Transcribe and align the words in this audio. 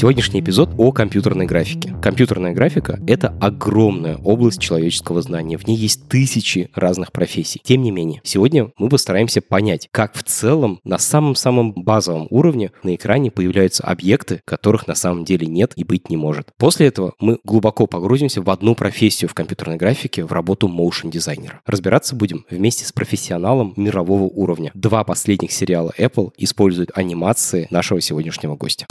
Сегодняшний 0.00 0.40
эпизод 0.40 0.70
о 0.78 0.92
компьютерной 0.92 1.44
графике. 1.44 1.94
Компьютерная 2.00 2.54
графика— 2.54 2.98
это 3.06 3.36
огромная 3.38 4.16
область 4.16 4.58
человеческого 4.58 5.20
знания. 5.20 5.58
В 5.58 5.66
ней 5.66 5.76
есть 5.76 6.08
тысячи 6.08 6.70
разных 6.74 7.12
профессий. 7.12 7.60
Тем 7.62 7.82
не 7.82 7.90
менее, 7.90 8.22
сегодня 8.24 8.72
мы 8.78 8.88
постараемся 8.88 9.42
понять, 9.42 9.88
как 9.90 10.14
в 10.14 10.22
целом 10.22 10.80
на 10.84 10.96
самом-самом 10.96 11.72
базовом 11.74 12.28
уровне 12.30 12.72
на 12.82 12.94
экране 12.94 13.30
появляются 13.30 13.84
объекты, 13.84 14.40
которых 14.46 14.88
на 14.88 14.94
самом 14.94 15.26
деле 15.26 15.46
нет 15.46 15.74
и 15.76 15.84
быть 15.84 16.08
не 16.08 16.16
может. 16.16 16.48
После 16.56 16.86
этого 16.86 17.12
мы 17.20 17.38
глубоко 17.44 17.86
погрузимся 17.86 18.40
в 18.40 18.48
одну 18.48 18.74
профессию 18.74 19.28
в 19.28 19.34
компьютерной 19.34 19.76
графике, 19.76 20.24
в 20.24 20.32
работу 20.32 20.66
моушен 20.66 21.10
дизайнера. 21.10 21.60
Разбираться 21.66 22.16
будем 22.16 22.46
вместе 22.48 22.86
с 22.86 22.92
профессионалом 22.92 23.74
мирового 23.76 24.22
уровня. 24.22 24.70
Два 24.72 25.04
последних 25.04 25.52
сериала 25.52 25.92
Apple 25.98 26.30
используют 26.38 26.90
анимации 26.94 27.68
нашего 27.70 28.00
сегодняшнего 28.00 28.56
гостя. 28.56 28.86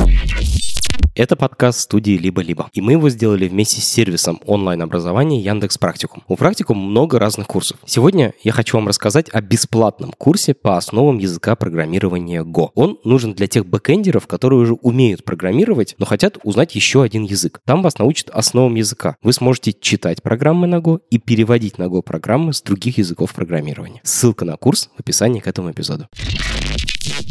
Это 1.19 1.35
подкаст 1.35 1.81
студии 1.81 2.17
«Либо-либо». 2.17 2.69
И 2.71 2.79
мы 2.79 2.93
его 2.93 3.09
сделали 3.09 3.49
вместе 3.49 3.81
с 3.81 3.83
сервисом 3.83 4.39
онлайн-образования 4.45 5.41
Яндекс 5.41 5.77
Практикум. 5.77 6.23
У 6.29 6.37
Практикум 6.37 6.77
много 6.77 7.19
разных 7.19 7.45
курсов. 7.47 7.77
Сегодня 7.85 8.33
я 8.41 8.53
хочу 8.53 8.77
вам 8.77 8.87
рассказать 8.87 9.27
о 9.33 9.41
бесплатном 9.41 10.13
курсе 10.17 10.53
по 10.53 10.77
основам 10.77 11.17
языка 11.17 11.57
программирования 11.57 12.43
Go. 12.43 12.69
Он 12.73 12.99
нужен 13.03 13.33
для 13.33 13.47
тех 13.47 13.65
бэкэндеров, 13.65 14.27
которые 14.27 14.61
уже 14.61 14.75
умеют 14.75 15.25
программировать, 15.25 15.95
но 15.97 16.05
хотят 16.05 16.37
узнать 16.43 16.73
еще 16.75 17.03
один 17.03 17.23
язык. 17.23 17.59
Там 17.65 17.81
вас 17.81 17.97
научат 17.97 18.29
основам 18.29 18.75
языка. 18.75 19.17
Вы 19.21 19.33
сможете 19.33 19.73
читать 19.73 20.23
программы 20.23 20.67
на 20.67 20.77
Go 20.77 21.01
и 21.09 21.17
переводить 21.17 21.77
на 21.77 21.87
Go 21.87 22.01
программы 22.01 22.53
с 22.53 22.61
других 22.61 22.97
языков 22.97 23.33
программирования. 23.33 23.99
Ссылка 24.03 24.45
на 24.45 24.55
курс 24.55 24.89
в 24.95 25.01
описании 25.01 25.41
к 25.41 25.47
этому 25.47 25.71
эпизоду. 25.71 26.07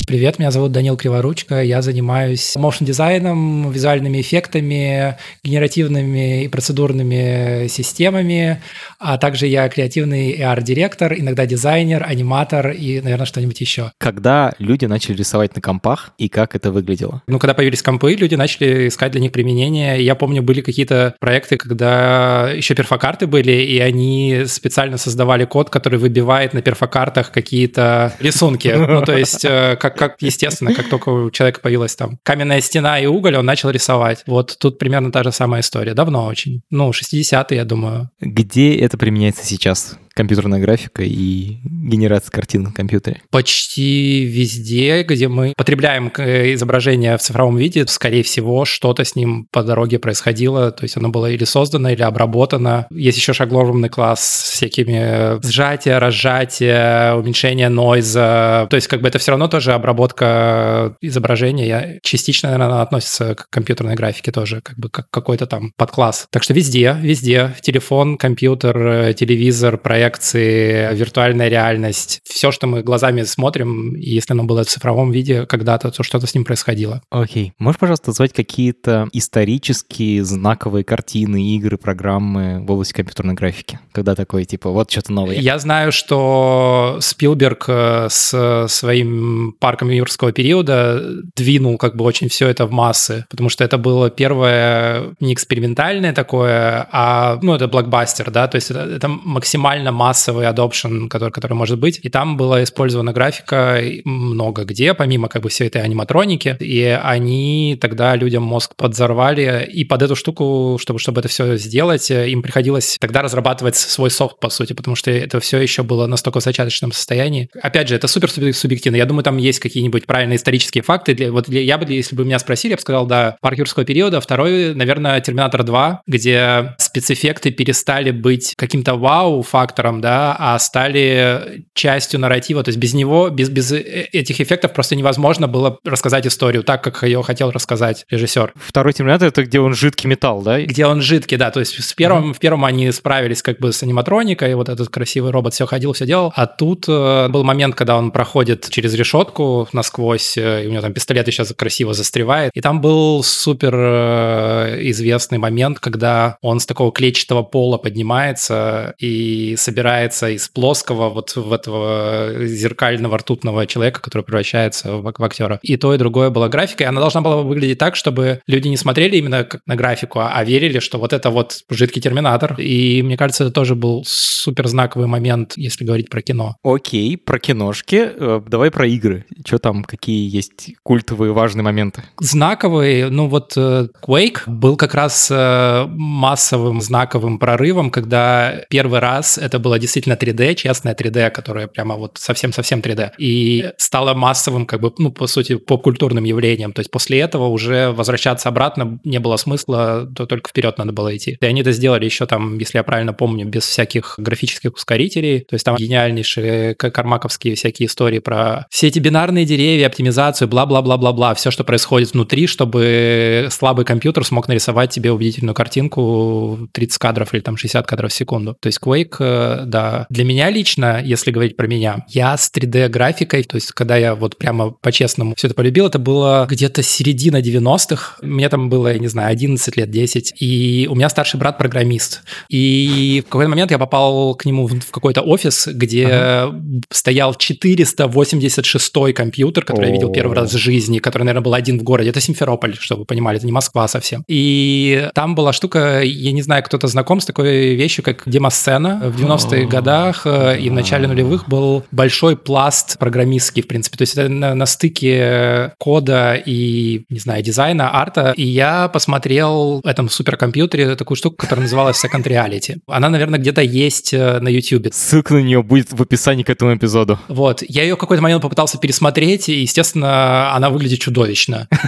Привет, 0.07 0.39
меня 0.39 0.51
зовут 0.51 0.73
Данил 0.73 0.97
Криворучка, 0.97 1.63
я 1.63 1.83
занимаюсь 1.83 2.57
motion- 2.57 3.07
дизайном, 3.07 3.71
визуальными 3.71 4.21
эффектами, 4.23 5.19
генеративными 5.45 6.45
и 6.45 6.49
процедурными 6.49 7.69
системами, 7.69 8.63
а 8.99 9.19
также 9.19 9.47
я 9.47 9.69
креативный 9.69 10.33
AR-директор, 10.39 11.13
иногда 11.13 11.45
дизайнер, 11.45 12.03
аниматор 12.07 12.71
и, 12.71 13.03
наверное, 13.03 13.27
что-нибудь 13.27 13.61
еще. 13.61 13.93
Когда 13.99 14.55
люди 14.59 14.87
начали 14.87 15.15
рисовать 15.17 15.55
на 15.55 15.61
компах 15.61 16.13
и 16.17 16.31
как 16.31 16.57
это 16.57 16.73
выглядело? 16.73 17.23
Ну, 17.27 17.39
когда 17.39 17.53
появились 17.53 17.83
компы, 17.83 18.15
люди 18.15 18.35
начали 18.35 18.89
искать 18.89 19.13
для 19.13 19.21
них 19.21 19.33
применение. 19.33 20.03
Я 20.03 20.15
помню, 20.15 20.43
были 20.43 20.63
какие-то 20.63 21.15
проекты, 21.21 21.59
когда 21.59 22.51
еще 22.51 22.75
перфокарты 22.75 23.27
были, 23.27 23.53
и 23.53 23.79
они 23.79 24.45
специально 24.47 24.97
создавали 24.97 25.45
код, 25.45 25.69
который 25.69 25.99
выбивает 25.99 26.55
на 26.55 26.63
перфокартах 26.63 27.31
какие-то 27.31 28.15
рисунки. 28.21 28.69
Ну, 28.69 29.03
то 29.03 29.17
есть, 29.17 29.45
э, 29.45 29.58
как, 29.81 29.97
как 29.97 30.17
естественно, 30.21 30.75
как 30.75 30.89
только 30.89 31.09
у 31.09 31.31
человека 31.31 31.61
появилась 31.61 31.97
там 31.97 32.19
каменная 32.23 32.61
стена 32.61 32.99
и 33.01 33.07
уголь, 33.07 33.37
он 33.37 33.47
начал 33.47 33.71
рисовать. 33.71 34.23
Вот 34.27 34.57
тут 34.59 34.79
примерно 34.79 35.13
та 35.13 35.23
же 35.23 35.33
самая 35.33 35.61
история. 35.61 35.95
Давно 35.95 36.27
очень. 36.27 36.63
Ну, 36.71 36.91
60-е, 36.91 37.57
я 37.57 37.65
думаю. 37.65 38.11
Где 38.21 38.77
это 38.77 38.99
применяется 38.99 39.45
сейчас? 39.45 39.97
Компьютерная 40.19 40.59
графика 40.59 41.05
и 41.05 41.59
генерация 41.65 42.33
картин 42.33 42.65
на 42.65 42.73
компьютере? 42.73 43.23
Почти 43.31 44.25
везде, 44.25 45.05
где 45.05 45.29
мы 45.29 45.53
потребляем 45.57 46.11
э, 46.19 46.55
изображение 46.55 47.17
в 47.17 47.21
цифровом 47.21 47.57
виде, 47.57 47.87
скорее 47.87 48.25
всего, 48.25 48.65
что-то 48.65 49.05
с 49.05 49.15
ним 49.15 49.47
по 49.53 49.63
дороге 49.63 50.01
происходило, 50.01 50.73
то 50.73 50.83
есть 50.83 50.97
оно 50.97 51.09
было 51.11 51.31
или 51.31 51.45
создано, 51.45 51.91
или 51.91 52.03
обработано. 52.03 52.89
Есть 52.91 53.19
еще 53.19 53.33
шагловый 53.33 53.89
класс 53.89 54.25
с 54.25 54.51
всякими 54.51 55.41
сжатия, 55.47 55.99
разжатия, 55.99 57.15
уменьшение 57.15 57.69
нойза. 57.69 58.67
То 58.71 58.75
есть 58.75 58.89
как 58.89 59.01
бы 59.01 59.07
это 59.07 59.21
все 59.21 59.31
равно 59.31 59.47
тоже 59.47 59.73
обработка 59.73 60.97
изображения. 61.01 62.01
Частично, 62.03 62.51
наверное, 62.51 62.83
относится 62.83 63.37
к 63.37 63.49
компьютерной 63.51 63.95
графике 63.95 64.33
тоже, 64.33 64.63
как 64.63 64.77
бы 64.77 64.89
как 64.91 65.07
какой-то 65.11 65.47
там 65.47 65.73
подкласс. 65.77 66.27
Так 66.33 66.43
что 66.43 66.55
везде, 66.55 66.97
везде. 67.01 67.55
Телефон, 67.61 68.17
компьютер, 68.17 68.77
э, 68.79 69.15
телевизор, 69.15 69.79
проект 69.79 70.08
проекции, 70.09 70.95
виртуальная 70.95 71.49
реальность, 71.49 72.21
все, 72.25 72.51
что 72.51 72.67
мы 72.67 72.83
глазами 72.83 73.23
смотрим, 73.25 73.95
если 73.95 74.33
оно 74.33 74.45
было 74.45 74.65
в 74.65 74.67
цифровом 74.67 75.11
виде 75.11 75.45
когда-то, 75.47 75.91
то 75.91 76.03
что-то 76.03 76.27
с 76.27 76.35
ним 76.35 76.45
происходило. 76.45 77.03
Окей. 77.11 77.49
Okay. 77.49 77.53
Можешь, 77.59 77.79
пожалуйста, 77.79 78.11
назвать 78.11 78.33
какие-то 78.33 79.09
исторические 79.13 80.25
знаковые 80.25 80.85
картины, 80.85 81.57
игры, 81.57 81.77
программы 81.77 82.65
в 82.65 82.71
области 82.71 82.95
компьютерной 82.95 83.35
графики? 83.35 83.79
Когда 83.93 84.15
такое, 84.15 84.45
типа, 84.45 84.71
вот 84.71 84.91
что-то 84.91 85.13
новое? 85.13 85.37
Я 85.37 85.59
знаю, 85.59 85.93
что 85.93 86.99
Спилберг 87.01 87.65
э, 87.69 88.07
с 88.11 88.67
своим 88.69 89.55
парком 89.61 89.91
юрского 89.91 90.33
периода 90.33 91.03
двинул 91.37 91.77
как 91.77 91.97
бы 91.97 92.05
очень 92.05 92.29
все 92.29 92.49
это 92.49 92.67
в 92.67 92.73
массы, 92.73 93.27
потому 93.29 93.51
что 93.51 93.65
это 93.65 93.77
было 93.77 94.09
первое 94.11 95.15
не 95.21 95.35
экспериментальное 95.35 96.13
такое, 96.15 96.89
а, 96.93 97.39
ну, 97.43 97.55
это 97.55 97.69
блокбастер, 97.69 98.31
да, 98.31 98.49
то 98.49 98.57
есть 98.57 98.71
это, 98.71 98.81
это 98.81 99.09
максимально 99.09 99.93
массовый 99.99 100.47
adoption, 100.47 101.09
который, 101.09 101.31
который 101.31 101.55
может 101.55 101.79
быть. 101.79 101.99
И 102.03 102.09
там 102.09 102.37
была 102.37 102.63
использована 102.63 103.13
графика 103.13 103.83
много 104.05 104.65
где, 104.65 104.95
помимо 104.95 105.29
как 105.29 105.43
бы 105.43 105.49
всей 105.49 105.67
этой 105.67 105.83
аниматроники. 105.83 106.57
И 106.61 106.83
они 107.03 107.77
тогда 107.81 108.15
людям 108.15 108.45
мозг 108.45 108.77
подзорвали. 108.77 109.69
И 109.71 109.85
под 109.85 110.03
эту 110.03 110.15
штуку, 110.15 110.79
чтобы, 110.81 111.01
чтобы 111.01 111.21
это 111.21 111.29
все 111.29 111.57
сделать, 111.57 112.11
им 112.11 112.43
приходилось 112.43 112.97
тогда 113.01 113.23
разрабатывать 113.23 113.77
свой 113.77 114.11
софт, 114.11 114.39
по 114.39 114.51
сути, 114.51 114.73
потому 114.73 114.95
что 114.95 115.11
это 115.11 115.41
все 115.41 115.59
еще 115.59 115.83
было 115.83 116.07
настолько 116.07 116.39
в 116.39 116.45
зачаточном 116.45 116.93
состоянии. 116.93 117.49
Опять 117.61 117.89
же, 117.89 117.97
это 117.97 118.07
супер 118.07 118.31
субъективно. 118.55 118.97
Я 118.97 119.07
думаю, 119.07 119.25
там 119.25 119.37
есть 119.37 119.59
какие-нибудь 119.59 120.07
правильные 120.07 120.37
исторические 120.37 120.83
факты. 120.83 121.15
Для, 121.15 121.33
вот 121.33 121.49
я 121.49 121.77
бы, 121.77 121.93
если 121.93 122.15
бы 122.15 122.25
меня 122.25 122.39
спросили, 122.39 122.73
я 122.73 122.77
бы 122.77 122.83
сказал, 122.83 123.07
да, 123.07 123.37
парк 123.41 123.59
юрского 123.59 123.85
периода. 123.85 124.21
Второй, 124.21 124.75
наверное, 124.75 125.21
Терминатор 125.21 125.65
2, 125.65 126.03
где 126.07 126.77
спецэффекты 126.79 127.51
перестали 127.51 128.13
быть 128.13 128.55
каким-то 128.57 128.95
вау-фактором, 128.95 129.78
автором, 129.79 130.01
да, 130.01 130.37
а 130.39 130.59
стали 130.59 131.65
частью 131.75 132.21
нарратива. 132.21 132.63
То 132.63 132.71
есть 132.71 132.79
без 132.79 132.95
него, 132.95 133.29
без, 133.31 133.49
без 133.49 133.73
э, 133.73 134.09
этих 134.13 134.41
эффектов 134.41 134.73
просто 134.73 134.97
невозможно 134.97 135.47
было 135.47 135.79
рассказать 135.85 136.27
историю 136.27 136.63
так, 136.65 136.83
как 136.83 137.03
ее 137.05 137.23
хотел 137.23 137.51
рассказать 137.51 138.05
режиссер. 138.11 138.53
Второй 138.57 138.93
Терминатор— 138.93 139.29
это 139.29 139.45
где 139.45 139.61
он 139.61 139.75
жидкий 139.75 140.09
металл, 140.09 140.43
да? 140.43 140.61
Где 140.61 140.87
он 140.87 141.01
жидкий, 141.01 141.37
да. 141.37 141.51
То 141.51 141.61
есть 141.61 141.77
в 141.77 141.95
первом, 141.95 142.31
mm-hmm. 142.31 142.35
в 142.35 142.39
первом 142.39 142.65
они 142.65 142.91
справились 142.93 143.43
как 143.43 143.61
бы 143.61 143.73
с 143.73 143.83
аниматроникой, 143.83 144.55
вот 144.55 144.69
этот 144.69 144.89
красивый 144.89 145.31
робот 145.31 145.55
все 145.55 145.67
ходил, 145.67 145.93
все 145.93 146.07
делал. 146.07 146.33
А 146.35 146.47
тут 146.47 146.87
э, 146.89 147.29
был 147.29 147.45
момент, 147.45 147.75
когда 147.75 147.97
он 147.97 148.11
проходит 148.11 148.69
через 148.69 148.95
решетку 148.95 149.69
насквозь, 149.73 150.37
э, 150.37 150.65
и 150.65 150.67
у 150.67 150.71
него 150.71 150.83
там 150.83 150.93
пистолет 150.93 151.29
еще 151.29 151.45
красиво 151.45 151.95
застревает. 151.95 152.51
И 152.55 152.61
там 152.61 152.81
был 152.81 153.23
супер 153.23 153.75
э, 153.75 154.79
известный 154.91 155.39
момент, 155.39 155.79
когда 155.79 156.39
он 156.43 156.59
с 156.59 156.67
такого 156.67 156.91
клетчатого 156.91 157.43
пола 157.43 157.79
поднимается 157.79 158.95
и 158.99 159.55
собирается 159.69 160.31
из 160.31 160.49
плоского 160.49 161.11
вот 161.11 161.37
в 161.37 161.53
этого 161.53 162.47
зеркального 162.47 163.19
ртутного 163.19 163.67
человека, 163.67 164.01
который 164.01 164.23
превращается 164.23 164.97
в, 164.97 165.03
в 165.03 165.25
актера. 165.25 165.59
И 165.63 165.77
то, 165.77 165.95
и 165.95 165.99
другое 165.99 166.31
было 166.31 166.49
графикой. 166.49 166.87
Она 166.87 167.01
должна 167.01 167.21
была 167.21 167.43
выглядеть 167.43 167.79
так, 167.79 167.97
чтобы 167.97 168.41
люди 168.47 168.69
не 168.69 168.79
смотрели 168.79 169.17
именно 169.19 169.45
как 169.45 169.61
на 169.67 169.77
графику, 169.77 170.21
а, 170.21 170.33
а 170.33 170.45
верили, 170.45 170.79
что 170.79 170.99
вот 170.99 171.13
это 171.13 171.29
вот 171.29 171.65
жидкий 171.69 172.01
терминатор. 172.01 172.55
И 172.59 173.03
мне 173.03 173.19
кажется, 173.19 173.45
это 173.45 173.53
тоже 173.53 173.75
был 173.75 174.05
супер 174.07 174.69
знаковый 174.69 175.07
момент, 175.07 175.53
если 175.57 175.85
говорить 175.85 176.09
про 176.09 176.23
кино. 176.23 176.57
Окей, 176.63 177.19
про 177.19 177.39
киношки. 177.39 178.11
Э, 178.17 178.41
давай 178.47 178.71
про 178.71 178.87
игры. 178.87 179.27
Что 179.45 179.59
там, 179.59 179.85
какие 179.85 180.35
есть 180.35 180.71
культовые 180.83 181.33
важные 181.33 181.63
моменты? 181.63 182.03
Знаковые, 182.21 183.11
ну 183.11 183.29
вот 183.29 183.53
э, 183.57 183.89
Quake 184.03 184.41
был 184.47 184.77
как 184.77 184.95
раз 184.95 185.29
э, 185.31 185.85
массовым 185.89 186.81
знаковым 186.81 187.39
прорывом, 187.39 187.91
когда 187.91 188.63
первый 188.71 189.01
раз 189.01 189.37
это 189.37 189.58
это 189.59 189.65
было 189.65 189.79
действительно 189.79 190.15
3D, 190.15 190.55
честное 190.55 190.95
3D, 190.95 191.31
которое 191.31 191.67
прямо 191.67 191.97
вот 191.97 192.19
совсем-совсем 192.19 192.81
3D. 192.81 193.11
И 193.19 193.73
стало 193.77 194.15
массовым, 194.15 194.67
как 194.67 194.81
бы, 194.81 194.93
ну, 194.99 195.11
по 195.11 195.27
сути, 195.27 195.57
поп-культурным 195.57 196.25
явлением. 196.25 196.73
То 196.73 196.81
есть 196.81 196.91
после 196.91 197.19
этого 197.19 197.49
уже 197.49 197.91
возвращаться 197.91 198.49
обратно 198.49 199.01
не 199.05 199.19
было 199.19 199.37
смысла, 199.37 200.09
то 200.15 200.27
только 200.27 200.49
вперед 200.51 200.79
надо 200.79 200.93
было 200.93 201.15
идти. 201.17 201.37
И 201.41 201.47
они 201.47 201.61
это 201.63 201.73
сделали 201.73 202.05
еще 202.05 202.27
там, 202.27 202.59
если 202.59 202.79
я 202.79 202.85
правильно 202.85 203.13
помню, 203.13 203.47
без 203.47 203.65
всяких 203.65 204.15
графических 204.19 204.75
ускорителей. 204.75 205.41
То 205.41 205.55
есть 205.55 205.65
там 205.65 205.77
гениальнейшие 205.77 206.75
кармаковские 206.75 207.55
всякие 207.55 207.89
истории 207.89 208.21
про 208.21 208.67
все 208.71 208.87
эти 208.87 209.01
бинарные 209.01 209.45
деревья, 209.45 209.89
оптимизацию, 209.89 210.49
бла-бла-бла-бла-бла, 210.49 211.35
все, 211.35 211.51
что 211.51 211.65
происходит 211.65 212.13
внутри, 212.13 212.47
чтобы 212.47 213.49
слабый 213.51 213.85
компьютер 213.85 214.25
смог 214.25 214.49
нарисовать 214.49 214.91
тебе 214.91 215.11
убедительную 215.11 215.55
картинку 215.55 216.69
30 216.73 216.99
кадров 216.99 217.35
или 217.35 217.41
там 217.41 217.57
60 217.57 217.87
кадров 217.87 218.13
в 218.13 218.15
секунду. 218.15 218.57
То 218.61 218.69
есть 218.69 218.79
Quake, 218.81 219.48
да. 219.67 220.07
Для 220.11 220.25
меня 220.25 220.51
лично, 220.51 221.01
если 221.03 221.31
говорить 221.31 221.57
про 221.57 221.67
меня, 221.67 222.05
я 222.09 222.37
с 222.37 222.51
3D-графикой, 222.55 223.45
то 223.45 223.57
есть 223.57 223.73
когда 223.73 223.97
я 223.97 224.15
вот 224.15 224.37
прямо 224.37 224.71
по-честному 224.71 225.35
все 225.37 225.49
это 225.49 225.55
полюбил, 225.55 225.87
это 225.87 225.99
было 225.99 226.47
где-то 226.49 226.83
середина 226.83 227.41
90-х. 227.41 228.17
Мне 228.23 228.49
там 228.49 228.69
было, 228.69 228.93
я 228.93 228.99
не 228.99 229.09
знаю, 229.09 229.31
11 229.31 229.77
лет, 229.77 229.91
10. 229.91 230.35
И 230.41 230.89
у 230.91 230.95
меня 230.95 231.09
старший 231.09 231.39
брат 231.39 231.59
программист. 231.59 232.23
И 232.49 233.23
в 233.27 233.31
какой-то 233.31 233.51
момент 233.51 233.71
я 233.71 233.79
попал 233.79 234.35
к 234.35 234.45
нему 234.45 234.67
в 234.67 234.91
какой-то 234.91 235.23
офис, 235.23 235.69
где 235.69 236.07
ага. 236.07 236.61
стоял 236.91 237.35
486 237.35 238.93
компьютер, 239.15 239.65
который 239.65 239.87
О-о-о. 239.87 239.89
я 239.89 239.95
видел 239.95 240.13
первый 240.13 240.37
раз 240.37 240.53
в 240.53 240.59
жизни, 240.59 240.99
который, 240.99 241.23
наверное, 241.23 241.45
был 241.45 241.55
один 241.55 241.79
в 241.79 241.83
городе. 241.83 242.11
Это 242.11 242.21
Симферополь, 242.21 242.77
чтобы 242.79 243.01
вы 243.01 243.07
понимали, 243.07 243.39
это 243.39 243.47
не 243.47 243.53
Москва 243.53 243.87
совсем. 243.89 244.25
И 244.29 245.09
там 245.15 245.35
была 245.35 245.53
штука, 245.53 246.03
я 246.03 246.33
не 246.33 246.43
знаю, 246.43 246.63
кто-то 246.63 246.87
знаком 246.87 247.21
с 247.21 247.25
такой 247.25 247.75
вещью, 247.75 248.05
как 248.05 248.23
демосцена. 248.27 249.01
В 249.05 249.25
90-х 249.39 249.67
годах 249.67 250.23
э, 250.25 250.59
и 250.59 250.71
в 250.71 250.73
начале 250.73 251.07
нулевых 251.07 251.49
был 251.49 251.85
большой 251.91 252.37
пласт 252.37 252.99
программистский, 252.99 253.63
в 253.63 253.69
принципе. 253.69 253.97
То 253.97 254.03
есть 254.03 254.15
это 254.15 254.29
на, 254.29 254.55
на 254.55 254.67
стыке 254.67 255.73
кода 255.79 256.35
и, 256.35 257.05
не 257.09 257.19
знаю, 257.19 257.43
дизайна, 257.43 257.95
арта. 257.95 258.33
И 258.37 258.45
я 258.45 258.89
посмотрел 258.89 259.81
в 259.83 259.87
этом 259.87 260.09
суперкомпьютере 260.09 260.97
такую 260.97 261.17
штуку, 261.17 261.37
которая 261.37 261.63
называлась 261.65 262.03
Second 262.05 262.25
Reality. 262.25 262.79
Она, 262.87 263.09
наверное, 263.09 263.39
где-то 263.39 263.63
есть 263.63 264.13
э, 264.13 264.41
на 264.41 264.49
YouTube. 264.49 264.93
Ссылка 264.93 265.35
на 265.35 265.43
нее 265.43 265.63
будет 265.63 265.93
в 265.93 266.03
описании 266.03 266.43
к 266.43 266.51
этому 266.51 266.75
эпизоду. 266.75 267.19
Вот. 267.29 267.63
Я 267.67 267.83
ее 267.83 267.95
в 267.95 267.99
какой-то 267.99 268.23
момент 268.23 268.43
попытался 268.43 268.79
пересмотреть, 268.79 269.49
и, 269.49 269.61
естественно, 269.61 270.55
она 270.55 270.71
выглядит 270.71 271.01
чудовищно. 271.01 271.69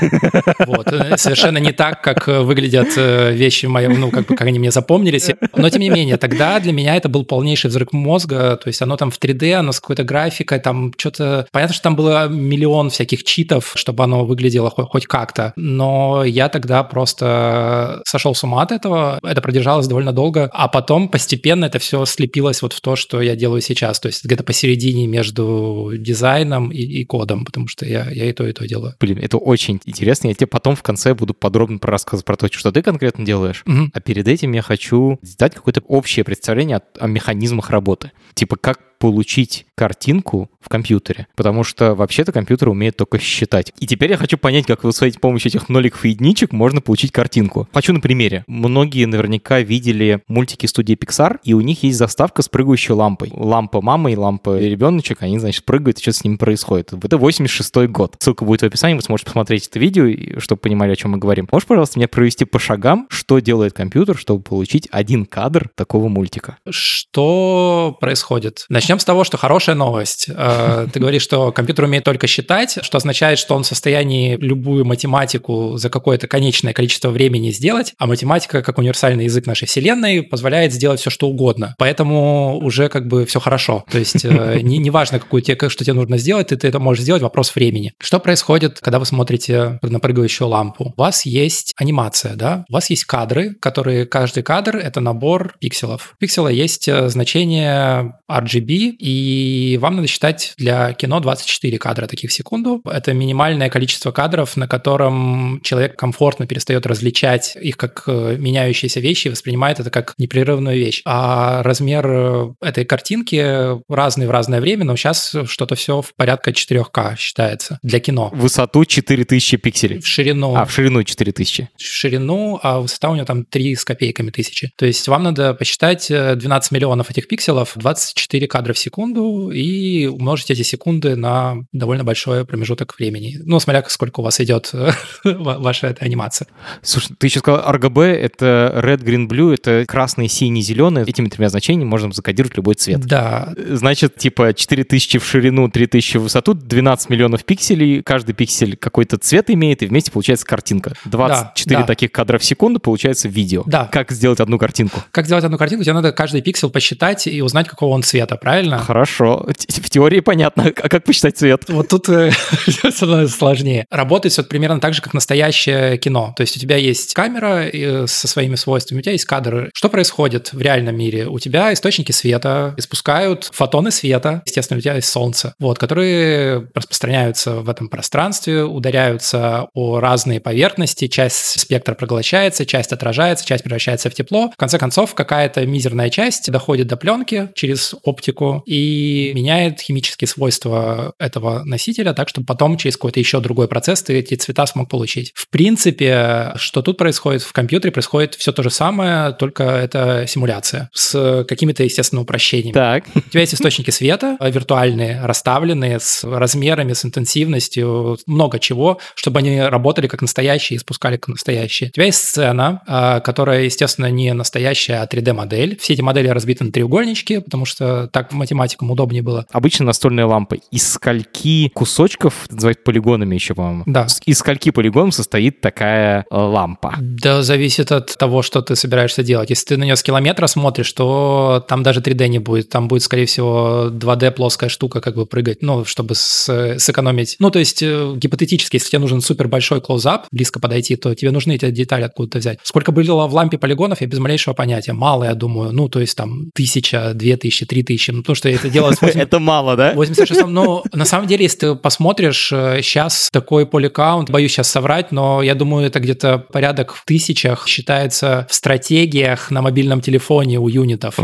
Вот. 0.66 0.86
Совершенно 1.16 1.58
не 1.58 1.72
так, 1.72 2.02
как 2.02 2.26
выглядят 2.26 2.88
э, 2.96 3.32
вещи 3.32 3.66
мои, 3.66 3.88
ну, 3.88 4.10
как 4.10 4.26
бы, 4.26 4.36
как 4.36 4.46
они 4.46 4.58
мне 4.58 4.70
запомнились. 4.70 5.30
Но, 5.56 5.68
тем 5.68 5.80
не 5.80 5.90
менее, 5.90 6.16
тогда 6.16 6.60
для 6.60 6.72
меня 6.72 6.96
это 6.96 7.08
был 7.08 7.24
полнейший 7.40 7.70
взрыв 7.70 7.92
мозга, 7.92 8.58
то 8.62 8.68
есть 8.68 8.82
оно 8.82 8.98
там 8.98 9.10
в 9.10 9.18
3D, 9.18 9.54
оно 9.54 9.72
с 9.72 9.80
какой-то 9.80 10.04
графикой, 10.04 10.58
там 10.58 10.92
что-то... 10.98 11.46
Понятно, 11.52 11.72
что 11.72 11.82
там 11.84 11.96
было 11.96 12.28
миллион 12.28 12.90
всяких 12.90 13.24
читов, 13.24 13.72
чтобы 13.76 14.04
оно 14.04 14.26
выглядело 14.26 14.68
хоть, 14.68 15.06
как-то, 15.06 15.54
но 15.56 16.22
я 16.22 16.50
тогда 16.50 16.84
просто 16.84 18.02
сошел 18.06 18.34
с 18.34 18.44
ума 18.44 18.60
от 18.60 18.72
этого, 18.72 19.18
это 19.22 19.40
продержалось 19.40 19.86
довольно 19.86 20.12
долго, 20.12 20.50
а 20.52 20.68
потом 20.68 21.08
постепенно 21.08 21.64
это 21.64 21.78
все 21.78 22.04
слепилось 22.04 22.60
вот 22.60 22.74
в 22.74 22.82
то, 22.82 22.94
что 22.94 23.22
я 23.22 23.36
делаю 23.36 23.62
сейчас, 23.62 23.98
то 24.00 24.08
есть 24.08 24.22
где-то 24.22 24.44
посередине 24.44 25.06
между 25.06 25.92
дизайном 25.96 26.70
и, 26.70 26.82
и 26.82 27.06
кодом, 27.06 27.46
потому 27.46 27.68
что 27.68 27.86
я, 27.86 28.10
я 28.10 28.26
и 28.26 28.32
то, 28.34 28.46
и 28.46 28.52
то 28.52 28.68
делаю. 28.68 28.96
Блин, 29.00 29.18
это 29.18 29.38
очень 29.38 29.80
интересно, 29.86 30.28
я 30.28 30.34
тебе 30.34 30.46
потом 30.46 30.76
в 30.76 30.82
конце 30.82 31.14
буду 31.14 31.32
подробно 31.32 31.78
рассказывать 31.80 32.26
про 32.26 32.36
то, 32.36 32.52
что 32.52 32.70
ты 32.70 32.82
конкретно 32.82 33.24
делаешь, 33.24 33.62
угу. 33.66 33.88
а 33.94 34.00
перед 34.00 34.28
этим 34.28 34.52
я 34.52 34.60
хочу 34.60 35.18
дать 35.38 35.54
какое-то 35.54 35.80
общее 35.88 36.22
представление 36.22 36.76
о, 36.76 36.82
о 36.98 37.08
механизмах 37.30 37.70
работы. 37.70 38.12
Типа, 38.34 38.56
как 38.56 38.80
получить 39.00 39.66
картинку 39.74 40.50
в 40.60 40.68
компьютере, 40.68 41.26
потому 41.34 41.64
что 41.64 41.94
вообще-то 41.94 42.32
компьютер 42.32 42.68
умеет 42.68 42.98
только 42.98 43.18
считать. 43.18 43.72
И 43.80 43.86
теперь 43.86 44.10
я 44.10 44.18
хочу 44.18 44.36
понять, 44.36 44.66
как 44.66 44.84
с 44.84 45.16
помощью 45.18 45.48
этих 45.48 45.70
ноликов 45.70 46.04
и 46.04 46.10
единичек 46.10 46.52
можно 46.52 46.82
получить 46.82 47.10
картинку. 47.10 47.66
Хочу 47.72 47.94
на 47.94 48.00
примере. 48.00 48.44
Многие 48.46 49.06
наверняка 49.06 49.60
видели 49.60 50.22
мультики 50.28 50.66
студии 50.66 50.96
Pixar, 50.96 51.38
и 51.44 51.54
у 51.54 51.62
них 51.62 51.82
есть 51.82 51.96
заставка 51.96 52.42
с 52.42 52.48
прыгающей 52.50 52.92
лампой. 52.92 53.32
Лампа 53.32 53.80
мамы 53.80 54.12
и 54.12 54.16
лампа 54.16 54.58
ребеночек, 54.58 55.22
они, 55.22 55.38
значит, 55.38 55.64
прыгают, 55.64 55.98
и 55.98 56.02
что 56.02 56.12
с 56.12 56.22
ними 56.22 56.36
происходит. 56.36 56.92
Это 56.92 57.16
86 57.16 57.88
год. 57.88 58.16
Ссылка 58.18 58.44
будет 58.44 58.60
в 58.60 58.66
описании, 58.66 58.96
вы 58.96 59.02
сможете 59.02 59.26
посмотреть 59.26 59.66
это 59.68 59.78
видео, 59.78 60.38
чтобы 60.40 60.60
понимали, 60.60 60.92
о 60.92 60.96
чем 60.96 61.12
мы 61.12 61.18
говорим. 61.18 61.48
Можешь, 61.50 61.66
пожалуйста, 61.66 61.98
мне 61.98 62.06
провести 62.06 62.44
по 62.44 62.58
шагам, 62.58 63.06
что 63.08 63.38
делает 63.38 63.72
компьютер, 63.72 64.18
чтобы 64.18 64.42
получить 64.42 64.88
один 64.90 65.24
кадр 65.24 65.70
такого 65.74 66.08
мультика? 66.08 66.58
Что 66.68 67.96
происходит? 67.98 68.66
Начнем 68.68 68.89
Начнем 68.90 68.98
с 68.98 69.04
того, 69.04 69.22
что 69.22 69.36
хорошая 69.36 69.76
новость. 69.76 70.26
Э, 70.28 70.88
ты 70.92 70.98
говоришь, 70.98 71.22
что 71.22 71.52
компьютер 71.52 71.84
умеет 71.84 72.02
только 72.02 72.26
считать, 72.26 72.76
что 72.82 72.98
означает, 72.98 73.38
что 73.38 73.54
он 73.54 73.62
в 73.62 73.66
состоянии 73.68 74.36
любую 74.36 74.84
математику 74.84 75.76
за 75.76 75.90
какое-то 75.90 76.26
конечное 76.26 76.72
количество 76.72 77.10
времени 77.10 77.52
сделать, 77.52 77.94
а 77.98 78.08
математика, 78.08 78.62
как 78.62 78.78
универсальный 78.78 79.26
язык 79.26 79.46
нашей 79.46 79.68
вселенной, 79.68 80.24
позволяет 80.24 80.72
сделать 80.72 80.98
все, 80.98 81.08
что 81.08 81.28
угодно. 81.28 81.76
Поэтому 81.78 82.58
уже 82.58 82.88
как 82.88 83.06
бы 83.06 83.26
все 83.26 83.38
хорошо. 83.38 83.84
То 83.88 84.00
есть 84.00 84.24
э, 84.24 84.58
не, 84.62 84.78
не 84.78 84.90
важно, 84.90 85.20
какую 85.20 85.42
тебе, 85.42 85.68
что 85.68 85.84
тебе 85.84 85.94
нужно 85.94 86.18
сделать, 86.18 86.48
ты, 86.48 86.56
ты 86.56 86.66
это 86.66 86.80
можешь 86.80 87.04
сделать, 87.04 87.22
вопрос 87.22 87.54
времени. 87.54 87.92
Что 88.00 88.18
происходит, 88.18 88.80
когда 88.80 88.98
вы 88.98 89.06
смотрите 89.06 89.78
на 89.82 90.00
прыгающую 90.00 90.48
лампу? 90.48 90.94
У 90.96 91.00
вас 91.00 91.26
есть 91.26 91.74
анимация, 91.76 92.34
да? 92.34 92.64
У 92.68 92.72
вас 92.72 92.90
есть 92.90 93.04
кадры, 93.04 93.54
которые 93.54 94.04
каждый 94.04 94.42
кадр— 94.42 94.74
это 94.82 94.98
набор 94.98 95.54
пикселов. 95.60 96.14
У 96.16 96.18
пиксела 96.18 96.48
есть 96.48 96.88
э, 96.88 97.08
значение 97.08 98.14
RGB, 98.28 98.79
и 98.88 99.78
вам 99.78 99.96
надо 99.96 100.08
считать 100.08 100.54
для 100.56 100.92
кино 100.92 101.20
24 101.20 101.78
кадра 101.78 102.06
таких 102.06 102.30
в 102.30 102.32
секунду. 102.32 102.80
Это 102.84 103.12
минимальное 103.12 103.68
количество 103.68 104.12
кадров, 104.12 104.56
на 104.56 104.68
котором 104.68 105.60
человек 105.62 105.96
комфортно 105.96 106.46
перестает 106.46 106.86
различать 106.86 107.56
их 107.60 107.76
как 107.76 108.04
э, 108.06 108.36
меняющиеся 108.38 109.00
вещи 109.00 109.28
и 109.28 109.30
воспринимает 109.30 109.80
это 109.80 109.90
как 109.90 110.14
непрерывную 110.18 110.76
вещь. 110.76 111.02
А 111.04 111.62
размер 111.62 112.06
э, 112.06 112.52
этой 112.60 112.84
картинки 112.84 113.80
разный 113.92 114.26
в 114.26 114.30
разное 114.30 114.60
время, 114.60 114.84
но 114.84 114.96
сейчас 114.96 115.34
что-то 115.46 115.74
все 115.74 116.02
в 116.02 116.14
порядка 116.14 116.50
4К 116.50 117.16
считается 117.16 117.78
для 117.82 118.00
кино. 118.00 118.30
Высоту 118.32 118.84
4000 118.84 119.56
пикселей. 119.56 120.00
В 120.00 120.06
ширину. 120.06 120.54
А, 120.56 120.64
в 120.64 120.72
ширину 120.72 121.02
4000. 121.02 121.70
В 121.76 121.82
ширину, 121.82 122.58
а 122.62 122.80
высота 122.80 123.10
у 123.10 123.14
него 123.14 123.26
там 123.26 123.44
3 123.44 123.76
с 123.76 123.84
копейками 123.84 124.30
тысячи. 124.30 124.72
То 124.76 124.86
есть 124.86 125.06
вам 125.08 125.22
надо 125.22 125.54
посчитать 125.54 126.08
12 126.08 126.72
э, 126.72 126.74
миллионов 126.74 127.10
этих 127.10 127.28
пикселов, 127.28 127.72
24 127.76 128.46
кадра 128.46 128.69
в 128.72 128.78
секунду 128.78 129.50
и 129.50 130.06
умножить 130.06 130.50
эти 130.50 130.62
секунды 130.62 131.16
на 131.16 131.64
довольно 131.72 132.04
большой 132.04 132.44
промежуток 132.44 132.96
времени. 132.98 133.38
Ну, 133.44 133.60
смотря 133.60 133.84
сколько 133.88 134.20
у 134.20 134.22
вас 134.22 134.40
идет 134.40 134.72
ваша 135.24 135.88
эта 135.88 136.04
анимация. 136.04 136.48
Слушай, 136.82 137.14
ты 137.18 137.26
еще 137.26 137.40
сказал 137.40 137.60
RGB, 137.74 138.02
это 138.02 138.72
red, 138.76 139.02
green, 139.02 139.28
blue, 139.28 139.54
это 139.54 139.84
красный, 139.86 140.28
синий, 140.28 140.62
зеленый. 140.62 141.04
Этими 141.04 141.28
тремя 141.28 141.48
значениями 141.48 141.88
можно 141.88 142.12
закодировать 142.12 142.56
любой 142.56 142.74
цвет. 142.74 143.00
Да. 143.00 143.54
Значит, 143.56 144.16
типа 144.16 144.54
4000 144.54 145.18
в 145.18 145.24
ширину, 145.24 145.68
3000 145.68 146.18
в 146.18 146.22
высоту, 146.22 146.54
12 146.54 147.10
миллионов 147.10 147.44
пикселей, 147.44 148.02
каждый 148.02 148.34
пиксель 148.34 148.76
какой-то 148.76 149.18
цвет 149.18 149.50
имеет, 149.50 149.82
и 149.82 149.86
вместе 149.86 150.10
получается 150.10 150.46
картинка. 150.46 150.94
24 151.04 151.76
да, 151.76 151.80
да. 151.82 151.86
таких 151.86 152.12
кадра 152.12 152.38
в 152.38 152.44
секунду 152.44 152.80
получается 152.80 153.28
видео. 153.28 153.62
Да. 153.66 153.88
Как 153.90 154.10
сделать 154.12 154.40
одну 154.40 154.58
картинку? 154.58 155.02
Как 155.10 155.26
сделать 155.26 155.44
одну 155.44 155.58
картинку? 155.58 155.84
Тебе 155.84 155.94
надо 155.94 156.12
каждый 156.12 156.42
пиксель 156.42 156.70
посчитать 156.70 157.26
и 157.26 157.42
узнать, 157.42 157.68
какого 157.68 157.94
он 157.94 158.02
цвета, 158.02 158.36
правильно? 158.36 158.59
Правильно? 158.60 158.84
Хорошо. 158.84 159.46
В 159.46 159.90
теории 159.90 160.20
понятно. 160.20 160.72
А 160.82 160.88
как 160.88 161.04
посчитать 161.04 161.38
цвет? 161.38 161.64
Вот 161.68 161.88
тут 161.88 162.08
э, 162.08 162.30
сложнее. 163.28 163.86
Работает 163.90 164.32
все 164.32 164.42
примерно 164.42 164.80
так 164.80 164.94
же, 164.94 165.02
как 165.02 165.14
настоящее 165.14 165.96
кино. 165.98 166.34
То 166.36 166.42
есть 166.42 166.56
у 166.56 166.60
тебя 166.60 166.76
есть 166.76 167.14
камера 167.14 167.66
э, 167.66 168.06
со 168.06 168.28
своими 168.28 168.56
свойствами, 168.56 169.00
у 169.00 169.02
тебя 169.02 169.12
есть 169.12 169.24
кадры. 169.24 169.70
Что 169.74 169.88
происходит 169.88 170.52
в 170.52 170.60
реальном 170.60 170.96
мире? 170.96 171.26
У 171.26 171.38
тебя 171.38 171.72
источники 171.72 172.12
света 172.12 172.74
испускают 172.76 173.50
фотоны 173.52 173.90
света, 173.90 174.42
естественно, 174.44 174.78
у 174.78 174.80
тебя 174.80 174.94
есть 174.94 175.08
солнце, 175.08 175.54
вот, 175.58 175.78
которые 175.78 176.68
распространяются 176.74 177.56
в 177.60 177.68
этом 177.68 177.88
пространстве, 177.88 178.64
ударяются 178.64 179.68
о 179.74 180.00
разные 180.00 180.40
поверхности, 180.40 181.06
часть 181.06 181.60
спектра 181.60 181.94
проглощается, 181.94 182.66
часть 182.66 182.92
отражается, 182.92 183.46
часть 183.46 183.64
превращается 183.64 184.10
в 184.10 184.14
тепло. 184.14 184.50
В 184.50 184.56
конце 184.56 184.78
концов, 184.78 185.14
какая-то 185.14 185.64
мизерная 185.66 186.10
часть 186.10 186.50
доходит 186.50 186.86
до 186.86 186.96
пленки 186.96 187.48
через 187.54 187.94
оптику 188.02 188.39
оптику 188.40 188.62
и 188.66 189.32
меняет 189.34 189.80
химические 189.80 190.28
свойства 190.28 191.12
этого 191.18 191.62
носителя 191.64 192.12
так, 192.12 192.28
чтобы 192.28 192.46
потом 192.46 192.76
через 192.76 192.96
какой-то 192.96 193.20
еще 193.20 193.40
другой 193.40 193.68
процесс 193.68 194.02
ты 194.02 194.18
эти 194.18 194.34
цвета 194.34 194.66
смог 194.66 194.88
получить. 194.88 195.32
В 195.34 195.48
принципе, 195.48 196.52
что 196.56 196.82
тут 196.82 196.96
происходит? 196.96 197.42
В 197.42 197.52
компьютере 197.52 197.92
происходит 197.92 198.34
все 198.34 198.52
то 198.52 198.62
же 198.62 198.70
самое, 198.70 199.32
только 199.32 199.64
это 199.64 200.24
симуляция 200.26 200.90
с 200.92 201.44
какими-то, 201.48 201.82
естественно, 201.82 202.22
упрощениями. 202.22 202.72
Так. 202.72 203.04
У 203.14 203.20
тебя 203.20 203.40
есть 203.40 203.54
источники 203.54 203.90
света 203.90 204.36
виртуальные, 204.40 205.24
расставленные 205.24 206.00
с 206.00 206.24
размерами, 206.24 206.92
с 206.92 207.04
интенсивностью, 207.04 208.18
много 208.26 208.58
чего, 208.58 208.98
чтобы 209.14 209.40
они 209.40 209.60
работали 209.60 210.06
как 210.06 210.22
настоящие 210.22 210.76
и 210.76 210.80
спускали 210.80 211.16
как 211.16 211.28
настоящие. 211.28 211.90
У 211.90 211.92
тебя 211.92 212.06
есть 212.06 212.18
сцена, 212.18 212.82
а, 212.86 213.20
которая, 213.20 213.62
естественно, 213.62 214.10
не 214.10 214.32
настоящая, 214.32 215.02
а 215.02 215.06
3D-модель. 215.06 215.78
Все 215.80 215.94
эти 215.94 216.00
модели 216.00 216.28
разбиты 216.28 216.64
на 216.64 216.72
треугольнички, 216.72 217.38
потому 217.40 217.64
что 217.64 218.08
так 218.08 218.29
математикам 218.32 218.90
удобнее 218.90 219.22
было. 219.22 219.46
Обычно 219.50 219.86
настольная 219.86 220.26
лампа. 220.26 220.56
Из 220.70 220.88
скольки 220.88 221.68
кусочков, 221.74 222.46
называют 222.50 222.84
полигонами 222.84 223.34
еще, 223.34 223.54
по-моему? 223.54 223.84
Да. 223.86 224.06
Из 224.26 224.38
скольки 224.38 224.70
полигонов 224.70 225.14
состоит 225.14 225.60
такая 225.60 226.24
э, 226.30 226.36
лампа? 226.36 226.94
Да, 227.00 227.42
зависит 227.42 227.92
от 227.92 228.16
того, 228.16 228.42
что 228.42 228.62
ты 228.62 228.76
собираешься 228.76 229.22
делать. 229.22 229.50
Если 229.50 229.66
ты 229.66 229.76
на 229.76 229.84
нее 229.84 229.96
с 229.96 230.02
километра 230.02 230.46
смотришь, 230.46 230.92
то 230.92 231.64
там 231.68 231.82
даже 231.82 232.00
3D 232.00 232.28
не 232.28 232.38
будет. 232.38 232.68
Там 232.68 232.88
будет, 232.88 233.02
скорее 233.02 233.26
всего, 233.26 233.88
2D 233.90 234.30
плоская 234.32 234.68
штука 234.68 235.00
как 235.00 235.16
бы 235.16 235.26
прыгать, 235.26 235.62
ну, 235.62 235.84
чтобы 235.84 236.14
с, 236.14 236.78
сэкономить. 236.78 237.36
Ну, 237.38 237.50
то 237.50 237.58
есть, 237.58 237.82
э, 237.82 238.14
гипотетически, 238.16 238.76
если 238.76 238.90
тебе 238.90 239.00
нужен 239.00 239.20
супер 239.20 239.48
большой 239.48 239.80
клоузап, 239.80 240.26
близко 240.30 240.60
подойти, 240.60 240.96
то 240.96 241.14
тебе 241.14 241.30
нужны 241.30 241.54
эти 241.54 241.70
детали 241.70 242.02
откуда-то 242.02 242.38
взять. 242.38 242.58
Сколько 242.62 242.92
было 242.92 243.26
в 243.26 243.34
лампе 243.34 243.58
полигонов, 243.58 244.00
я 244.00 244.06
без 244.06 244.18
малейшего 244.18 244.54
понятия. 244.54 244.92
Мало, 244.92 245.24
я 245.24 245.34
думаю. 245.34 245.72
Ну, 245.72 245.88
то 245.88 246.00
есть, 246.00 246.16
там, 246.16 246.50
тысяча, 246.54 247.12
две 247.14 247.36
тысячи, 247.36 247.66
три 247.66 247.82
тысячи. 247.82 248.10
Ну, 248.20 248.22
потому 248.22 248.36
что 248.36 248.50
это 248.50 248.68
делалось... 248.68 248.98
Это 249.02 249.38
мало, 249.38 249.76
да? 249.76 249.94
86 249.94 250.44
Ну, 250.46 250.84
на 250.92 251.06
самом 251.06 251.26
деле, 251.26 251.44
если 251.44 251.58
ты 251.58 251.74
посмотришь, 251.74 252.48
сейчас 252.48 253.28
э, 253.28 253.30
такой 253.32 253.64
поликаунт, 253.64 254.28
боюсь 254.28 254.52
сейчас 254.52 254.68
соврать, 254.68 255.10
но 255.10 255.42
я 255.42 255.54
думаю, 255.54 255.86
это 255.86 256.00
где-то 256.00 256.38
порядок 256.38 256.94
в 256.94 257.04
тысячах 257.06 257.66
считается 257.66 258.46
в 258.50 258.54
стратегиях 258.54 259.50
на 259.50 259.62
мобильном 259.62 260.02
телефоне 260.02 260.58
у 260.58 260.68
юнитов. 260.68 261.18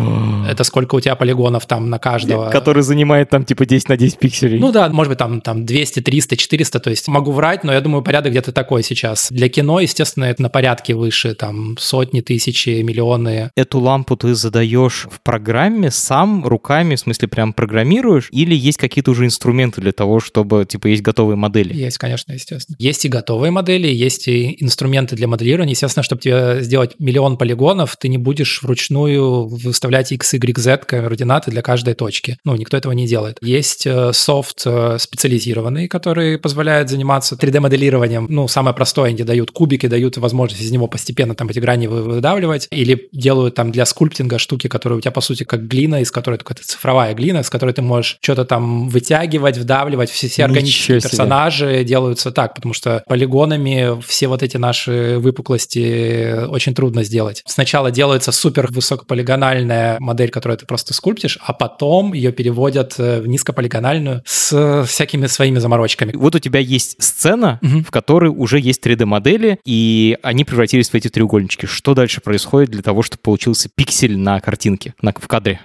это 0.49 0.65
сколько 0.65 0.95
у 0.95 1.01
тебя 1.01 1.17
полигонов 1.17 1.67
там 1.67 1.91
на 1.91 1.99
каждого. 1.99 2.49
Который 2.49 2.83
занимает 2.83 3.29
там 3.29 3.45
типа 3.45 3.67
10 3.67 3.91
на 3.91 3.97
10 3.99 4.19
пикселей. 4.19 4.59
Ну 4.59 4.73
да, 4.73 4.89
может 4.89 5.11
быть 5.11 5.19
там, 5.19 5.43
там 5.43 5.67
200, 5.67 6.01
300, 6.01 6.37
400, 6.37 6.81
то 6.81 6.91
есть 6.91 7.09
могу 7.09 7.33
врать, 7.33 7.63
но 7.63 7.75
я 7.75 7.83
думаю, 7.83 8.03
порядок 8.03 8.33
где-то 8.33 8.53
такой 8.53 8.83
сейчас. 8.83 9.29
Для 9.31 9.51
кино, 9.51 9.81
естественно, 9.81 10.25
это 10.25 10.43
на 10.43 10.49
порядке 10.49 10.95
выше, 10.95 11.35
там 11.35 11.77
сотни, 11.79 12.23
тысячи, 12.23 12.81
миллионы. 12.83 13.51
Эту 13.55 13.81
лампу 13.81 14.17
ты 14.17 14.35
задаешь 14.35 15.07
в 15.11 15.21
программе 15.21 15.91
сам 15.91 16.47
руками, 16.47 16.86
в 16.95 17.01
смысле 17.01 17.29
прям 17.29 17.53
программируешь, 17.53 18.29
или 18.31 18.55
есть 18.55 18.79
какие-то 18.79 19.11
уже 19.11 19.25
инструменты 19.25 19.81
для 19.81 19.93
того, 19.93 20.21
чтобы, 20.21 20.65
типа, 20.65 20.87
есть 20.87 21.03
готовые 21.03 21.37
модели? 21.37 21.75
Есть, 21.75 21.99
конечно, 21.99 22.33
естественно. 22.33 22.77
Есть 22.79 23.05
и 23.05 23.09
готовые 23.09 23.51
модели, 23.51 23.89
есть 23.89 24.29
и 24.29 24.57
инструменты 24.63 25.17
для 25.17 25.27
моделирования. 25.27 25.73
Естественно, 25.73 26.05
чтобы 26.05 26.23
тебе 26.23 26.59
сделать 26.61 26.95
миллион 26.99 27.37
полигонов, 27.37 27.97
ты 27.97 28.09
не 28.09 28.19
будешь 28.19 28.63
вручную 28.63 29.47
выставлять 29.47 30.13
x, 30.13 30.35
y, 30.35 30.59
z 30.59 30.77
координаты 30.79 31.51
для 31.51 31.63
каждой 31.63 31.95
точки. 31.95 32.39
Ну, 32.45 32.55
никто 32.57 32.77
этого 32.77 32.93
не 32.93 33.07
делает. 33.07 33.39
Есть 33.41 33.87
э, 33.87 34.13
софт 34.13 34.63
э, 34.67 34.99
специализированный, 34.99 35.89
который 35.89 36.39
позволяет 36.39 36.89
заниматься 36.89 37.35
3D-моделированием. 37.35 38.27
Ну, 38.29 38.49
самое 38.49 38.75
простое, 38.75 39.11
они 39.11 39.23
дают 39.23 39.51
кубики, 39.51 39.87
дают 39.87 40.17
возможность 40.17 40.63
из 40.63 40.71
него 40.71 40.87
постепенно 40.87 41.35
там 41.35 41.49
эти 41.49 41.59
грани 41.59 41.87
выдавливать. 41.87 42.69
Или 42.71 43.09
делают 43.13 43.55
там 43.55 43.73
для 43.73 43.87
скульптинга 43.87 44.39
штуки, 44.39 44.69
которые 44.69 44.99
у 44.99 45.01
тебя, 45.01 45.13
по 45.13 45.21
сути, 45.21 45.45
как 45.45 45.67
глина, 45.67 46.01
из 46.01 46.11
которой 46.11 46.39
какая-то 46.39 46.63
цифровая 46.77 47.15
глина, 47.15 47.43
с 47.43 47.51
которой 47.51 47.73
ты 47.73 47.83
можешь 47.83 48.19
что-то 48.21 48.45
там 48.45 48.89
вытягивать, 48.89 49.57
вдавливать. 49.59 50.11
Все, 50.11 50.29
все 50.29 50.45
органические 50.45 51.01
персонажи 51.01 51.85
делаются 51.85 52.31
так, 52.31 52.55
потому 52.55 52.75
что 52.75 53.03
полигонами 53.07 54.01
все 54.03 54.29
вот 54.29 54.43
эти 54.43 54.57
наши 54.57 55.17
выпуклости 55.19 56.47
очень 56.47 56.75
трудно 56.75 57.03
сделать. 57.03 57.43
Сначала 57.47 57.91
делается 57.91 58.33
супер 58.33 58.69
высокополигональная 58.71 59.97
модель, 60.01 60.31
которую 60.31 60.59
ты 60.59 60.67
просто 60.67 60.95
скульптишь, 60.95 61.39
а 61.43 61.53
потом 61.53 62.13
ее 62.13 62.33
переводят 62.33 62.95
э, 62.99 63.21
в 63.21 63.27
низкополигональную 63.27 64.23
с 64.27 64.85
всякими 64.87 65.27
своими 65.27 65.59
заморочками. 65.59 66.13
Вот 66.15 66.35
у 66.35 66.39
тебя 66.39 66.61
есть 66.61 67.03
сцена, 67.03 67.59
угу. 67.63 67.83
в 67.83 67.91
которой 67.91 68.31
уже 68.31 68.61
есть 68.61 68.85
3D-модели, 68.85 69.59
и 69.65 70.19
они 70.23 70.45
превратились 70.45 70.91
в 70.91 70.95
эти 70.95 71.09
треугольнички. 71.09 71.67
Что 71.67 71.95
дальше 71.95 72.21
происходит 72.21 72.71
для 72.71 72.83
того, 72.83 73.03
чтобы 73.03 73.23
получился 73.23 73.69
пиксель 73.75 74.19
на 74.19 74.41
картинке, 74.41 74.95
на, 75.01 75.13
в 75.13 75.29
кадре? 75.29 75.61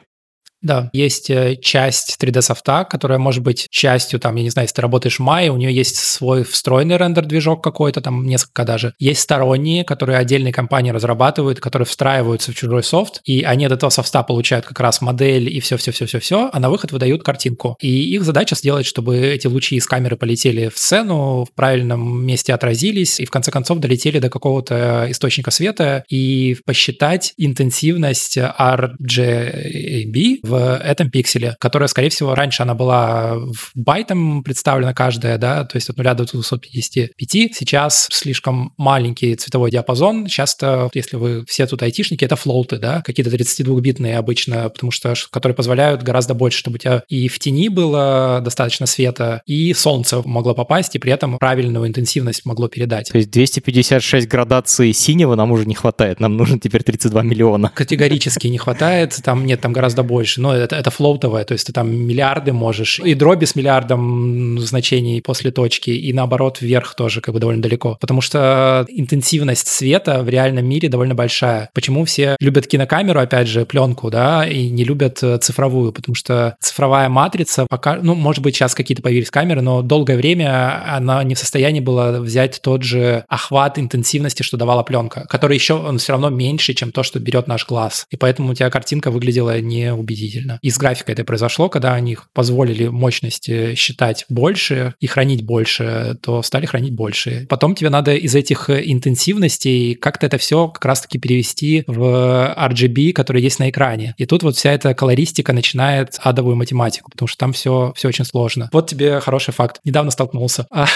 Да, 0.61 0.89
есть 0.93 1.29
э, 1.29 1.57
часть 1.61 2.17
3D-софта, 2.21 2.85
которая 2.89 3.17
может 3.17 3.43
быть 3.43 3.67
частью, 3.69 4.19
там, 4.19 4.35
я 4.35 4.43
не 4.43 4.49
знаю, 4.49 4.65
если 4.65 4.75
ты 4.75 4.81
работаешь 4.81 5.19
в 5.19 5.23
Maya, 5.23 5.49
у 5.49 5.57
нее 5.57 5.73
есть 5.73 5.95
свой 5.95 6.43
встроенный 6.43 6.97
рендер-движок 6.97 7.63
какой-то, 7.63 8.01
там 8.01 8.25
несколько 8.25 8.63
даже. 8.63 8.93
Есть 8.99 9.21
сторонние, 9.21 9.83
которые 9.83 10.19
отдельные 10.19 10.53
компании 10.53 10.91
разрабатывают, 10.91 11.59
которые 11.59 11.87
встраиваются 11.87 12.51
в 12.51 12.55
чужой 12.55 12.83
софт, 12.83 13.21
и 13.25 13.41
они 13.41 13.65
от 13.65 13.71
этого 13.71 13.89
софта 13.89 14.21
получают 14.23 14.65
как 14.65 14.79
раз 14.79 15.01
модель 15.01 15.49
и 15.49 15.59
все-все-все-все-все, 15.59 16.49
а 16.53 16.59
на 16.59 16.69
выход 16.69 16.91
выдают 16.91 17.23
картинку. 17.23 17.75
И 17.81 18.13
их 18.13 18.23
задача 18.23 18.55
сделать, 18.55 18.85
чтобы 18.85 19.17
эти 19.17 19.47
лучи 19.47 19.77
из 19.77 19.87
камеры 19.87 20.15
полетели 20.15 20.69
в 20.69 20.77
сцену, 20.77 21.45
в 21.45 21.55
правильном 21.55 22.25
месте 22.25 22.53
отразились, 22.53 23.19
и 23.19 23.25
в 23.25 23.31
конце 23.31 23.51
концов 23.51 23.79
долетели 23.79 24.19
до 24.19 24.29
какого-то 24.29 25.07
источника 25.09 25.49
света, 25.49 26.03
и 26.09 26.55
посчитать 26.65 27.33
интенсивность 27.37 28.37
RGB 28.37 30.39
в 30.43 30.50
этом 30.55 31.09
пикселе, 31.09 31.55
которая, 31.59 31.87
скорее 31.87 32.09
всего, 32.09 32.35
раньше 32.35 32.63
она 32.63 32.73
была 32.73 33.35
в 33.35 33.71
байтом 33.75 34.43
представлена 34.43 34.93
каждая, 34.93 35.37
да, 35.37 35.63
то 35.63 35.77
есть 35.77 35.89
от 35.89 35.97
0 35.97 36.15
до 36.15 36.25
255. 36.25 37.55
Сейчас 37.55 38.07
слишком 38.11 38.73
маленький 38.77 39.35
цветовой 39.35 39.71
диапазон. 39.71 40.27
Часто, 40.27 40.89
если 40.93 41.17
вы 41.17 41.45
все 41.45 41.65
тут 41.65 41.83
айтишники, 41.83 42.25
это 42.25 42.35
флоуты, 42.35 42.77
да, 42.77 43.01
какие-то 43.01 43.29
32-битные 43.35 44.15
обычно, 44.17 44.69
потому 44.69 44.91
что, 44.91 45.13
которые 45.31 45.55
позволяют 45.55 46.03
гораздо 46.03 46.33
больше, 46.33 46.59
чтобы 46.59 46.75
у 46.75 46.77
тебя 46.79 47.03
и 47.07 47.27
в 47.27 47.39
тени 47.39 47.69
было 47.69 48.41
достаточно 48.43 48.85
света, 48.85 49.41
и 49.45 49.73
солнце 49.73 50.21
могло 50.25 50.53
попасть, 50.53 50.95
и 50.95 50.99
при 50.99 51.11
этом 51.11 51.37
правильную 51.37 51.87
интенсивность 51.87 52.45
могло 52.45 52.67
передать. 52.67 53.09
То 53.11 53.17
есть 53.17 53.31
256 53.31 54.27
градаций 54.27 54.93
синего 54.93 55.35
нам 55.35 55.51
уже 55.51 55.65
не 55.65 55.75
хватает, 55.75 56.19
нам 56.19 56.37
нужно 56.37 56.59
теперь 56.59 56.83
32 56.83 57.21
миллиона. 57.23 57.71
Категорически 57.73 58.47
не 58.47 58.57
хватает, 58.57 59.19
там 59.23 59.45
нет, 59.45 59.61
там 59.61 59.73
гораздо 59.73 60.03
больше 60.03 60.40
но 60.41 60.55
это, 60.55 60.75
это 60.75 60.89
флоутовое, 60.89 61.43
то 61.43 61.53
есть 61.53 61.67
ты 61.67 61.73
там 61.73 61.93
миллиарды 61.93 62.51
можешь, 62.51 62.99
и 62.99 63.13
дроби 63.13 63.45
с 63.45 63.55
миллиардом 63.55 64.59
значений 64.59 65.21
после 65.21 65.51
точки, 65.51 65.91
и 65.91 66.11
наоборот 66.13 66.61
вверх 66.61 66.95
тоже 66.95 67.21
как 67.21 67.33
бы 67.33 67.39
довольно 67.39 67.61
далеко, 67.61 67.97
потому 68.01 68.21
что 68.21 68.85
интенсивность 68.89 69.67
света 69.67 70.23
в 70.23 70.29
реальном 70.29 70.65
мире 70.65 70.89
довольно 70.89 71.15
большая. 71.15 71.69
Почему 71.73 72.05
все 72.05 72.35
любят 72.39 72.67
кинокамеру, 72.67 73.19
опять 73.19 73.47
же, 73.47 73.65
пленку, 73.65 74.09
да, 74.09 74.47
и 74.47 74.69
не 74.69 74.83
любят 74.83 75.21
э, 75.21 75.37
цифровую, 75.37 75.93
потому 75.93 76.15
что 76.15 76.55
цифровая 76.59 77.07
матрица 77.09 77.67
пока, 77.69 77.99
ну, 78.01 78.15
может 78.15 78.41
быть, 78.41 78.55
сейчас 78.55 78.73
какие-то 78.73 79.03
появились 79.03 79.29
камеры, 79.29 79.61
но 79.61 79.81
долгое 79.81 80.17
время 80.17 80.83
она 80.95 81.23
не 81.23 81.35
в 81.35 81.39
состоянии 81.39 81.79
была 81.79 82.19
взять 82.19 82.61
тот 82.61 82.83
же 82.83 83.25
охват 83.27 83.77
интенсивности, 83.77 84.43
что 84.43 84.57
давала 84.57 84.83
пленка, 84.83 85.25
который 85.29 85.55
еще, 85.55 85.75
он 85.75 85.99
все 85.99 86.13
равно 86.13 86.29
меньше, 86.29 86.73
чем 86.73 86.91
то, 86.91 87.03
что 87.03 87.19
берет 87.19 87.47
наш 87.47 87.67
глаз. 87.67 88.07
И 88.09 88.17
поэтому 88.17 88.51
у 88.51 88.53
тебя 88.55 88.69
картинка 88.69 89.11
выглядела 89.11 89.61
неубедительно 89.61 90.30
действительно. 90.31 90.59
Из 90.61 90.77
графика 90.77 91.11
это 91.11 91.23
произошло, 91.23 91.69
когда 91.69 91.93
они 91.93 92.17
позволили 92.33 92.87
мощности 92.87 93.75
считать 93.75 94.25
больше 94.29 94.95
и 94.99 95.07
хранить 95.07 95.43
больше, 95.43 96.17
то 96.21 96.41
стали 96.41 96.65
хранить 96.65 96.93
больше. 96.93 97.45
Потом 97.49 97.75
тебе 97.75 97.89
надо 97.89 98.15
из 98.15 98.35
этих 98.35 98.69
интенсивностей 98.69 99.95
как-то 99.95 100.25
это 100.25 100.37
все 100.37 100.67
как 100.67 100.85
раз-таки 100.85 101.19
перевести 101.19 101.83
в 101.87 102.55
RGB, 102.57 103.13
который 103.13 103.41
есть 103.41 103.59
на 103.59 103.69
экране. 103.69 104.15
И 104.17 104.25
тут 104.25 104.43
вот 104.43 104.55
вся 104.55 104.71
эта 104.71 104.93
колористика 104.93 105.53
начинает 105.53 106.17
адовую 106.19 106.55
математику, 106.55 107.11
потому 107.11 107.27
что 107.27 107.37
там 107.37 107.53
все, 107.53 107.93
все 107.95 108.07
очень 108.07 108.25
сложно. 108.25 108.69
Вот 108.71 108.87
тебе 108.87 109.19
хороший 109.19 109.53
факт. 109.53 109.79
Недавно 109.83 110.11
столкнулся. 110.11 110.65
А, 110.71 110.87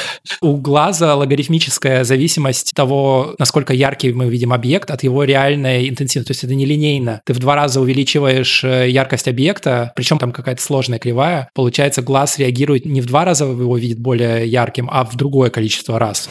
у 0.41 0.57
глаза 0.57 1.15
логарифмическая 1.15 2.03
зависимость 2.03 2.73
того, 2.73 3.35
насколько 3.39 3.73
яркий 3.73 4.13
мы 4.13 4.29
видим 4.29 4.53
объект, 4.53 4.91
от 4.91 5.03
его 5.03 5.23
реальной 5.23 5.89
интенсивности. 5.89 6.27
То 6.27 6.31
есть 6.31 6.43
это 6.43 6.55
не 6.55 6.65
линейно. 6.65 7.21
Ты 7.25 7.33
в 7.33 7.39
два 7.39 7.55
раза 7.55 7.81
увеличиваешь 7.81 8.63
э, 8.63 8.89
яркость 8.89 9.24
часть 9.25 9.27
объекта, 9.27 9.91
причем 9.95 10.17
там 10.17 10.31
какая-то 10.31 10.61
сложная 10.61 10.99
кривая, 10.99 11.49
получается, 11.53 12.01
глаз 12.01 12.37
реагирует 12.37 12.85
не 12.85 13.01
в 13.01 13.05
два 13.05 13.25
раза 13.25 13.45
его 13.45 13.77
видит 13.77 13.99
более 13.99 14.47
ярким, 14.47 14.89
а 14.91 15.03
в 15.03 15.15
другое 15.15 15.49
количество 15.49 15.99
раз. 15.99 16.29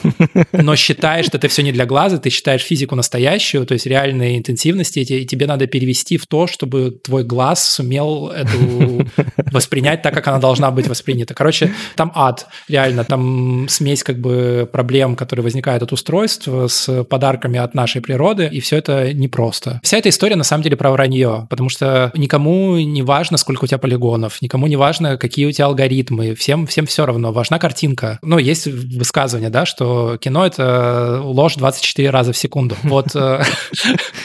Но 0.53 0.77
считаешь, 0.77 1.27
что 1.27 1.39
это 1.39 1.49
все 1.49 1.63
не 1.63 1.73
для 1.73 1.87
глаза, 1.87 2.19
ты 2.19 2.31
считаешь 2.31 2.63
физику 2.63 2.95
настоящую, 2.95 3.67
то 3.67 3.75
есть 3.75 3.87
реальные 3.87 4.39
интенсивности, 4.39 5.01
и 5.01 5.27
тебе 5.27 5.47
надо 5.47 5.67
перевести 5.67 6.17
в 6.17 6.27
то, 6.27 6.47
чтобы 6.47 6.91
твой 7.03 7.25
глаз 7.25 7.69
сумел 7.69 8.29
эту 8.29 9.07
воспринять 9.53 10.03
так, 10.03 10.15
как 10.15 10.29
она 10.29 10.39
должна 10.39 10.71
быть 10.71 10.89
воспринята. 10.89 11.35
Короче, 11.35 11.73
там 11.97 12.13
ад, 12.15 12.47
реально, 12.69 13.05
там 13.05 13.67
смесь 13.69 14.03
как 14.03 14.19
бы 14.19 14.69
проблем, 14.71 15.17
которые 15.17 15.43
возникают 15.43 15.83
от 15.83 15.93
устройств 15.93 16.49
с 16.49 17.05
подарками 17.05 17.59
от 17.59 17.75
нашей 17.75 18.01
природы, 18.01 18.49
и 18.51 18.61
все 18.61 18.77
это 18.77 19.13
непросто. 19.13 19.81
Вся 19.83 19.99
эта 19.99 20.09
история 20.09 20.37
на 20.37 20.45
самом 20.45 20.63
деле 20.63 20.77
про 20.77 20.91
вранье, 20.91 21.47
потому 21.51 21.69
что 21.69 22.13
никому 22.15 22.84
не 22.85 23.03
важно, 23.03 23.37
сколько 23.37 23.64
у 23.64 23.67
тебя 23.67 23.79
полигонов, 23.79 24.41
никому 24.43 24.67
не 24.67 24.76
важно, 24.76 25.17
какие 25.17 25.47
у 25.47 25.53
тебя 25.53 25.67
алгоритмы, 25.67 26.35
всем, 26.35 26.67
всем 26.67 26.87
все 26.87 27.07
равно, 27.07 27.33
важна 27.33 27.59
картинка. 27.59 28.19
Ну, 28.23 28.38
есть 28.38 28.67
высказывание, 28.67 29.50
да, 29.50 29.67
что 29.67 30.17
кино— 30.19 30.47
это 30.47 31.21
ложь 31.23 31.57
24 31.57 32.11
раза 32.11 32.33
в 32.33 32.37
секунду. 32.37 32.76
Вот 32.95 33.17
э, 33.17 33.43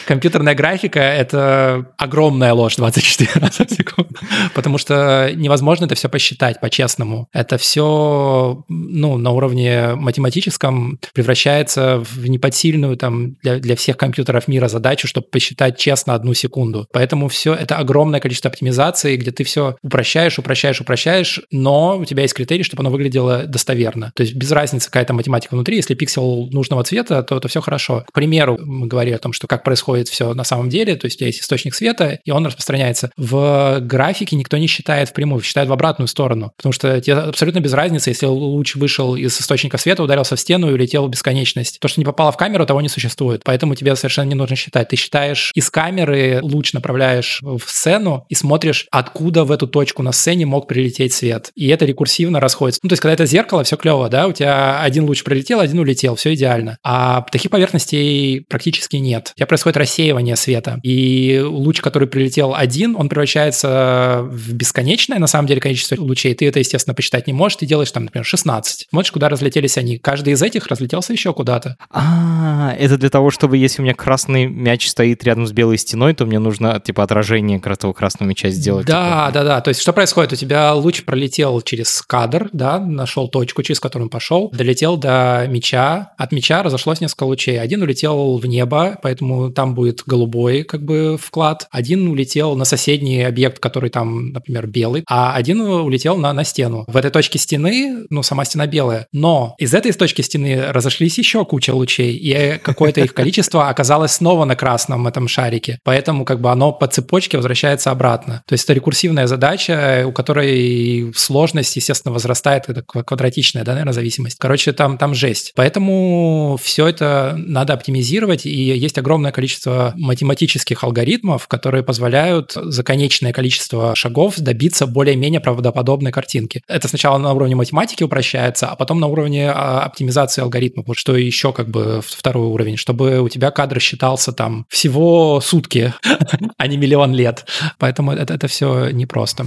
компьютерная 0.06 0.54
графика— 0.54 1.00
это 1.00 1.88
огромная 1.98 2.54
ложь 2.54 2.76
24 2.76 3.32
раза 3.36 3.66
в 3.66 3.72
секунду, 3.72 4.16
потому 4.54 4.78
что 4.78 5.32
невозможно 5.36 5.86
это 5.86 5.96
все 5.96 6.08
посчитать 6.08 6.62
по-честному. 6.62 7.28
Это 7.34 7.58
все, 7.58 8.64
ну, 8.68 9.18
на 9.18 9.32
уровне 9.32 9.96
математическом 9.96 11.00
превращается 11.14 12.04
в 12.04 12.28
неподсильную 12.28 12.96
там 12.98 13.36
для, 13.42 13.60
для 13.60 13.76
всех 13.76 13.98
компьютеров 13.98 14.48
мира 14.48 14.68
задачу, 14.68 15.08
чтобы 15.08 15.28
посчитать 15.28 15.78
честно 15.78 16.14
одну 16.14 16.34
секунду. 16.34 16.88
Поэтому 16.92 17.28
все 17.28 17.54
это 17.54 17.78
огромное 17.78 18.20
количество 18.20 18.49
оптимизации, 18.50 19.16
где 19.16 19.32
ты 19.32 19.44
все 19.44 19.78
упрощаешь, 19.82 20.38
упрощаешь, 20.38 20.82
упрощаешь, 20.82 21.42
но 21.52 21.98
у 21.98 22.06
тебя 22.06 22.24
есть 22.24 22.34
критерий, 22.34 22.64
чтобы 22.64 22.82
оно 22.82 22.90
выглядело 22.90 23.44
достоверно. 23.44 24.12
То 24.16 24.24
есть 24.24 24.36
без 24.36 24.52
разницы 24.52 24.88
какая-то 24.88 25.14
математика 25.14 25.54
внутри, 25.54 25.78
если 25.78 25.94
пиксел 25.94 26.48
нужного 26.52 26.84
цвета, 26.84 27.24
то 27.24 27.38
это 27.38 27.48
все 27.48 27.62
хорошо. 27.62 28.04
К 28.08 28.14
примеру, 28.14 28.58
мы 28.62 28.88
говорили 28.88 29.16
о 29.16 29.20
том, 29.20 29.34
что 29.34 29.48
как 29.48 29.64
происходит 29.64 30.08
все 30.08 30.34
на 30.34 30.44
самом 30.44 30.70
деле, 30.70 30.96
то 30.96 31.06
есть 31.06 31.18
у 31.18 31.20
тебя 31.20 31.28
есть 31.28 31.42
источник 31.42 31.76
света, 31.76 32.20
и 32.24 32.32
он 32.32 32.46
распространяется. 32.46 33.12
В 33.18 33.80
графике 33.82 34.36
никто 34.36 34.58
не 34.58 34.68
считает 34.68 35.10
впрямую, 35.10 35.42
считает 35.42 35.70
в 35.70 35.74
обратную 35.74 36.08
сторону, 36.08 36.52
потому 36.58 36.74
что 36.74 37.00
тебе 37.02 37.16
абсолютно 37.16 37.60
без 37.60 37.74
разницы, 37.74 38.10
если 38.10 38.26
луч 38.26 38.76
вышел 38.76 39.16
из 39.16 39.40
источника 39.40 39.78
света, 39.78 40.04
ударился 40.04 40.36
в 40.36 40.40
стену 40.40 40.70
и 40.70 40.74
улетел 40.74 41.08
в 41.08 41.10
бесконечность. 41.10 41.80
То, 41.80 41.88
что 41.88 42.00
не 42.00 42.06
попало 42.06 42.32
в 42.32 42.38
камеру, 42.38 42.66
того 42.66 42.82
не 42.82 42.90
существует. 42.90 43.42
Поэтому 43.44 43.76
тебе 43.76 43.96
совершенно 43.96 44.30
не 44.30 44.36
нужно 44.36 44.56
считать. 44.56 44.90
Ты 44.90 44.96
считаешь 44.96 45.52
из 45.56 45.70
камеры, 45.70 46.40
луч 46.42 46.74
направляешь 46.74 47.40
в 47.42 47.62
сцену 47.66 48.26
и 48.30 48.36
смотришь, 48.36 48.88
откуда 48.92 49.44
в 49.44 49.52
эту 49.52 49.68
точку 49.68 50.04
на 50.04 50.12
сцене 50.12 50.46
мог 50.46 50.68
прилететь 50.68 51.14
свет. 51.14 51.52
И 51.56 51.68
это 51.68 51.86
рекурсивно 51.86 52.40
расходится. 52.40 52.80
Ну, 52.84 52.90
то 52.90 52.94
есть, 52.94 53.02
когда 53.02 53.14
это 53.14 53.26
зеркало, 53.26 53.64
все 53.64 53.76
клево, 53.76 54.08
да, 54.08 54.28
у 54.28 54.32
тебя 54.32 54.82
один 54.82 55.06
луч 55.06 55.24
прилетел, 55.24 55.60
один 55.60 55.80
улетел, 55.80 56.16
все 56.16 56.36
идеально. 56.36 56.78
А 56.84 57.22
таких 57.32 57.50
поверхностей 57.52 58.46
практически 58.48 58.98
нет. 58.98 59.32
У 59.36 59.38
тебя 59.38 59.48
происходит 59.48 59.78
рассеивание 59.78 60.36
света. 60.36 60.80
И 60.84 61.42
луч, 61.44 61.82
который 61.82 62.08
прилетел 62.08 62.54
один, 62.54 62.96
он 62.96 63.10
превращается 63.10 64.22
в 64.30 64.54
бесконечное, 64.54 65.18
на 65.18 65.28
самом 65.28 65.48
деле, 65.48 65.60
количество 65.60 65.96
лучей. 66.00 66.36
Ты 66.36 66.48
это, 66.48 66.60
естественно, 66.60 66.94
посчитать 66.94 67.26
не 67.26 67.34
можешь. 67.34 67.58
Ты 67.58 67.66
делаешь 67.66 67.92
там, 67.92 68.06
например, 68.06 68.26
16. 68.26 68.88
Смотришь, 68.90 69.12
куда 69.12 69.30
разлетелись 69.30 69.78
они. 69.78 69.98
Каждый 69.98 70.34
из 70.34 70.44
этих 70.44 70.68
разлетелся 70.68 71.14
еще 71.14 71.34
куда-то. 71.34 71.78
А, 71.90 72.76
это 72.78 72.98
для 72.98 73.10
того, 73.10 73.32
чтобы 73.32 73.58
если 73.58 73.82
у 73.82 73.86
меня 73.86 73.96
красный 73.96 74.46
мяч 74.46 74.88
стоит 74.88 75.24
рядом 75.24 75.48
с 75.48 75.52
белой 75.52 75.80
стеной, 75.80 76.14
то 76.14 76.28
мне 76.28 76.38
нужно, 76.38 76.80
типа, 76.80 77.04
отражение 77.04 77.60
этого 77.60 77.94
красного 77.94 78.19
мяча 78.26 78.50
сделать. 78.50 78.86
Да, 78.86 79.28
типа. 79.28 79.32
да, 79.34 79.44
да. 79.44 79.62
То 79.62 79.70
есть 79.70 79.82
что 79.82 79.94
происходит? 79.94 80.34
У 80.34 80.36
тебя 80.36 80.74
луч 80.74 81.04
пролетел 81.04 81.62
через 81.62 82.02
кадр, 82.02 82.50
да, 82.54 82.80
нашел 82.80 83.28
точку, 83.28 83.64
через 83.64 83.80
которую 83.80 84.08
он 84.08 84.10
пошел, 84.10 84.50
долетел 84.54 84.98
до 84.98 85.46
мяча. 85.48 86.12
От 86.18 86.32
мяча 86.32 86.64
разошлось 86.64 87.02
несколько 87.02 87.24
лучей. 87.24 87.60
Один 87.60 87.82
улетел 87.82 88.38
в 88.38 88.46
небо, 88.46 88.98
поэтому 89.02 89.52
там 89.52 89.76
будет 89.76 90.04
голубой, 90.06 90.64
как 90.64 90.84
бы, 90.84 91.18
вклад. 91.22 91.68
Один 91.72 92.08
улетел 92.08 92.56
на 92.56 92.66
соседний 92.66 93.24
объект, 93.24 93.60
который 93.60 93.90
там, 93.90 94.32
например, 94.32 94.68
белый, 94.68 95.04
а 95.08 95.34
один 95.34 95.62
улетел 95.62 96.18
на, 96.18 96.34
на 96.34 96.44
стену. 96.44 96.86
В 96.88 96.98
этой 96.98 97.12
точке 97.12 97.40
стены, 97.40 98.06
ну, 98.10 98.24
сама 98.24 98.46
стена 98.46 98.68
белая, 98.68 99.08
но 99.12 99.56
из 99.58 99.74
этой 99.74 99.92
точки 99.92 100.22
стены 100.22 100.72
разошлись 100.72 101.18
еще 101.18 101.46
куча 101.46 101.72
лучей, 101.74 102.16
и 102.16 102.58
какое-то 102.60 103.02
их 103.02 103.14
количество 103.20 103.70
оказалось 103.70 104.12
снова 104.14 104.46
на 104.46 104.56
красном 104.56 105.08
этом 105.08 105.28
шарике. 105.28 105.80
Поэтому 105.84 106.26
как 106.26 106.42
бы 106.42 106.52
оно 106.52 106.72
по 106.72 106.88
цепочке 106.88 107.38
возвращается 107.38 107.92
обратно. 107.92 108.09
То 108.18 108.54
есть 108.54 108.64
это 108.66 108.74
рекурсивная 108.74 109.28
задача, 109.28 110.04
у 110.06 110.12
которой 110.12 111.12
сложность, 111.16 111.76
естественно, 111.76 112.14
возрастает, 112.14 112.66
это 112.68 112.82
квадратичная, 112.82 113.64
да, 113.64 113.72
наверное, 113.74 113.94
зависимость. 113.94 114.38
Короче, 114.40 114.74
там, 114.74 114.98
там 114.98 115.14
жесть. 115.14 115.54
Поэтому 115.56 116.58
все 116.62 116.88
это 116.88 117.36
надо 117.38 117.74
оптимизировать, 117.74 118.46
и 118.46 118.50
есть 118.50 118.98
огромное 118.98 119.32
количество 119.32 119.94
математических 119.96 120.84
алгоритмов, 120.84 121.48
которые 121.48 121.84
позволяют 121.84 122.54
за 122.56 122.84
конечное 122.84 123.34
количество 123.34 123.96
шагов 123.96 124.38
добиться 124.38 124.88
более-менее 124.88 125.42
правдоподобной 125.42 126.12
картинки. 126.12 126.62
Это 126.68 126.88
сначала 126.88 127.18
на 127.18 127.34
уровне 127.34 127.56
математики 127.56 128.04
упрощается, 128.04 128.68
а 128.68 128.76
потом 128.76 129.00
на 129.00 129.08
уровне 129.08 129.52
а, 129.52 129.82
оптимизации 129.82 130.42
алгоритмов, 130.42 130.88
вот 130.88 130.98
что 130.98 131.16
еще 131.16 131.54
как 131.54 131.70
бы 131.70 132.02
второй 132.06 132.48
уровень, 132.48 132.78
чтобы 132.78 133.20
у 133.20 133.30
тебя 133.30 133.52
кадр 133.52 133.80
считался 133.80 134.32
там 134.32 134.66
всего 134.70 135.42
сутки, 135.42 135.94
а 136.58 136.68
не 136.68 136.78
миллион 136.78 137.14
лет. 137.14 137.46
Поэтому 137.78 137.99
это, 138.08 138.34
это 138.34 138.48
все 138.48 138.90
непросто. 138.92 139.46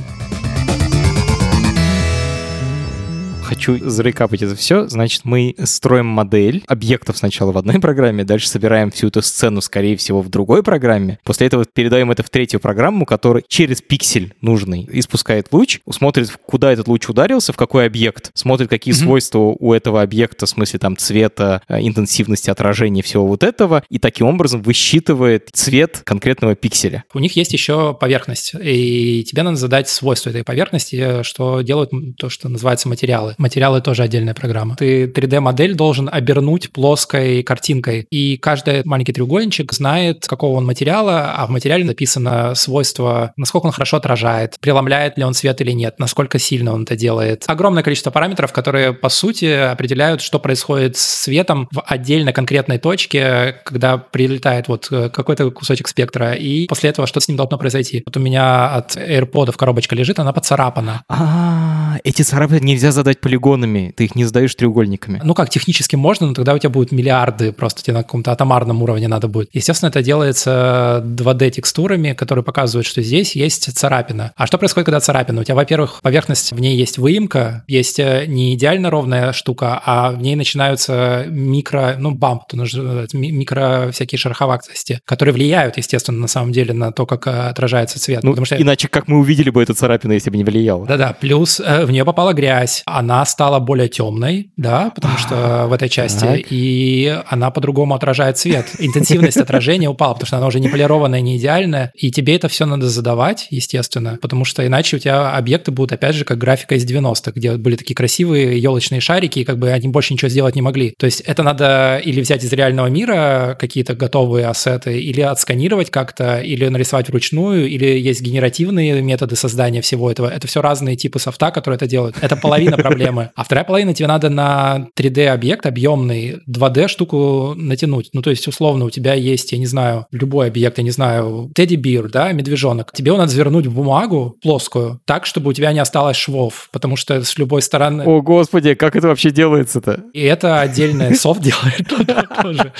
Хочу 3.62 3.78
зарекапать 3.88 4.42
это 4.42 4.56
все. 4.56 4.88
Значит, 4.88 5.20
мы 5.24 5.54
строим 5.62 6.06
модель 6.06 6.64
объектов 6.66 7.16
сначала 7.16 7.52
в 7.52 7.58
одной 7.58 7.78
программе, 7.80 8.24
дальше 8.24 8.48
собираем 8.48 8.90
всю 8.90 9.06
эту 9.06 9.22
сцену, 9.22 9.60
скорее 9.60 9.96
всего, 9.96 10.20
в 10.20 10.28
другой 10.28 10.64
программе. 10.64 11.20
После 11.22 11.46
этого 11.46 11.64
передаем 11.64 12.10
это 12.10 12.24
в 12.24 12.30
третью 12.30 12.58
программу, 12.58 13.06
которая 13.06 13.44
через 13.46 13.80
пиксель 13.80 14.34
нужный 14.40 14.88
испускает 14.90 15.46
луч, 15.52 15.78
смотрит, 15.90 16.36
куда 16.44 16.72
этот 16.72 16.88
луч 16.88 17.08
ударился, 17.08 17.52
в 17.52 17.56
какой 17.56 17.86
объект, 17.86 18.32
смотрит, 18.34 18.68
какие 18.68 18.94
mm-hmm. 18.94 19.04
свойства 19.04 19.38
у 19.38 19.72
этого 19.72 20.02
объекта, 20.02 20.46
в 20.46 20.48
смысле 20.48 20.80
там 20.80 20.96
цвета, 20.96 21.62
э, 21.68 21.80
интенсивности 21.82 22.50
отражения, 22.50 23.02
всего 23.02 23.28
вот 23.28 23.44
этого, 23.44 23.84
и 23.88 24.00
таким 24.00 24.26
образом 24.26 24.62
высчитывает 24.62 25.50
цвет 25.52 26.02
конкретного 26.04 26.56
пикселя. 26.56 27.04
У 27.14 27.20
них 27.20 27.36
есть 27.36 27.52
еще 27.52 27.94
поверхность, 27.94 28.54
и 28.60 29.22
тебе 29.22 29.44
надо 29.44 29.56
задать 29.56 29.88
свойства 29.88 30.30
этой 30.30 30.42
поверхности, 30.42 31.22
что 31.22 31.60
делают 31.60 31.92
то, 32.18 32.28
что 32.28 32.48
называется 32.48 32.88
материалы 32.88 33.36
материалы 33.52 33.82
тоже 33.82 34.02
отдельная 34.02 34.32
программа. 34.32 34.76
Ты 34.76 35.04
3D-модель 35.04 35.74
должен 35.74 36.08
обернуть 36.10 36.72
плоской 36.72 37.42
картинкой, 37.42 38.06
и 38.10 38.38
каждый 38.38 38.82
маленький 38.84 39.12
треугольничек 39.12 39.74
знает, 39.74 40.26
какого 40.26 40.56
он 40.56 40.64
материала, 40.64 41.34
а 41.36 41.46
в 41.46 41.50
материале 41.50 41.84
написано 41.84 42.54
свойство, 42.54 43.34
насколько 43.36 43.66
он 43.66 43.72
хорошо 43.72 43.98
отражает, 43.98 44.56
преломляет 44.58 45.18
ли 45.18 45.24
он 45.24 45.34
свет 45.34 45.60
или 45.60 45.72
нет, 45.72 45.98
насколько 45.98 46.38
сильно 46.38 46.72
он 46.72 46.84
это 46.84 46.96
делает. 46.96 47.44
Огромное 47.46 47.82
количество 47.82 48.10
параметров, 48.10 48.54
которые, 48.54 48.94
по 48.94 49.10
сути, 49.10 49.44
определяют, 49.44 50.22
что 50.22 50.38
происходит 50.38 50.96
с 50.96 51.02
светом 51.24 51.68
в 51.72 51.82
отдельно 51.82 52.32
конкретной 52.32 52.78
точке, 52.78 53.56
когда 53.66 53.98
прилетает 53.98 54.68
вот 54.68 54.88
э, 54.90 55.10
какой-то 55.10 55.50
кусочек 55.50 55.88
спектра, 55.88 56.32
и 56.32 56.66
после 56.68 56.88
этого 56.88 57.06
что 57.06 57.20
с 57.20 57.28
ним 57.28 57.36
должно 57.36 57.58
произойти. 57.58 58.02
Вот 58.06 58.16
у 58.16 58.20
меня 58.20 58.74
от 58.74 58.96
AirPods 58.96 59.52
коробочка 59.58 59.94
лежит, 59.94 60.18
она 60.18 60.32
поцарапана. 60.32 61.02
А, 61.10 61.98
эти 62.02 62.22
царапины 62.22 62.60
нельзя 62.60 62.92
задать 62.92 63.20
по 63.20 63.28
полигонами, 63.32 63.94
ты 63.96 64.04
их 64.04 64.14
не 64.14 64.24
сдаешь 64.24 64.54
треугольниками. 64.54 65.20
Ну 65.24 65.34
как, 65.34 65.48
технически 65.48 65.96
можно, 65.96 66.26
но 66.26 66.34
тогда 66.34 66.52
у 66.52 66.58
тебя 66.58 66.68
будут 66.68 66.92
миллиарды, 66.92 67.52
просто 67.52 67.82
тебе 67.82 67.94
на 67.94 68.02
каком-то 68.02 68.30
атомарном 68.30 68.82
уровне 68.82 69.08
надо 69.08 69.26
будет. 69.28 69.48
Естественно, 69.52 69.88
это 69.88 70.02
делается 70.02 71.02
2D-текстурами, 71.04 72.12
которые 72.12 72.44
показывают, 72.44 72.86
что 72.86 73.00
здесь 73.00 73.34
есть 73.34 73.72
царапина. 73.74 74.32
А 74.36 74.46
что 74.46 74.58
происходит, 74.58 74.86
когда 74.86 75.00
царапина? 75.00 75.40
У 75.40 75.44
тебя, 75.44 75.54
во-первых, 75.54 76.00
поверхность, 76.02 76.52
в 76.52 76.60
ней 76.60 76.76
есть 76.76 76.98
выемка, 76.98 77.64
есть 77.66 77.98
э, 77.98 78.26
не 78.26 78.54
идеально 78.54 78.90
ровная 78.90 79.32
штука, 79.32 79.80
а 79.84 80.10
в 80.10 80.20
ней 80.20 80.36
начинаются 80.36 81.24
микро, 81.28 81.96
ну, 81.98 82.10
бамп, 82.10 82.42
то 82.48 82.56
нужно 82.58 83.06
микро 83.14 83.90
всякие 83.92 84.18
шероховатости, 84.18 85.00
которые 85.06 85.32
влияют, 85.32 85.78
естественно, 85.78 86.18
на 86.18 86.28
самом 86.28 86.52
деле 86.52 86.74
на 86.74 86.92
то, 86.92 87.06
как 87.06 87.26
э, 87.26 87.30
отражается 87.30 87.98
цвет. 87.98 88.22
Ну, 88.22 88.32
потому 88.32 88.44
что... 88.44 88.60
иначе 88.60 88.88
как 88.88 89.08
мы 89.08 89.18
увидели 89.18 89.48
бы 89.48 89.62
эту 89.62 89.72
царапину, 89.72 90.12
если 90.12 90.28
бы 90.28 90.36
не 90.36 90.44
влияло? 90.44 90.86
Да-да, 90.86 91.16
плюс 91.18 91.60
э, 91.60 91.86
в 91.86 91.90
нее 91.90 92.04
попала 92.04 92.34
грязь, 92.34 92.82
она 92.84 93.21
стала 93.24 93.58
более 93.58 93.88
темной, 93.88 94.50
да, 94.56 94.90
потому 94.94 95.18
что 95.18 95.66
в 95.68 95.72
этой 95.72 95.88
части, 95.88 96.20
так. 96.20 96.40
и 96.50 97.20
она 97.26 97.50
по-другому 97.50 97.94
отражает 97.94 98.38
свет. 98.38 98.66
Интенсивность 98.78 99.36
отражения 99.36 99.88
упала, 99.88 100.14
потому 100.14 100.26
что 100.26 100.36
она 100.38 100.46
уже 100.46 100.60
не 100.60 100.68
полированная, 100.68 101.20
не 101.20 101.36
идеальная, 101.36 101.92
и 101.94 102.10
тебе 102.10 102.36
это 102.36 102.48
все 102.48 102.66
надо 102.66 102.88
задавать, 102.88 103.46
естественно, 103.50 104.18
потому 104.20 104.44
что 104.44 104.66
иначе 104.66 104.96
у 104.96 104.98
тебя 104.98 105.32
объекты 105.32 105.70
будут, 105.70 105.92
опять 105.92 106.14
же, 106.14 106.24
как 106.24 106.38
графика 106.38 106.74
из 106.74 106.84
90-х, 106.84 107.32
где 107.34 107.56
были 107.56 107.76
такие 107.76 107.94
красивые 107.94 108.58
елочные 108.58 109.00
шарики, 109.00 109.40
и 109.40 109.44
как 109.44 109.58
бы 109.58 109.70
они 109.70 109.88
больше 109.88 110.12
ничего 110.14 110.28
сделать 110.28 110.54
не 110.54 110.62
могли. 110.62 110.94
То 110.98 111.06
есть 111.06 111.20
это 111.20 111.42
надо 111.42 112.00
или 112.04 112.20
взять 112.20 112.44
из 112.44 112.52
реального 112.52 112.86
мира 112.86 113.56
какие-то 113.58 113.94
готовые 113.94 114.46
ассеты, 114.46 115.00
или 115.00 115.20
отсканировать 115.20 115.90
как-то, 115.90 116.40
или 116.40 116.66
нарисовать 116.68 117.08
вручную, 117.08 117.68
или 117.68 117.86
есть 117.98 118.22
генеративные 118.22 119.02
методы 119.02 119.36
создания 119.36 119.80
всего 119.80 120.10
этого. 120.10 120.28
Это 120.28 120.46
все 120.46 120.62
разные 120.62 120.96
типы 120.96 121.18
софта, 121.18 121.50
которые 121.50 121.76
это 121.76 121.86
делают. 121.86 122.16
Это 122.20 122.36
половина 122.36 122.76
проблемы 122.76 123.11
проблемы. 123.12 123.30
А 123.34 123.44
вторая 123.44 123.64
половина 123.64 123.94
тебе 123.94 124.08
надо 124.08 124.28
на 124.28 124.88
3D-объект 124.96 125.66
объемный 125.66 126.40
2D-штуку 126.48 127.54
натянуть. 127.56 128.10
Ну, 128.12 128.22
то 128.22 128.30
есть, 128.30 128.48
условно, 128.48 128.84
у 128.84 128.90
тебя 128.90 129.14
есть, 129.14 129.52
я 129.52 129.58
не 129.58 129.66
знаю, 129.66 130.06
любой 130.10 130.48
объект, 130.48 130.78
я 130.78 130.84
не 130.84 130.90
знаю, 130.90 131.50
тедди 131.54 131.76
бир, 131.76 132.08
да, 132.08 132.32
медвежонок. 132.32 132.92
Тебе 132.92 133.12
надо 133.12 133.30
завернуть 133.30 133.66
в 133.66 133.74
бумагу 133.74 134.36
плоскую 134.42 135.00
так, 135.04 135.26
чтобы 135.26 135.50
у 135.50 135.52
тебя 135.52 135.72
не 135.72 135.78
осталось 135.78 136.16
швов, 136.16 136.68
потому 136.72 136.96
что 136.96 137.22
с 137.22 137.38
любой 137.38 137.62
стороны... 137.62 138.04
О, 138.04 138.22
господи, 138.22 138.74
как 138.74 138.96
это 138.96 139.08
вообще 139.08 139.30
делается-то? 139.30 140.04
И 140.12 140.22
это 140.22 140.60
отдельный 140.60 141.14
софт 141.22 141.42
делает 141.42 141.88
тоже. 142.42 142.72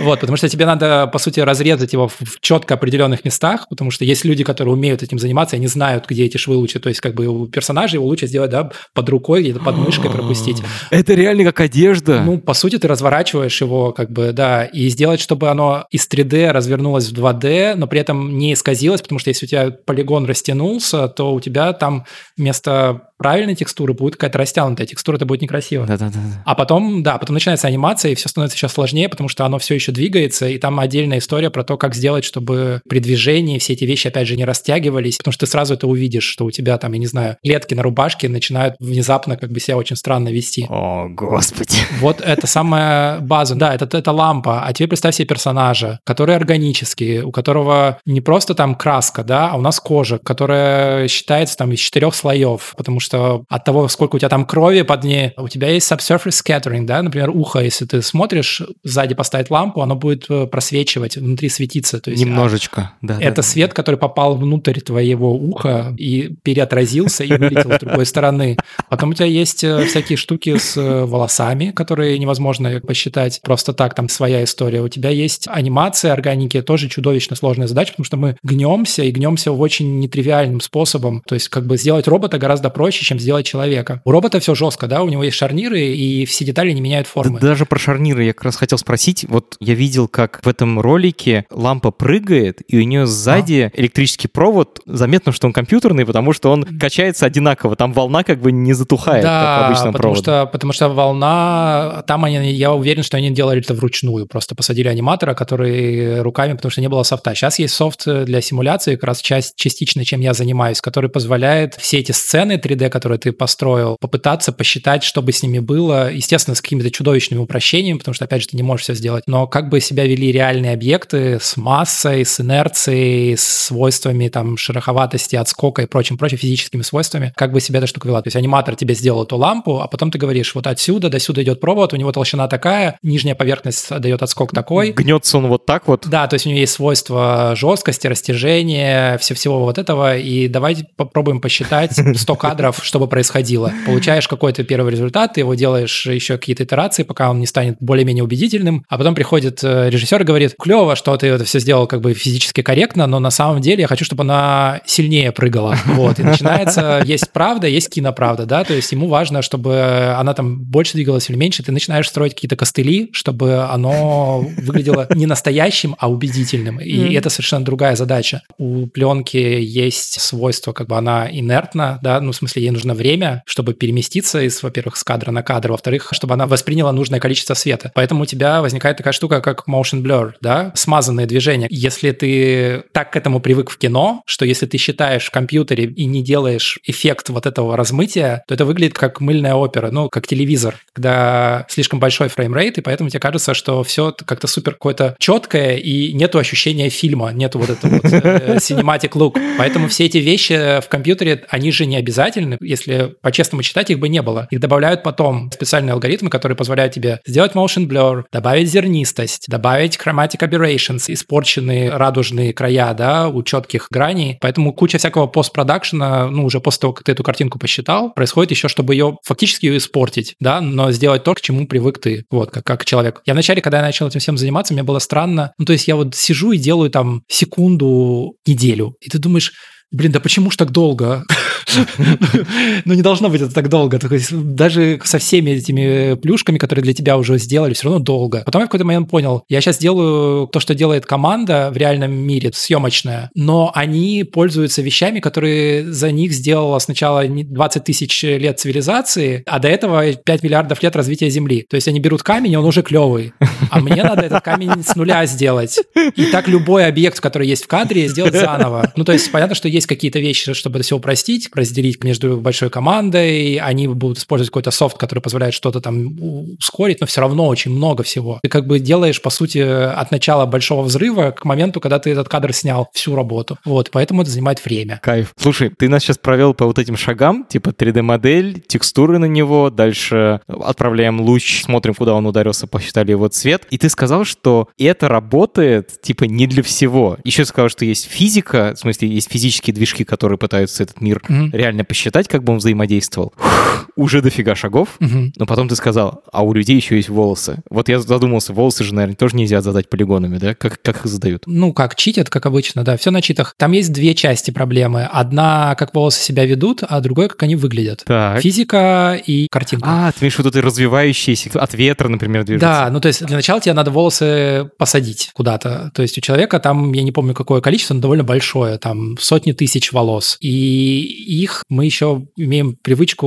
Вот, 0.00 0.20
потому 0.20 0.36
что 0.36 0.48
тебе 0.48 0.66
надо, 0.66 1.06
по 1.06 1.18
сути, 1.18 1.40
разрезать 1.40 1.92
его 1.92 2.08
в 2.08 2.40
четко 2.40 2.74
определенных 2.74 3.24
местах, 3.24 3.68
потому 3.68 3.90
что 3.90 4.04
есть 4.04 4.24
люди, 4.24 4.44
которые 4.44 4.74
умеют 4.74 5.02
этим 5.02 5.18
заниматься, 5.18 5.56
они 5.56 5.66
знают, 5.66 6.06
где 6.08 6.24
эти 6.24 6.36
швы 6.36 6.56
лучше. 6.56 6.80
То 6.80 6.88
есть, 6.88 7.00
как 7.00 7.14
бы 7.14 7.26
у 7.26 7.46
персонажа 7.46 7.96
его 7.96 8.06
лучше 8.06 8.26
сделать, 8.26 8.50
да, 8.50 8.70
под 8.92 9.08
рукой, 9.08 9.42
где-то 9.42 9.60
под 9.66 9.76
мышкой 9.78 10.10
пропустить. 10.10 10.62
Это 10.90 11.14
реально 11.14 11.44
как 11.44 11.60
одежда. 11.60 12.22
Ну, 12.24 12.38
по 12.38 12.54
сути, 12.54 12.78
ты 12.78 12.86
разворачиваешь 12.86 13.60
его, 13.60 13.92
как 13.92 14.10
бы, 14.10 14.32
да, 14.32 14.64
и 14.64 14.88
сделать, 14.88 15.20
чтобы 15.20 15.48
оно 15.48 15.86
из 15.90 16.08
3D 16.08 16.52
развернулось 16.52 17.10
в 17.10 17.12
2D, 17.12 17.74
но 17.74 17.88
при 17.88 18.00
этом 18.00 18.38
не 18.38 18.52
исказилось, 18.52 19.02
потому 19.02 19.18
что 19.18 19.30
если 19.30 19.46
у 19.46 19.48
тебя 19.48 19.70
полигон 19.70 20.24
растянулся, 20.26 21.08
то 21.08 21.34
у 21.34 21.40
тебя 21.40 21.72
там 21.72 22.04
вместо 22.36 23.10
правильной 23.18 23.54
текстуры 23.54 23.94
будет 23.94 24.16
какая-то 24.16 24.38
растянутая 24.38 24.86
текстура, 24.86 25.16
это 25.16 25.26
будет 25.26 25.42
некрасиво. 25.42 25.86
Да-да-да. 25.86 26.18
А 26.44 26.54
потом, 26.54 27.02
да, 27.02 27.18
потом 27.18 27.34
начинается 27.34 27.66
анимация, 27.66 28.12
и 28.12 28.14
все 28.14 28.28
становится 28.28 28.56
еще 28.56 28.68
сложнее, 28.68 29.08
потому 29.08 29.28
что 29.28 29.44
оно 29.44 29.58
все 29.58 29.74
еще 29.74 29.92
двигается, 29.92 30.48
и 30.48 30.58
там 30.58 30.78
отдельная 30.80 31.18
история 31.18 31.50
про 31.50 31.64
то, 31.64 31.76
как 31.76 31.94
сделать, 31.94 32.24
чтобы 32.24 32.80
при 32.88 32.98
движении 32.98 33.58
все 33.58 33.72
эти 33.72 33.84
вещи, 33.84 34.08
опять 34.08 34.28
же, 34.28 34.36
не 34.36 34.44
растягивались, 34.44 35.18
потому 35.18 35.32
что 35.32 35.46
ты 35.46 35.50
сразу 35.50 35.74
это 35.74 35.86
увидишь, 35.86 36.24
что 36.24 36.44
у 36.44 36.50
тебя 36.50 36.78
там, 36.78 36.92
я 36.92 36.98
не 36.98 37.06
знаю, 37.06 37.36
клетки 37.42 37.74
на 37.74 37.82
рубашке 37.82 38.28
начинают 38.28 38.76
внезапно 38.80 39.36
как 39.36 39.50
бы 39.50 39.60
себя 39.60 39.76
очень 39.76 39.96
странно 39.96 40.28
вести. 40.28 40.66
О, 40.68 41.08
господи. 41.08 41.76
Вот 42.00 42.20
это 42.20 42.46
самая 42.46 43.20
база. 43.20 43.54
Да, 43.54 43.74
это, 43.74 43.96
это 43.96 44.12
лампа. 44.12 44.62
А 44.64 44.72
теперь 44.72 44.88
представь 44.88 45.14
себе 45.14 45.26
персонажа, 45.26 46.00
который 46.04 46.36
органический, 46.36 47.20
у 47.20 47.32
которого 47.32 47.98
не 48.04 48.20
просто 48.20 48.54
там 48.54 48.74
краска, 48.74 49.24
да, 49.24 49.50
а 49.50 49.56
у 49.56 49.60
нас 49.60 49.80
кожа, 49.80 50.18
которая 50.18 51.08
считается 51.08 51.56
там 51.56 51.72
из 51.72 51.80
четырех 51.80 52.14
слоев, 52.14 52.74
потому 52.76 53.00
что 53.00 53.05
от 53.14 53.64
того, 53.64 53.88
сколько 53.88 54.16
у 54.16 54.18
тебя 54.18 54.28
там 54.28 54.44
крови 54.44 54.82
под 54.82 55.04
ней, 55.04 55.32
у 55.36 55.48
тебя 55.48 55.68
есть 55.68 55.90
subsurface 55.90 56.42
scattering, 56.44 56.84
да, 56.84 57.02
например, 57.02 57.30
ухо, 57.30 57.60
если 57.60 57.84
ты 57.84 58.02
смотришь, 58.02 58.62
сзади 58.82 59.14
поставить 59.14 59.50
лампу, 59.50 59.82
оно 59.82 59.96
будет 59.96 60.26
э, 60.28 60.46
просвечивать, 60.46 61.16
внутри 61.16 61.48
светиться. 61.48 62.00
То 62.00 62.10
есть, 62.10 62.22
Немножечко, 62.22 62.92
да. 63.02 63.18
Это 63.20 63.36
да, 63.36 63.42
свет, 63.42 63.74
который 63.74 63.96
попал 63.96 64.36
внутрь 64.36 64.80
твоего 64.80 65.32
уха 65.34 65.94
и 65.96 66.34
переотразился 66.42 67.24
и 67.24 67.36
вылетел 67.36 67.72
с 67.72 67.78
другой 67.78 68.06
стороны. 68.06 68.56
Потом 68.88 69.10
у 69.10 69.14
тебя 69.14 69.26
есть 69.26 69.64
э, 69.64 69.84
всякие 69.86 70.16
штуки 70.16 70.56
с 70.56 70.76
э, 70.76 71.04
волосами, 71.04 71.70
которые 71.70 72.18
невозможно 72.18 72.80
посчитать 72.80 73.40
просто 73.42 73.72
так, 73.72 73.94
там 73.94 74.08
своя 74.08 74.44
история. 74.44 74.82
У 74.82 74.88
тебя 74.88 75.10
есть 75.10 75.46
анимация 75.48 76.12
органики, 76.12 76.62
тоже 76.62 76.88
чудовищно 76.88 77.36
сложная 77.36 77.66
задача, 77.66 77.92
потому 77.92 78.04
что 78.04 78.16
мы 78.16 78.36
гнемся 78.42 79.02
и 79.02 79.10
гнемся 79.10 79.52
в 79.52 79.60
очень 79.60 80.00
нетривиальным 80.00 80.60
способом. 80.60 81.22
То 81.26 81.34
есть 81.34 81.48
как 81.48 81.66
бы 81.66 81.76
сделать 81.76 82.08
робота 82.08 82.38
гораздо 82.38 82.70
проще, 82.70 82.95
чем 83.04 83.18
сделать 83.18 83.46
человека. 83.46 84.00
У 84.04 84.10
робота 84.10 84.40
все 84.40 84.54
жестко, 84.54 84.86
да, 84.86 85.02
у 85.02 85.08
него 85.08 85.24
есть 85.24 85.36
шарниры, 85.36 85.80
и 85.80 86.24
все 86.26 86.44
детали 86.44 86.72
не 86.72 86.80
меняют 86.80 87.06
формы. 87.06 87.40
Да, 87.40 87.48
даже 87.48 87.66
про 87.66 87.78
шарниры 87.78 88.24
я 88.24 88.32
как 88.32 88.44
раз 88.44 88.56
хотел 88.56 88.78
спросить. 88.78 89.24
Вот 89.28 89.56
я 89.60 89.74
видел, 89.74 90.08
как 90.08 90.40
в 90.42 90.48
этом 90.48 90.80
ролике 90.80 91.46
лампа 91.50 91.90
прыгает, 91.90 92.62
и 92.68 92.78
у 92.78 92.82
нее 92.82 93.06
сзади 93.06 93.70
а? 93.74 93.80
электрический 93.80 94.28
провод. 94.28 94.80
Заметно, 94.86 95.32
что 95.32 95.46
он 95.46 95.52
компьютерный, 95.52 96.06
потому 96.06 96.32
что 96.32 96.50
он 96.50 96.64
качается 96.64 97.26
одинаково. 97.26 97.76
Там 97.76 97.92
волна 97.92 98.22
как 98.22 98.40
бы 98.40 98.52
не 98.52 98.72
затухает, 98.72 99.22
да, 99.22 99.56
как 99.56 99.60
в 99.60 99.66
обычном 99.66 99.92
потому 99.92 100.14
проводе. 100.14 100.22
Что, 100.22 100.46
потому 100.52 100.72
что 100.72 100.88
волна... 100.88 102.04
Там 102.06 102.24
они, 102.24 102.52
я 102.52 102.72
уверен, 102.72 103.02
что 103.02 103.16
они 103.16 103.30
делали 103.30 103.60
это 103.60 103.74
вручную. 103.74 104.26
Просто 104.26 104.54
посадили 104.54 104.88
аниматора, 104.88 105.34
который 105.34 106.20
руками, 106.22 106.54
потому 106.54 106.70
что 106.70 106.80
не 106.80 106.88
было 106.88 107.02
софта. 107.02 107.34
Сейчас 107.34 107.58
есть 107.58 107.74
софт 107.74 108.06
для 108.06 108.40
симуляции, 108.40 108.94
как 108.94 109.04
раз 109.04 109.20
часть, 109.20 109.56
частично, 109.56 110.04
чем 110.04 110.20
я 110.20 110.34
занимаюсь, 110.34 110.80
который 110.80 111.10
позволяет 111.10 111.74
все 111.74 111.98
эти 111.98 112.12
сцены 112.12 112.54
3D, 112.54 112.85
которые 112.90 113.18
ты 113.18 113.32
построил, 113.32 113.96
попытаться 114.00 114.52
посчитать, 114.52 115.02
что 115.02 115.22
бы 115.22 115.32
с 115.32 115.42
ними 115.42 115.58
было. 115.58 116.12
Естественно, 116.12 116.54
с 116.54 116.60
какими-то 116.60 116.90
чудовищными 116.90 117.40
упрощениями, 117.40 117.98
потому 117.98 118.14
что, 118.14 118.24
опять 118.24 118.42
же, 118.42 118.48
ты 118.48 118.56
не 118.56 118.62
можешь 118.62 118.84
все 118.84 118.94
сделать. 118.94 119.24
Но 119.26 119.46
как 119.46 119.68
бы 119.68 119.80
себя 119.80 120.04
вели 120.04 120.32
реальные 120.32 120.72
объекты 120.72 121.38
с 121.40 121.56
массой, 121.56 122.24
с 122.24 122.40
инерцией, 122.40 123.36
с 123.36 123.66
свойствами 123.66 124.28
там 124.28 124.56
шероховатости, 124.56 125.36
отскока 125.36 125.82
и 125.82 125.86
прочим, 125.86 126.18
прочим 126.18 126.38
физическими 126.38 126.82
свойствами, 126.82 127.32
как 127.36 127.52
бы 127.52 127.60
себя 127.60 127.78
эта 127.78 127.86
штука 127.86 128.08
вела. 128.08 128.22
То 128.22 128.28
есть 128.28 128.36
аниматор 128.36 128.76
тебе 128.76 128.94
сделал 128.94 129.24
эту 129.24 129.36
лампу, 129.36 129.80
а 129.80 129.88
потом 129.88 130.10
ты 130.10 130.18
говоришь, 130.18 130.54
вот 130.54 130.66
отсюда 130.66 131.08
до 131.08 131.18
сюда 131.18 131.42
идет 131.42 131.60
провод, 131.60 131.92
у 131.92 131.96
него 131.96 132.12
толщина 132.12 132.48
такая, 132.48 132.98
нижняя 133.02 133.34
поверхность 133.34 133.88
дает 133.98 134.22
отскок 134.22 134.52
такой. 134.52 134.92
Гнется 134.92 135.38
он 135.38 135.48
вот 135.48 135.66
так 135.66 135.88
вот? 135.88 136.06
Да, 136.06 136.26
то 136.26 136.34
есть 136.34 136.46
у 136.46 136.50
него 136.50 136.60
есть 136.60 136.72
свойства 136.72 137.54
жесткости, 137.56 138.06
растяжения, 138.06 139.18
все 139.18 139.34
всего 139.34 139.60
вот 139.60 139.78
этого, 139.78 140.16
и 140.16 140.48
давайте 140.48 140.86
попробуем 140.96 141.40
посчитать 141.40 141.92
100 141.92 142.36
кадров, 142.36 142.75
чтобы 142.82 143.08
происходило. 143.08 143.72
Получаешь 143.84 144.28
какой-то 144.28 144.64
первый 144.64 144.92
результат, 144.92 145.34
ты 145.34 145.40
его 145.40 145.54
делаешь 145.54 146.06
еще 146.06 146.36
какие-то 146.38 146.64
итерации, 146.64 147.02
пока 147.02 147.30
он 147.30 147.40
не 147.40 147.46
станет 147.46 147.76
более-менее 147.80 148.24
убедительным, 148.24 148.84
а 148.88 148.98
потом 148.98 149.14
приходит 149.14 149.62
э, 149.62 149.90
режиссер 149.90 150.22
и 150.22 150.24
говорит, 150.24 150.54
клево, 150.58 150.96
что 150.96 151.16
ты 151.16 151.28
это 151.28 151.44
все 151.44 151.58
сделал 151.60 151.86
как 151.86 152.00
бы 152.00 152.14
физически 152.14 152.62
корректно, 152.62 153.06
но 153.06 153.18
на 153.20 153.30
самом 153.30 153.60
деле 153.60 153.82
я 153.82 153.86
хочу, 153.86 154.04
чтобы 154.04 154.22
она 154.22 154.80
сильнее 154.86 155.32
прыгала. 155.32 155.76
Вот, 155.86 156.18
и 156.18 156.22
начинается, 156.22 157.02
есть 157.04 157.30
правда, 157.32 157.66
есть 157.66 157.90
киноправда, 157.90 158.46
да, 158.46 158.64
то 158.64 158.74
есть 158.74 158.92
ему 158.92 159.08
важно, 159.08 159.42
чтобы 159.42 160.14
она 160.16 160.34
там 160.34 160.58
больше 160.60 160.94
двигалась 160.94 161.30
или 161.30 161.36
меньше, 161.36 161.62
ты 161.62 161.72
начинаешь 161.72 162.08
строить 162.08 162.34
какие-то 162.34 162.56
костыли, 162.56 163.10
чтобы 163.12 163.64
оно 163.64 164.46
выглядело 164.58 165.06
не 165.14 165.26
настоящим, 165.26 165.96
а 165.98 166.10
убедительным. 166.10 166.80
И 166.80 166.96
mm. 166.96 167.18
это 167.18 167.30
совершенно 167.30 167.64
другая 167.64 167.96
задача. 167.96 168.42
У 168.58 168.86
пленки 168.86 169.36
есть 169.36 170.20
свойство, 170.20 170.72
как 170.72 170.88
бы 170.88 170.96
она 170.96 171.28
инертна, 171.30 171.98
да, 172.02 172.20
ну, 172.20 172.32
в 172.32 172.36
смысле, 172.36 172.65
ей 172.66 172.72
нужно 172.72 172.94
время, 172.94 173.42
чтобы 173.46 173.74
переместиться 173.74 174.42
из, 174.42 174.62
во-первых, 174.62 174.96
с 174.96 175.04
кадра 175.04 175.30
на 175.30 175.42
кадр, 175.42 175.72
во-вторых, 175.72 176.08
чтобы 176.12 176.34
она 176.34 176.46
восприняла 176.46 176.92
нужное 176.92 177.20
количество 177.20 177.54
света. 177.54 177.90
Поэтому 177.94 178.22
у 178.22 178.26
тебя 178.26 178.60
возникает 178.60 178.96
такая 178.98 179.12
штука, 179.12 179.40
как 179.40 179.64
motion 179.68 180.02
blur, 180.02 180.32
да, 180.40 180.72
смазанные 180.74 181.26
движения. 181.26 181.66
Если 181.70 182.10
ты 182.12 182.84
так 182.92 183.12
к 183.12 183.16
этому 183.16 183.40
привык 183.40 183.70
в 183.70 183.78
кино, 183.78 184.22
что 184.26 184.44
если 184.44 184.66
ты 184.66 184.78
считаешь 184.78 185.24
в 185.24 185.30
компьютере 185.30 185.84
и 185.84 186.04
не 186.04 186.22
делаешь 186.22 186.78
эффект 186.84 187.28
вот 187.28 187.46
этого 187.46 187.76
размытия, 187.76 188.42
то 188.46 188.54
это 188.54 188.64
выглядит 188.64 188.98
как 188.98 189.20
мыльная 189.20 189.54
опера, 189.54 189.90
ну, 189.90 190.08
как 190.08 190.26
телевизор, 190.26 190.76
когда 190.92 191.66
слишком 191.68 192.00
большой 192.00 192.28
framerate, 192.28 192.78
и 192.78 192.80
поэтому 192.80 193.10
тебе 193.10 193.20
кажется, 193.20 193.54
что 193.54 193.82
все 193.82 194.12
как-то 194.12 194.46
супер 194.46 194.72
какое-то 194.72 195.16
четкое, 195.18 195.76
и 195.76 196.12
нету 196.12 196.38
ощущения 196.38 196.88
фильма, 196.90 197.32
нету 197.32 197.58
вот 197.58 197.70
этого 197.70 198.00
вот 198.02 198.12
э, 198.12 198.56
cinematic 198.56 199.10
look. 199.10 199.38
Поэтому 199.58 199.88
все 199.88 200.06
эти 200.06 200.18
вещи 200.18 200.80
в 200.80 200.88
компьютере, 200.88 201.44
они 201.48 201.70
же 201.70 201.86
не 201.86 201.96
обязательны. 201.96 202.55
Если 202.60 203.14
по-честному 203.22 203.62
читать, 203.62 203.90
их 203.90 203.98
бы 203.98 204.08
не 204.08 204.22
было. 204.22 204.46
Их 204.50 204.60
добавляют 204.60 205.02
потом 205.02 205.50
специальные 205.52 205.92
алгоритмы, 205.92 206.30
которые 206.30 206.56
позволяют 206.56 206.94
тебе 206.94 207.20
сделать 207.26 207.52
motion 207.52 207.86
blur, 207.86 208.24
добавить 208.32 208.70
зернистость, 208.70 209.46
добавить 209.48 209.96
chromatic 209.96 210.40
aberrations, 210.40 211.04
испорченные 211.08 211.90
радужные 211.90 212.52
края, 212.52 212.94
да, 212.94 213.28
у 213.28 213.42
четких 213.42 213.88
граней. 213.90 214.38
Поэтому 214.40 214.72
куча 214.72 214.98
всякого 214.98 215.26
постпродакшена, 215.26 216.28
ну, 216.28 216.44
уже 216.44 216.60
после 216.60 216.80
того, 216.80 216.92
как 216.92 217.04
ты 217.04 217.12
эту 217.12 217.22
картинку 217.22 217.58
посчитал, 217.58 218.12
происходит 218.12 218.50
еще, 218.50 218.68
чтобы 218.68 218.94
ее 218.94 219.18
фактически 219.24 219.66
ее 219.66 219.78
испортить, 219.78 220.34
да, 220.40 220.60
но 220.60 220.90
сделать 220.92 221.24
то, 221.24 221.34
к 221.34 221.40
чему 221.40 221.66
привык 221.66 222.00
ты, 222.00 222.24
вот, 222.30 222.50
как, 222.50 222.64
как 222.64 222.84
человек. 222.84 223.22
Я 223.26 223.34
вначале, 223.34 223.60
когда 223.60 223.78
я 223.78 223.84
начал 223.84 224.06
этим 224.06 224.20
всем 224.20 224.38
заниматься, 224.38 224.74
мне 224.74 224.82
было 224.82 224.98
странно, 224.98 225.52
ну, 225.58 225.64
то 225.64 225.72
есть 225.72 225.88
я 225.88 225.96
вот 225.96 226.14
сижу 226.14 226.52
и 226.52 226.58
делаю 226.58 226.90
там 226.90 227.22
секунду, 227.28 228.34
неделю, 228.46 228.96
и 229.00 229.08
ты 229.08 229.18
думаешь, 229.18 229.52
блин, 229.90 230.12
да 230.12 230.20
почему 230.20 230.50
ж 230.50 230.56
так 230.56 230.70
долго? 230.70 231.24
Ну, 232.84 232.94
не 232.94 233.02
должно 233.02 233.28
быть 233.28 233.40
это 233.40 233.52
так 233.52 233.68
долго. 233.68 233.98
Даже 234.30 235.00
со 235.04 235.18
всеми 235.18 235.50
этими 235.50 236.14
плюшками, 236.14 236.58
которые 236.58 236.82
для 236.82 236.94
тебя 236.94 237.16
уже 237.16 237.38
сделали, 237.38 237.74
все 237.74 237.84
равно 237.84 237.98
долго. 237.98 238.42
Потом 238.46 238.62
я 238.62 238.66
в 238.66 238.68
какой-то 238.68 238.84
момент 238.84 239.10
понял, 239.10 239.42
я 239.48 239.60
сейчас 239.60 239.78
делаю 239.78 240.46
то, 240.46 240.60
что 240.60 240.74
делает 240.74 241.06
команда 241.06 241.70
в 241.72 241.76
реальном 241.76 242.12
мире, 242.12 242.50
съемочная, 242.54 243.30
но 243.34 243.72
они 243.74 244.24
пользуются 244.24 244.82
вещами, 244.82 245.20
которые 245.20 245.92
за 245.92 246.10
них 246.12 246.32
сделала 246.32 246.78
сначала 246.78 247.24
20 247.26 247.84
тысяч 247.84 248.22
лет 248.22 248.58
цивилизации, 248.58 249.42
а 249.46 249.58
до 249.58 249.68
этого 249.68 250.12
5 250.12 250.42
миллиардов 250.42 250.82
лет 250.82 250.96
развития 250.96 251.30
Земли. 251.30 251.66
То 251.68 251.76
есть 251.76 251.88
они 251.88 252.00
берут 252.00 252.22
камень, 252.22 252.52
и 252.52 252.56
он 252.56 252.64
уже 252.64 252.82
клевый. 252.82 253.32
А 253.70 253.80
мне 253.80 254.02
надо 254.02 254.22
этот 254.22 254.44
камень 254.44 254.82
с 254.84 254.94
нуля 254.94 255.26
сделать. 255.26 255.78
И 256.14 256.26
так 256.26 256.48
любой 256.48 256.86
объект, 256.86 257.20
который 257.20 257.48
есть 257.48 257.64
в 257.64 257.66
кадре, 257.66 258.08
сделать 258.08 258.34
заново. 258.34 258.92
Ну, 258.96 259.04
то 259.04 259.12
есть 259.12 259.30
понятно, 259.30 259.54
что 259.54 259.68
есть 259.76 259.86
какие-то 259.86 260.18
вещи, 260.18 260.52
чтобы 260.52 260.78
это 260.78 260.84
все 260.84 260.96
упростить, 260.96 261.48
разделить 261.54 262.02
между 262.04 262.38
большой 262.38 262.70
командой, 262.70 263.56
они 263.56 263.88
будут 263.88 264.18
использовать 264.18 264.50
какой-то 264.50 264.70
софт, 264.70 264.98
который 264.98 265.20
позволяет 265.20 265.54
что-то 265.54 265.80
там 265.80 266.16
ускорить, 266.58 267.00
но 267.00 267.06
все 267.06 267.20
равно 267.20 267.46
очень 267.46 267.70
много 267.70 268.02
всего. 268.02 268.40
Ты 268.42 268.48
как 268.48 268.66
бы 268.66 268.78
делаешь, 268.78 269.22
по 269.22 269.30
сути, 269.30 269.58
от 269.58 270.10
начала 270.10 270.46
большого 270.46 270.82
взрыва 270.82 271.30
к 271.30 271.44
моменту, 271.44 271.80
когда 271.80 271.98
ты 271.98 272.10
этот 272.10 272.28
кадр 272.28 272.52
снял 272.52 272.88
всю 272.92 273.14
работу. 273.14 273.58
Вот, 273.64 273.90
поэтому 273.92 274.22
это 274.22 274.30
занимает 274.30 274.64
время. 274.64 275.00
Кайф. 275.02 275.32
Слушай, 275.38 275.70
ты 275.76 275.88
нас 275.88 276.02
сейчас 276.02 276.18
провел 276.18 276.54
по 276.54 276.66
вот 276.66 276.78
этим 276.78 276.96
шагам, 276.96 277.44
типа 277.48 277.70
3D-модель, 277.70 278.62
текстуры 278.66 279.18
на 279.18 279.26
него, 279.26 279.70
дальше 279.70 280.40
отправляем 280.48 281.20
луч, 281.20 281.62
смотрим, 281.62 281.94
куда 281.94 282.14
он 282.14 282.26
ударился, 282.26 282.66
посчитали 282.66 283.10
его 283.10 283.28
цвет. 283.28 283.66
И 283.70 283.78
ты 283.78 283.88
сказал, 283.88 284.24
что 284.24 284.68
это 284.78 285.08
работает, 285.08 286.00
типа, 286.00 286.24
не 286.24 286.46
для 286.46 286.62
всего. 286.62 287.18
Еще 287.24 287.44
сказал, 287.44 287.68
что 287.68 287.84
есть 287.84 288.06
физика, 288.06 288.74
в 288.74 288.78
смысле, 288.78 289.08
есть 289.08 289.30
физические 289.30 289.65
движки, 289.72 290.04
которые 290.04 290.38
пытаются 290.38 290.82
этот 290.82 291.00
мир 291.00 291.22
mm-hmm. 291.28 291.50
реально 291.52 291.84
посчитать, 291.84 292.28
как 292.28 292.44
бы 292.44 292.52
он 292.52 292.58
взаимодействовал. 292.58 293.32
Фух, 293.36 293.88
уже 293.96 294.22
дофига 294.22 294.54
шагов. 294.54 294.96
Mm-hmm. 295.00 295.32
Но 295.36 295.46
потом 295.46 295.68
ты 295.68 295.76
сказал, 295.76 296.22
а 296.32 296.42
у 296.42 296.52
людей 296.52 296.76
еще 296.76 296.96
есть 296.96 297.08
волосы. 297.08 297.62
Вот 297.70 297.88
я 297.88 297.98
задумался, 297.98 298.52
волосы 298.52 298.84
же, 298.84 298.94
наверное, 298.94 299.16
тоже 299.16 299.36
нельзя 299.36 299.62
задать 299.62 299.88
полигонами, 299.88 300.38
да? 300.38 300.54
Как, 300.54 300.80
как 300.82 301.04
их 301.04 301.06
задают? 301.06 301.44
Ну, 301.46 301.72
как 301.72 301.96
читят, 301.96 302.28
как 302.28 302.46
обычно, 302.46 302.84
да. 302.84 302.96
Все 302.96 303.10
на 303.10 303.22
читах. 303.22 303.54
Там 303.56 303.72
есть 303.72 303.92
две 303.92 304.14
части 304.14 304.50
проблемы. 304.50 305.04
Одна, 305.04 305.74
как 305.76 305.94
волосы 305.94 306.20
себя 306.20 306.44
ведут, 306.44 306.82
а 306.86 307.00
другой, 307.00 307.28
как 307.28 307.42
они 307.42 307.56
выглядят. 307.56 308.04
Так. 308.06 308.40
Физика 308.40 309.20
и 309.24 309.48
картинка. 309.50 309.88
А, 309.88 310.12
ты 310.12 310.20
имеешь 310.20 310.34
в 310.34 310.38
виду 310.38 310.50
ты 310.50 310.60
развивающиеся 310.60 311.50
от 311.60 311.74
ветра, 311.74 312.08
например, 312.08 312.44
движется? 312.44 312.66
Да, 312.66 312.90
ну 312.90 313.00
то 313.00 313.08
есть 313.08 313.24
для 313.24 313.36
начала 313.36 313.60
тебе 313.60 313.72
надо 313.72 313.90
волосы 313.90 314.70
посадить 314.78 315.30
куда-то. 315.32 315.90
То 315.94 316.02
есть 316.02 316.18
у 316.18 316.20
человека 316.20 316.60
там, 316.60 316.92
я 316.92 317.02
не 317.02 317.12
помню 317.12 317.34
какое 317.34 317.60
количество, 317.60 317.94
но 317.94 318.00
довольно 318.00 318.24
большое, 318.24 318.78
там 318.78 319.16
сотни 319.18 319.52
тысяч 319.56 319.92
волос. 319.92 320.36
И 320.40 321.00
их 321.42 321.64
мы 321.68 321.84
еще 321.84 322.26
имеем 322.36 322.76
привычку 322.80 323.26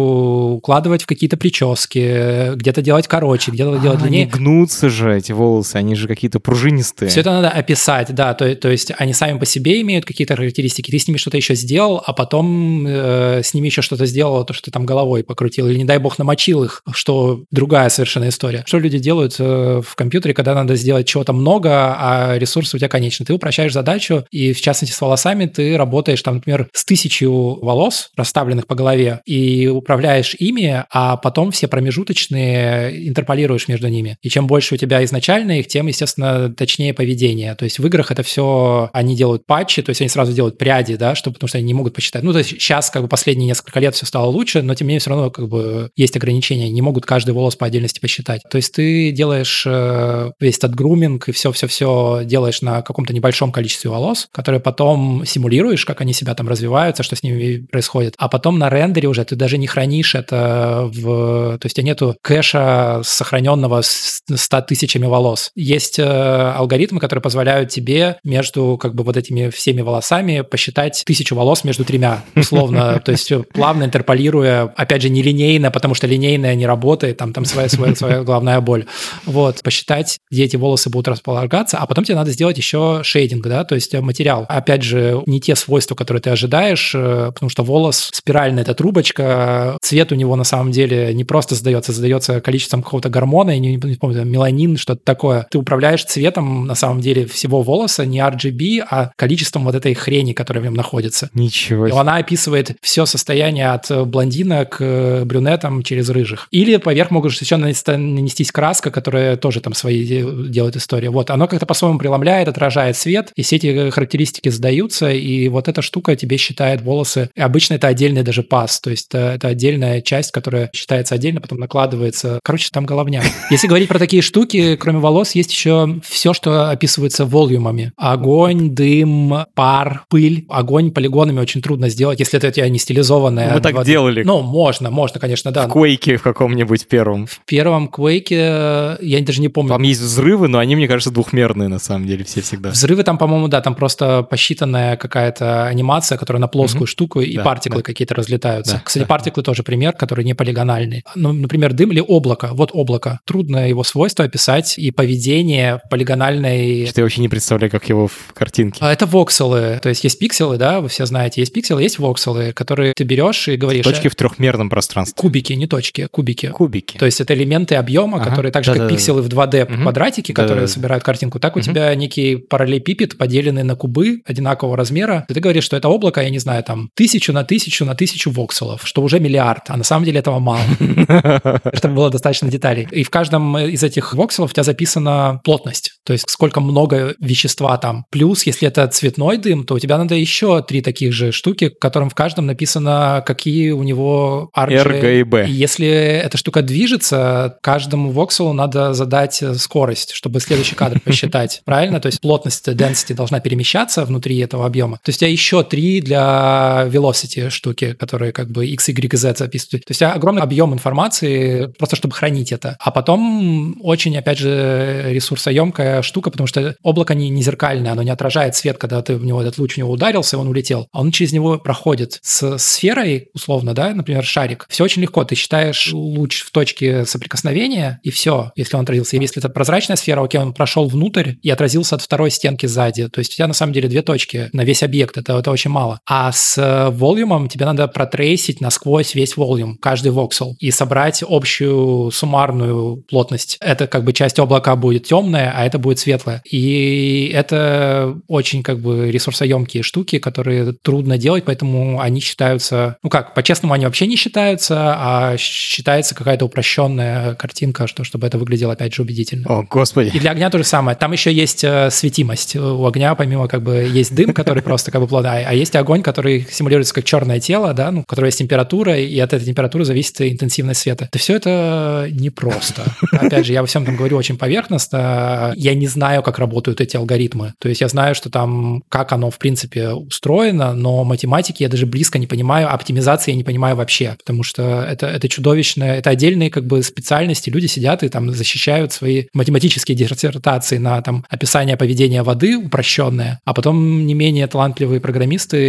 укладывать 0.55 1.03
в 1.03 1.05
какие-то 1.05 1.37
прически, 1.37 2.55
где-то 2.55 2.81
делать 2.81 3.07
короче, 3.07 3.51
где-то 3.51 3.73
а, 3.73 3.79
делать 3.79 3.99
длиннее. 3.99 4.23
Они 4.23 4.31
гнутся 4.31 4.89
же, 4.89 5.15
эти 5.15 5.31
волосы, 5.31 5.75
они 5.75 5.95
же 5.95 6.07
какие-то 6.07 6.39
пружинистые. 6.39 7.09
Все 7.09 7.21
это 7.21 7.31
надо 7.31 7.49
описать, 7.49 8.13
да, 8.13 8.33
то, 8.33 8.55
то 8.55 8.69
есть 8.69 8.91
они 8.97 9.13
сами 9.13 9.37
по 9.37 9.45
себе 9.45 9.81
имеют 9.81 10.05
какие-то 10.05 10.35
характеристики, 10.35 10.91
ты 10.91 10.99
с 10.99 11.07
ними 11.07 11.17
что-то 11.17 11.37
еще 11.37 11.55
сделал, 11.55 12.01
а 12.05 12.13
потом 12.13 12.85
э, 12.87 13.41
с 13.43 13.53
ними 13.53 13.67
еще 13.67 13.81
что-то 13.81 14.05
сделал, 14.05 14.45
то, 14.45 14.53
что 14.53 14.65
ты 14.65 14.71
там 14.71 14.85
головой 14.85 15.23
покрутил, 15.23 15.67
или, 15.67 15.77
не 15.77 15.85
дай 15.85 15.97
бог, 15.97 16.17
намочил 16.19 16.63
их, 16.63 16.83
что 16.91 17.43
другая 17.51 17.89
совершенно 17.89 18.29
история. 18.29 18.63
Что 18.65 18.79
люди 18.79 18.99
делают 18.99 19.35
э, 19.39 19.81
в 19.85 19.95
компьютере, 19.95 20.33
когда 20.33 20.55
надо 20.55 20.75
сделать 20.75 21.07
чего-то 21.07 21.33
много, 21.33 21.95
а 21.97 22.37
ресурсы 22.37 22.75
у 22.75 22.79
тебя 22.79 22.89
конечны? 22.89 23.25
Ты 23.25 23.33
упрощаешь 23.33 23.73
задачу, 23.73 24.25
и 24.31 24.53
в 24.53 24.61
частности 24.61 24.93
с 24.93 25.01
волосами 25.01 25.45
ты 25.45 25.77
работаешь 25.77 26.18
там, 26.23 26.35
например, 26.35 26.67
с 26.73 26.85
тысячу 26.85 27.59
волос, 27.61 28.09
расставленных 28.15 28.67
по 28.67 28.75
голове, 28.75 29.21
и 29.25 29.67
управляешь 29.67 30.35
ими, 30.37 30.85
а 30.91 31.17
потом 31.17 31.51
все 31.51 31.67
промежуточные 31.67 33.07
интерполируешь 33.07 33.67
между 33.67 33.87
ними. 33.87 34.17
И 34.21 34.29
чем 34.29 34.47
больше 34.47 34.75
у 34.75 34.77
тебя 34.77 35.03
изначально 35.03 35.59
их, 35.59 35.67
тем, 35.67 35.87
естественно, 35.87 36.53
точнее 36.53 36.93
поведение. 36.93 37.55
То 37.55 37.63
есть 37.63 37.79
в 37.79 37.85
играх 37.85 38.11
это 38.11 38.23
все, 38.23 38.89
они 38.93 39.15
делают 39.15 39.45
патчи, 39.45 39.81
то 39.81 39.89
есть 39.89 40.01
они 40.01 40.09
сразу 40.09 40.33
делают 40.33 40.57
пряди, 40.57 40.95
да, 40.95 41.15
чтобы, 41.15 41.35
потому 41.35 41.47
что 41.47 41.57
они 41.57 41.67
не 41.67 41.73
могут 41.73 41.93
посчитать. 41.93 42.23
Ну, 42.23 42.31
то 42.31 42.39
есть 42.39 42.49
сейчас 42.51 42.89
как 42.89 43.01
бы 43.01 43.07
последние 43.07 43.47
несколько 43.47 43.79
лет 43.79 43.95
все 43.95 44.05
стало 44.05 44.29
лучше, 44.29 44.61
но 44.61 44.75
тем 44.75 44.87
не 44.87 44.89
менее 44.89 44.99
все 44.99 45.09
равно 45.11 45.29
как 45.31 45.47
бы 45.47 45.89
есть 45.95 46.15
ограничения, 46.15 46.69
не 46.69 46.81
могут 46.81 47.05
каждый 47.05 47.33
волос 47.33 47.55
по 47.55 47.65
отдельности 47.65 47.99
посчитать. 47.99 48.41
То 48.49 48.57
есть 48.57 48.73
ты 48.73 49.11
делаешь 49.11 49.63
э, 49.65 50.31
весь 50.39 50.57
этот 50.57 50.75
груминг 50.75 51.29
и 51.29 51.31
все-все-все 51.31 52.21
делаешь 52.25 52.61
на 52.61 52.81
каком-то 52.81 53.13
небольшом 53.13 53.51
количестве 53.51 53.89
волос, 53.89 54.27
которые 54.31 54.59
потом 54.59 55.23
симулируешь, 55.25 55.85
как 55.85 56.01
они 56.01 56.08
себя 56.13 56.35
там 56.35 56.47
развиваются, 56.47 57.03
что 57.03 57.15
с 57.15 57.23
ними 57.23 57.65
происходит. 57.65 58.15
А 58.17 58.29
потом 58.29 58.59
на 58.59 58.69
рендере 58.69 59.07
уже 59.07 59.23
ты 59.25 59.35
даже 59.35 59.57
не 59.57 59.67
хранишь 59.67 60.15
это 60.15 60.89
в... 60.91 61.57
То 61.57 61.65
есть 61.65 61.77
у 61.77 61.81
тебя 61.81 61.85
нету 61.85 62.15
кэша 62.21 63.01
сохраненного 63.03 63.81
с 63.81 64.21
100 64.33 64.61
тысячами 64.61 65.05
волос. 65.05 65.51
Есть 65.55 65.99
э, 65.99 66.03
алгоритмы, 66.03 66.99
которые 66.99 67.21
позволяют 67.21 67.69
тебе 67.69 68.17
между 68.23 68.77
как 68.81 68.95
бы 68.95 69.03
вот 69.03 69.17
этими 69.17 69.49
всеми 69.49 69.81
волосами 69.81 70.41
посчитать 70.41 71.03
тысячу 71.05 71.35
волос 71.35 71.63
между 71.63 71.85
тремя, 71.85 72.23
условно. 72.35 73.01
То 73.05 73.11
есть 73.11 73.31
плавно 73.53 73.83
интерполируя, 73.83 74.63
опять 74.75 75.01
же, 75.01 75.09
нелинейно, 75.09 75.71
потому 75.71 75.95
что 75.95 76.07
линейная 76.07 76.55
не 76.55 76.65
работает, 76.65 77.17
там, 77.17 77.33
там 77.33 77.45
своя, 77.45 77.69
своя, 77.69 77.95
своя 77.95 78.23
главная 78.23 78.59
боль. 78.61 78.85
Вот, 79.25 79.61
посчитать, 79.63 80.19
где 80.31 80.45
эти 80.45 80.55
волосы 80.55 80.89
будут 80.89 81.07
располагаться, 81.07 81.77
а 81.77 81.85
потом 81.85 82.03
тебе 82.03 82.15
надо 82.15 82.31
сделать 82.31 82.57
еще 82.57 83.01
шейдинг, 83.03 83.45
да, 83.47 83.63
то 83.63 83.75
есть 83.75 83.93
материал. 83.93 84.45
Опять 84.47 84.83
же, 84.83 85.21
не 85.25 85.39
те 85.39 85.55
свойства, 85.55 85.95
которые 85.99 86.21
ты 86.21 86.29
ожидаешь, 86.29 86.93
э, 86.95 87.31
потому 87.33 87.49
что 87.49 87.63
волос 87.63 88.09
спиральная 88.13 88.63
эта 88.63 88.73
трубочка, 88.73 89.77
цвет 89.81 90.13
у 90.13 90.15
него 90.15 90.37
на 90.37 90.45
самом 90.45 90.71
деле 90.71 91.13
не 91.13 91.25
просто 91.25 91.55
задается, 91.55 91.91
задается 91.91 92.39
количеством 92.39 92.81
какого-то 92.81 93.09
гормона, 93.09 93.51
я 93.51 93.59
не, 93.59 93.75
не 93.75 93.95
помню, 93.95 94.23
меланин, 94.23 94.77
что-то 94.77 95.01
такое. 95.03 95.45
Ты 95.51 95.57
управляешь 95.57 96.05
цветом, 96.05 96.65
на 96.65 96.75
самом 96.75 97.01
деле, 97.01 97.25
всего 97.25 97.61
волоса, 97.61 98.05
не 98.05 98.19
RGB, 98.19 98.81
а 98.89 99.11
количеством 99.17 99.65
вот 99.65 99.75
этой 99.75 99.93
хрени, 99.93 100.31
которая 100.31 100.61
в 100.61 100.65
нем 100.65 100.73
находится. 100.73 101.29
Ничего 101.33 101.87
себе. 101.87 101.97
И 101.97 101.99
она 101.99 102.15
описывает 102.15 102.77
все 102.81 103.05
состояние 103.05 103.71
от 103.71 103.91
блондина 104.07 104.63
к 104.63 105.23
брюнетам 105.25 105.83
через 105.83 106.09
рыжих. 106.09 106.47
Или 106.51 106.77
поверх 106.77 107.11
могут 107.11 107.33
еще 107.33 107.57
нанестись 107.57 108.53
краска, 108.53 108.89
которая 108.89 109.35
тоже 109.35 109.59
там 109.59 109.73
свои 109.73 110.05
делает 110.05 110.77
истории. 110.77 111.09
Вот, 111.09 111.29
оно 111.29 111.47
как-то 111.47 111.65
по-своему 111.65 111.99
преломляет, 111.99 112.47
отражает 112.47 112.95
свет, 112.95 113.33
и 113.35 113.41
все 113.41 113.57
эти 113.57 113.89
характеристики 113.89 114.47
сдаются, 114.47 115.09
и 115.11 115.49
вот 115.49 115.67
эта 115.67 115.81
штука 115.89 116.15
тебе 116.15 116.37
считает 116.37 116.81
волосы. 116.81 117.31
И 117.35 117.41
обычно 117.41 117.73
это 117.73 117.87
отдельный 117.87 118.21
даже 118.21 118.43
пас, 118.43 118.79
то 118.79 118.91
есть 118.91 119.07
это, 119.09 119.33
это 119.33 119.47
отдельная 119.47 120.01
часть, 120.01 120.31
которая 120.31 120.69
считается 120.71 121.15
отдельно, 121.15 121.41
потом 121.41 121.57
накладывается. 121.57 122.39
Короче, 122.43 122.69
там 122.71 122.85
головня. 122.85 123.23
Если 123.49 123.67
говорить 123.67 123.89
про 123.89 123.97
такие 123.97 124.21
штуки, 124.21 124.75
кроме 124.75 124.99
волос, 124.99 125.33
есть 125.33 125.51
еще 125.51 125.99
все, 126.03 126.33
что 126.33 126.69
описывается 126.69 127.25
волюмами. 127.25 127.91
Огонь, 127.97 128.69
дым, 128.69 129.33
пар, 129.55 130.03
пыль. 130.09 130.45
Огонь 130.47 130.91
полигонами 130.91 131.39
очень 131.39 131.61
трудно 131.63 131.89
сделать, 131.89 132.19
если 132.19 132.37
это 132.37 132.49
у 132.49 132.51
тебя 132.51 132.69
не 132.69 132.77
стилизованное. 132.77 133.55
Мы 133.55 133.61
так 133.61 133.73
воды. 133.73 133.91
делали. 133.91 134.21
Ну, 134.23 134.41
можно, 134.41 134.91
можно, 134.91 135.19
конечно, 135.19 135.51
да. 135.51 135.67
В 135.67 135.75
Quake 135.75 136.17
в 136.17 136.21
каком-нибудь 136.21 136.87
первом. 136.87 137.25
В 137.25 137.39
первом 137.45 137.89
Quake 137.89 138.97
я 139.01 139.21
даже 139.21 139.41
не 139.41 139.49
помню. 139.49 139.69
Там 139.69 139.81
есть 139.81 140.01
взрывы, 140.01 140.47
но 140.47 140.59
они, 140.59 140.75
мне 140.75 140.87
кажется, 140.87 141.09
двухмерные 141.09 141.67
на 141.67 141.79
самом 141.79 142.05
деле 142.05 142.23
все 142.23 142.41
всегда. 142.41 142.69
Взрывы 142.69 143.03
там, 143.03 143.17
по-моему, 143.17 143.47
да, 143.47 143.61
там 143.61 143.73
просто 143.73 144.21
посчитанная 144.21 144.97
какая-то 144.97 145.65
анимация, 145.79 146.17
которая 146.17 146.41
на 146.41 146.47
плоскую 146.47 146.83
mm-hmm. 146.83 146.87
штуку, 146.87 147.21
и 147.21 147.37
да, 147.37 147.43
партиклы 147.43 147.79
да. 147.79 147.83
какие-то 147.83 148.15
разлетаются. 148.15 148.75
Да, 148.75 148.81
Кстати, 148.83 149.03
да, 149.03 149.07
партиклы 149.07 149.43
да. 149.43 149.45
тоже 149.45 149.63
пример, 149.63 149.93
который 149.93 150.25
не 150.25 150.33
полигональный. 150.33 151.03
Ну, 151.15 151.31
например, 151.33 151.73
дым 151.73 151.91
или 151.91 152.03
облако. 152.05 152.49
Вот 152.53 152.71
облако. 152.73 153.19
Трудно 153.25 153.69
его 153.69 153.83
свойства 153.83 154.25
описать, 154.25 154.77
и 154.77 154.91
поведение 154.91 155.81
полигональной... 155.89 156.85
Что 156.87 157.01
я 157.01 157.05
вообще 157.05 157.21
не 157.21 157.29
представляю, 157.29 157.71
как 157.71 157.87
его 157.87 158.07
в 158.07 158.33
картинке. 158.33 158.79
А 158.81 158.91
это 158.91 159.05
вокселы. 159.05 159.79
То 159.81 159.89
есть 159.89 160.03
есть 160.03 160.19
пикселы, 160.19 160.57
да, 160.57 160.81
вы 160.81 160.89
все 160.89 161.05
знаете. 161.05 161.41
Есть 161.41 161.53
пикселы, 161.53 161.81
есть 161.81 161.99
вокселы, 161.99 162.53
которые 162.53 162.93
ты 162.93 163.03
берешь 163.03 163.47
и 163.47 163.55
говоришь... 163.55 163.85
Точки 163.85 164.07
в 164.07 164.15
трехмерном 164.15 164.69
пространстве. 164.69 165.15
Кубики, 165.15 165.53
не 165.53 165.67
точки, 165.67 166.07
кубики. 166.11 166.47
Кубики. 166.47 166.97
То 166.97 167.05
есть 167.05 167.21
это 167.21 167.33
элементы 167.33 167.75
объема, 167.75 168.17
ага. 168.17 168.29
которые 168.29 168.51
так 168.51 168.63
же, 168.63 168.73
да, 168.73 168.79
как 168.79 168.87
да, 168.87 168.93
пикселы 168.93 169.21
да. 169.21 169.27
в 169.27 169.49
2D 169.49 169.63
угу. 169.63 169.81
квадратики, 169.83 170.31
которые 170.31 170.67
да, 170.67 170.67
собирают 170.67 171.03
картинку, 171.03 171.39
так 171.39 171.55
у 171.55 171.59
угу. 171.59 171.65
тебя 171.65 171.93
некий 171.95 172.35
параллелепипед, 172.35 173.17
поделенный 173.17 173.63
на 173.63 173.75
кубы 173.75 174.21
одинакового 174.25 174.77
размера. 174.77 175.25
И 175.29 175.33
ты 175.33 175.39
говоришь, 175.39 175.68
что 175.69 175.77
это 175.77 175.87
облако, 175.87 176.19
я 176.19 176.31
не 176.31 176.39
знаю, 176.39 176.63
там, 176.63 176.89
тысячу 176.95 177.31
на 177.31 177.43
тысячу 177.43 177.85
на 177.85 177.93
тысячу 177.93 178.31
вокселов, 178.31 178.81
что 178.85 179.03
уже 179.03 179.19
миллиард, 179.19 179.65
а 179.67 179.77
на 179.77 179.83
самом 179.83 180.03
деле 180.03 180.19
этого 180.19 180.39
мало. 180.39 180.61
Чтобы 181.75 181.93
было 181.93 182.09
достаточно 182.09 182.49
деталей. 182.49 182.87
И 182.89 183.03
в 183.03 183.11
каждом 183.11 183.55
из 183.55 183.83
этих 183.83 184.15
вокселов 184.15 184.49
у 184.49 184.53
тебя 184.53 184.63
записана 184.63 185.41
плотность, 185.43 185.99
то 186.03 186.13
есть 186.13 186.27
сколько 186.27 186.59
много 186.59 187.13
вещества 187.19 187.77
там. 187.77 188.05
Плюс, 188.09 188.47
если 188.47 188.67
это 188.67 188.87
цветной 188.87 189.37
дым, 189.37 189.63
то 189.63 189.75
у 189.75 189.79
тебя 189.79 189.99
надо 189.99 190.15
еще 190.15 190.63
три 190.63 190.81
таких 190.81 191.13
же 191.13 191.31
штуки, 191.31 191.69
в 191.69 191.79
котором 191.79 192.09
в 192.09 192.15
каждом 192.15 192.47
написано, 192.47 193.23
какие 193.23 193.69
у 193.69 193.83
него. 193.83 194.49
R, 194.55 194.99
G 195.01 195.19
и 195.19 195.23
B. 195.23 195.45
И 195.47 195.51
если 195.51 195.87
эта 195.87 196.39
штука 196.39 196.63
движется, 196.63 197.59
каждому 197.61 198.09
вокселу 198.09 198.53
надо 198.53 198.93
задать 198.93 199.43
скорость, 199.57 200.13
чтобы 200.13 200.39
следующий 200.39 200.73
кадр 200.73 200.99
посчитать. 201.05 201.61
Правильно? 201.63 201.99
То 201.99 202.07
есть 202.07 202.21
плотность 202.21 202.67
density 202.67 203.13
должна 203.13 203.39
перемещаться 203.39 204.03
внутри 204.03 204.39
этого 204.39 204.65
объема. 204.65 204.97
То 205.03 205.09
есть 205.09 205.19
у 205.19 205.21
тебя 205.21 205.31
еще 205.31 205.48
три 205.63 206.01
для 206.01 206.85
velocity 206.87 207.49
штуки, 207.49 207.93
которые 207.93 208.31
как 208.31 208.49
бы 208.49 208.65
x, 208.67 208.89
y, 208.89 209.15
z 209.15 209.35
записывают. 209.37 209.85
То 209.85 209.91
есть 209.91 210.01
огромный 210.01 210.41
объем 210.41 210.73
информации 210.73 211.67
просто 211.77 211.95
чтобы 211.95 212.13
хранить 212.13 212.51
это. 212.51 212.77
А 212.79 212.91
потом 212.91 213.77
очень, 213.81 214.17
опять 214.17 214.37
же, 214.37 215.05
ресурсоемкая 215.09 216.01
штука, 216.01 216.31
потому 216.31 216.47
что 216.47 216.75
облако 216.83 217.13
не, 217.15 217.29
не 217.29 217.41
зеркальное, 217.41 217.91
оно 217.91 218.03
не 218.03 218.11
отражает 218.11 218.55
свет, 218.55 218.77
когда 218.77 219.01
ты 219.01 219.15
в 219.15 219.25
него 219.25 219.41
этот 219.41 219.57
луч 219.57 219.75
в 219.75 219.77
него 219.77 219.91
ударился, 219.91 220.37
он 220.37 220.47
улетел. 220.47 220.87
А 220.91 221.01
он 221.01 221.11
через 221.11 221.33
него 221.33 221.57
проходит. 221.57 222.19
С 222.21 222.57
сферой, 222.57 223.29
условно, 223.33 223.73
да, 223.73 223.93
например, 223.93 224.23
шарик, 224.23 224.65
все 224.69 224.83
очень 224.83 225.01
легко. 225.01 225.23
Ты 225.23 225.35
считаешь 225.35 225.91
луч 225.91 226.41
в 226.43 226.51
точке 226.51 227.05
соприкосновения, 227.05 227.99
и 228.03 228.11
все, 228.11 228.51
если 228.55 228.75
он 228.75 228.83
отразился. 228.83 229.17
И 229.17 229.19
если 229.19 229.39
это 229.39 229.49
прозрачная 229.49 229.95
сфера, 229.95 230.23
окей, 230.23 230.39
он 230.39 230.53
прошел 230.53 230.87
внутрь 230.87 231.33
и 231.41 231.49
отразился 231.49 231.95
от 231.95 232.01
второй 232.01 232.31
стенки 232.31 232.65
сзади. 232.65 233.07
То 233.09 233.19
есть 233.19 233.33
у 233.33 233.35
тебя 233.35 233.47
на 233.47 233.53
самом 233.53 233.73
деле 233.73 233.89
две 233.89 234.01
точки 234.01 234.49
на 234.53 234.63
весь 234.63 234.83
объект. 234.83 235.17
Это 235.17 235.38
это 235.39 235.51
очень 235.51 235.71
мало. 235.71 235.99
А 236.05 236.31
с 236.31 236.91
волюмом 236.91 237.49
тебе 237.49 237.65
надо 237.65 237.87
протрейсить 237.87 238.61
насквозь 238.61 239.15
весь 239.15 239.37
волюм, 239.37 239.77
каждый 239.77 240.11
воксел, 240.11 240.55
и 240.59 240.71
собрать 240.71 241.23
общую 241.27 242.11
суммарную 242.11 243.03
плотность. 243.09 243.57
Это 243.61 243.87
как 243.87 244.03
бы 244.03 244.13
часть 244.13 244.39
облака 244.39 244.75
будет 244.75 245.05
темная, 245.05 245.53
а 245.55 245.65
это 245.65 245.79
будет 245.79 245.99
светлая. 245.99 246.41
И 246.49 247.31
это 247.33 248.17
очень 248.27 248.63
как 248.63 248.79
бы 248.79 249.11
ресурсоемкие 249.11 249.83
штуки, 249.83 250.19
которые 250.19 250.73
трудно 250.73 251.17
делать, 251.17 251.45
поэтому 251.45 251.99
они 251.99 252.19
считаются, 252.19 252.97
ну 253.03 253.09
как, 253.09 253.33
по-честному 253.33 253.73
они 253.73 253.85
вообще 253.85 254.07
не 254.07 254.15
считаются, 254.15 254.95
а 254.97 255.37
считается 255.37 256.15
какая-то 256.15 256.45
упрощенная 256.45 257.35
картинка, 257.35 257.87
что 257.87 258.03
чтобы 258.03 258.27
это 258.27 258.37
выглядело 258.37 258.73
опять 258.73 258.93
же 258.93 259.01
убедительно. 259.01 259.45
О, 259.49 259.63
господи. 259.63 260.11
И 260.13 260.19
для 260.19 260.31
огня 260.31 260.49
то 260.49 260.57
же 260.57 260.63
самое. 260.63 260.97
Там 260.97 261.11
еще 261.11 261.31
есть 261.31 261.63
э, 261.63 261.89
светимость. 261.91 262.55
У 262.55 262.85
огня 262.85 263.15
помимо 263.15 263.47
как 263.47 263.63
бы 263.63 263.87
есть 263.91 264.13
дым, 264.13 264.33
который 264.33 264.63
просто 264.63 264.91
как 264.91 265.01
бы 265.01 265.07
плода, 265.29 265.49
а 265.49 265.53
есть 265.53 265.75
огонь, 265.75 266.01
который 266.01 266.45
симулируется 266.49 266.93
как 266.93 267.03
черное 267.03 267.39
тело, 267.39 267.73
да, 267.73 267.91
ну, 267.91 268.01
у 268.01 268.03
которого 268.03 268.27
есть 268.27 268.39
температура, 268.39 268.97
и 268.97 269.19
от 269.19 269.33
этой 269.33 269.45
температуры 269.45 269.85
зависит 269.85 270.21
интенсивность 270.21 270.81
света. 270.81 271.05
Это 271.05 271.19
все 271.19 271.35
это 271.35 272.07
непросто. 272.11 272.83
Опять 273.11 273.45
же, 273.45 273.53
я 273.53 273.61
во 273.61 273.67
всем 273.67 273.83
этом 273.83 273.95
говорю 273.95 274.17
очень 274.17 274.37
поверхностно. 274.37 275.53
Я 275.55 275.73
не 275.73 275.87
знаю, 275.87 276.23
как 276.23 276.39
работают 276.39 276.81
эти 276.81 276.97
алгоритмы. 276.97 277.53
То 277.59 277.69
есть 277.69 277.81
я 277.81 277.87
знаю, 277.87 278.15
что 278.15 278.29
там, 278.29 278.83
как 278.89 279.11
оно, 279.11 279.29
в 279.29 279.37
принципе, 279.37 279.89
устроено, 279.89 280.73
но 280.73 281.03
математики 281.03 281.63
я 281.63 281.69
даже 281.69 281.85
близко 281.85 282.19
не 282.19 282.27
понимаю, 282.27 282.73
оптимизации 282.73 283.31
я 283.31 283.37
не 283.37 283.43
понимаю 283.43 283.75
вообще, 283.75 284.15
потому 284.19 284.43
что 284.43 284.85
это, 284.89 285.07
это 285.07 285.27
чудовищно, 285.27 285.83
это 285.83 286.09
отдельные 286.09 286.49
как 286.49 286.65
бы 286.65 286.81
специальности. 286.83 287.49
Люди 287.49 287.67
сидят 287.67 288.03
и 288.03 288.09
там 288.09 288.31
защищают 288.31 288.91
свои 288.93 289.25
математические 289.33 289.95
диссертации 289.95 290.77
на 290.77 291.01
там 291.01 291.25
описание 291.29 291.77
поведения 291.77 292.23
воды 292.23 292.57
упрощенное, 292.57 293.39
а 293.45 293.53
потом 293.53 294.05
не 294.05 294.13
менее 294.13 294.47
талантливые 294.47 294.99
программисты 294.99 295.18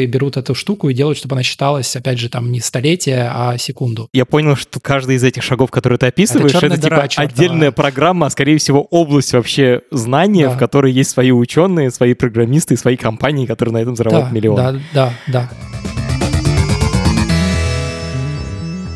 берут 0.07 0.37
эту 0.37 0.55
штуку 0.55 0.89
и 0.89 0.95
делают, 0.95 1.19
чтобы 1.19 1.35
она 1.35 1.43
считалась, 1.43 1.95
опять 1.97 2.19
же, 2.19 2.29
там 2.29 2.53
не 2.53 2.61
столетие, 2.61 3.31
а 3.33 3.59
секунду. 3.59 4.09
Я 4.13 4.25
понял, 4.25 4.57
что 4.57 4.81
каждый 4.81 5.17
из 5.17 5.25
этих 5.25 5.43
шагов, 5.43 5.71
которые 5.71 5.99
ты 5.99 6.07
описываешь, 6.07 6.55
это, 6.55 6.67
это 6.67 6.77
типа 6.77 7.09
чертова. 7.09 7.29
отдельная 7.29 7.73
программа, 7.73 8.27
а 8.27 8.31
скорее 8.31 8.59
всего 8.59 8.83
область 8.83 9.33
вообще 9.33 9.83
знания, 9.91 10.49
да. 10.49 10.55
в 10.55 10.59
которой 10.59 10.93
есть 10.93 11.11
свои 11.11 11.31
ученые, 11.33 11.91
свои 11.91 12.15
программисты, 12.15 12.77
свои 12.77 12.97
компании, 12.97 13.47
которые 13.47 13.75
на 13.75 13.79
этом 13.79 13.97
зарабатывают 13.97 14.31
да, 14.31 14.37
миллионы. 14.37 14.83
Да, 14.93 15.13
да, 15.27 15.49
да. 15.49 15.90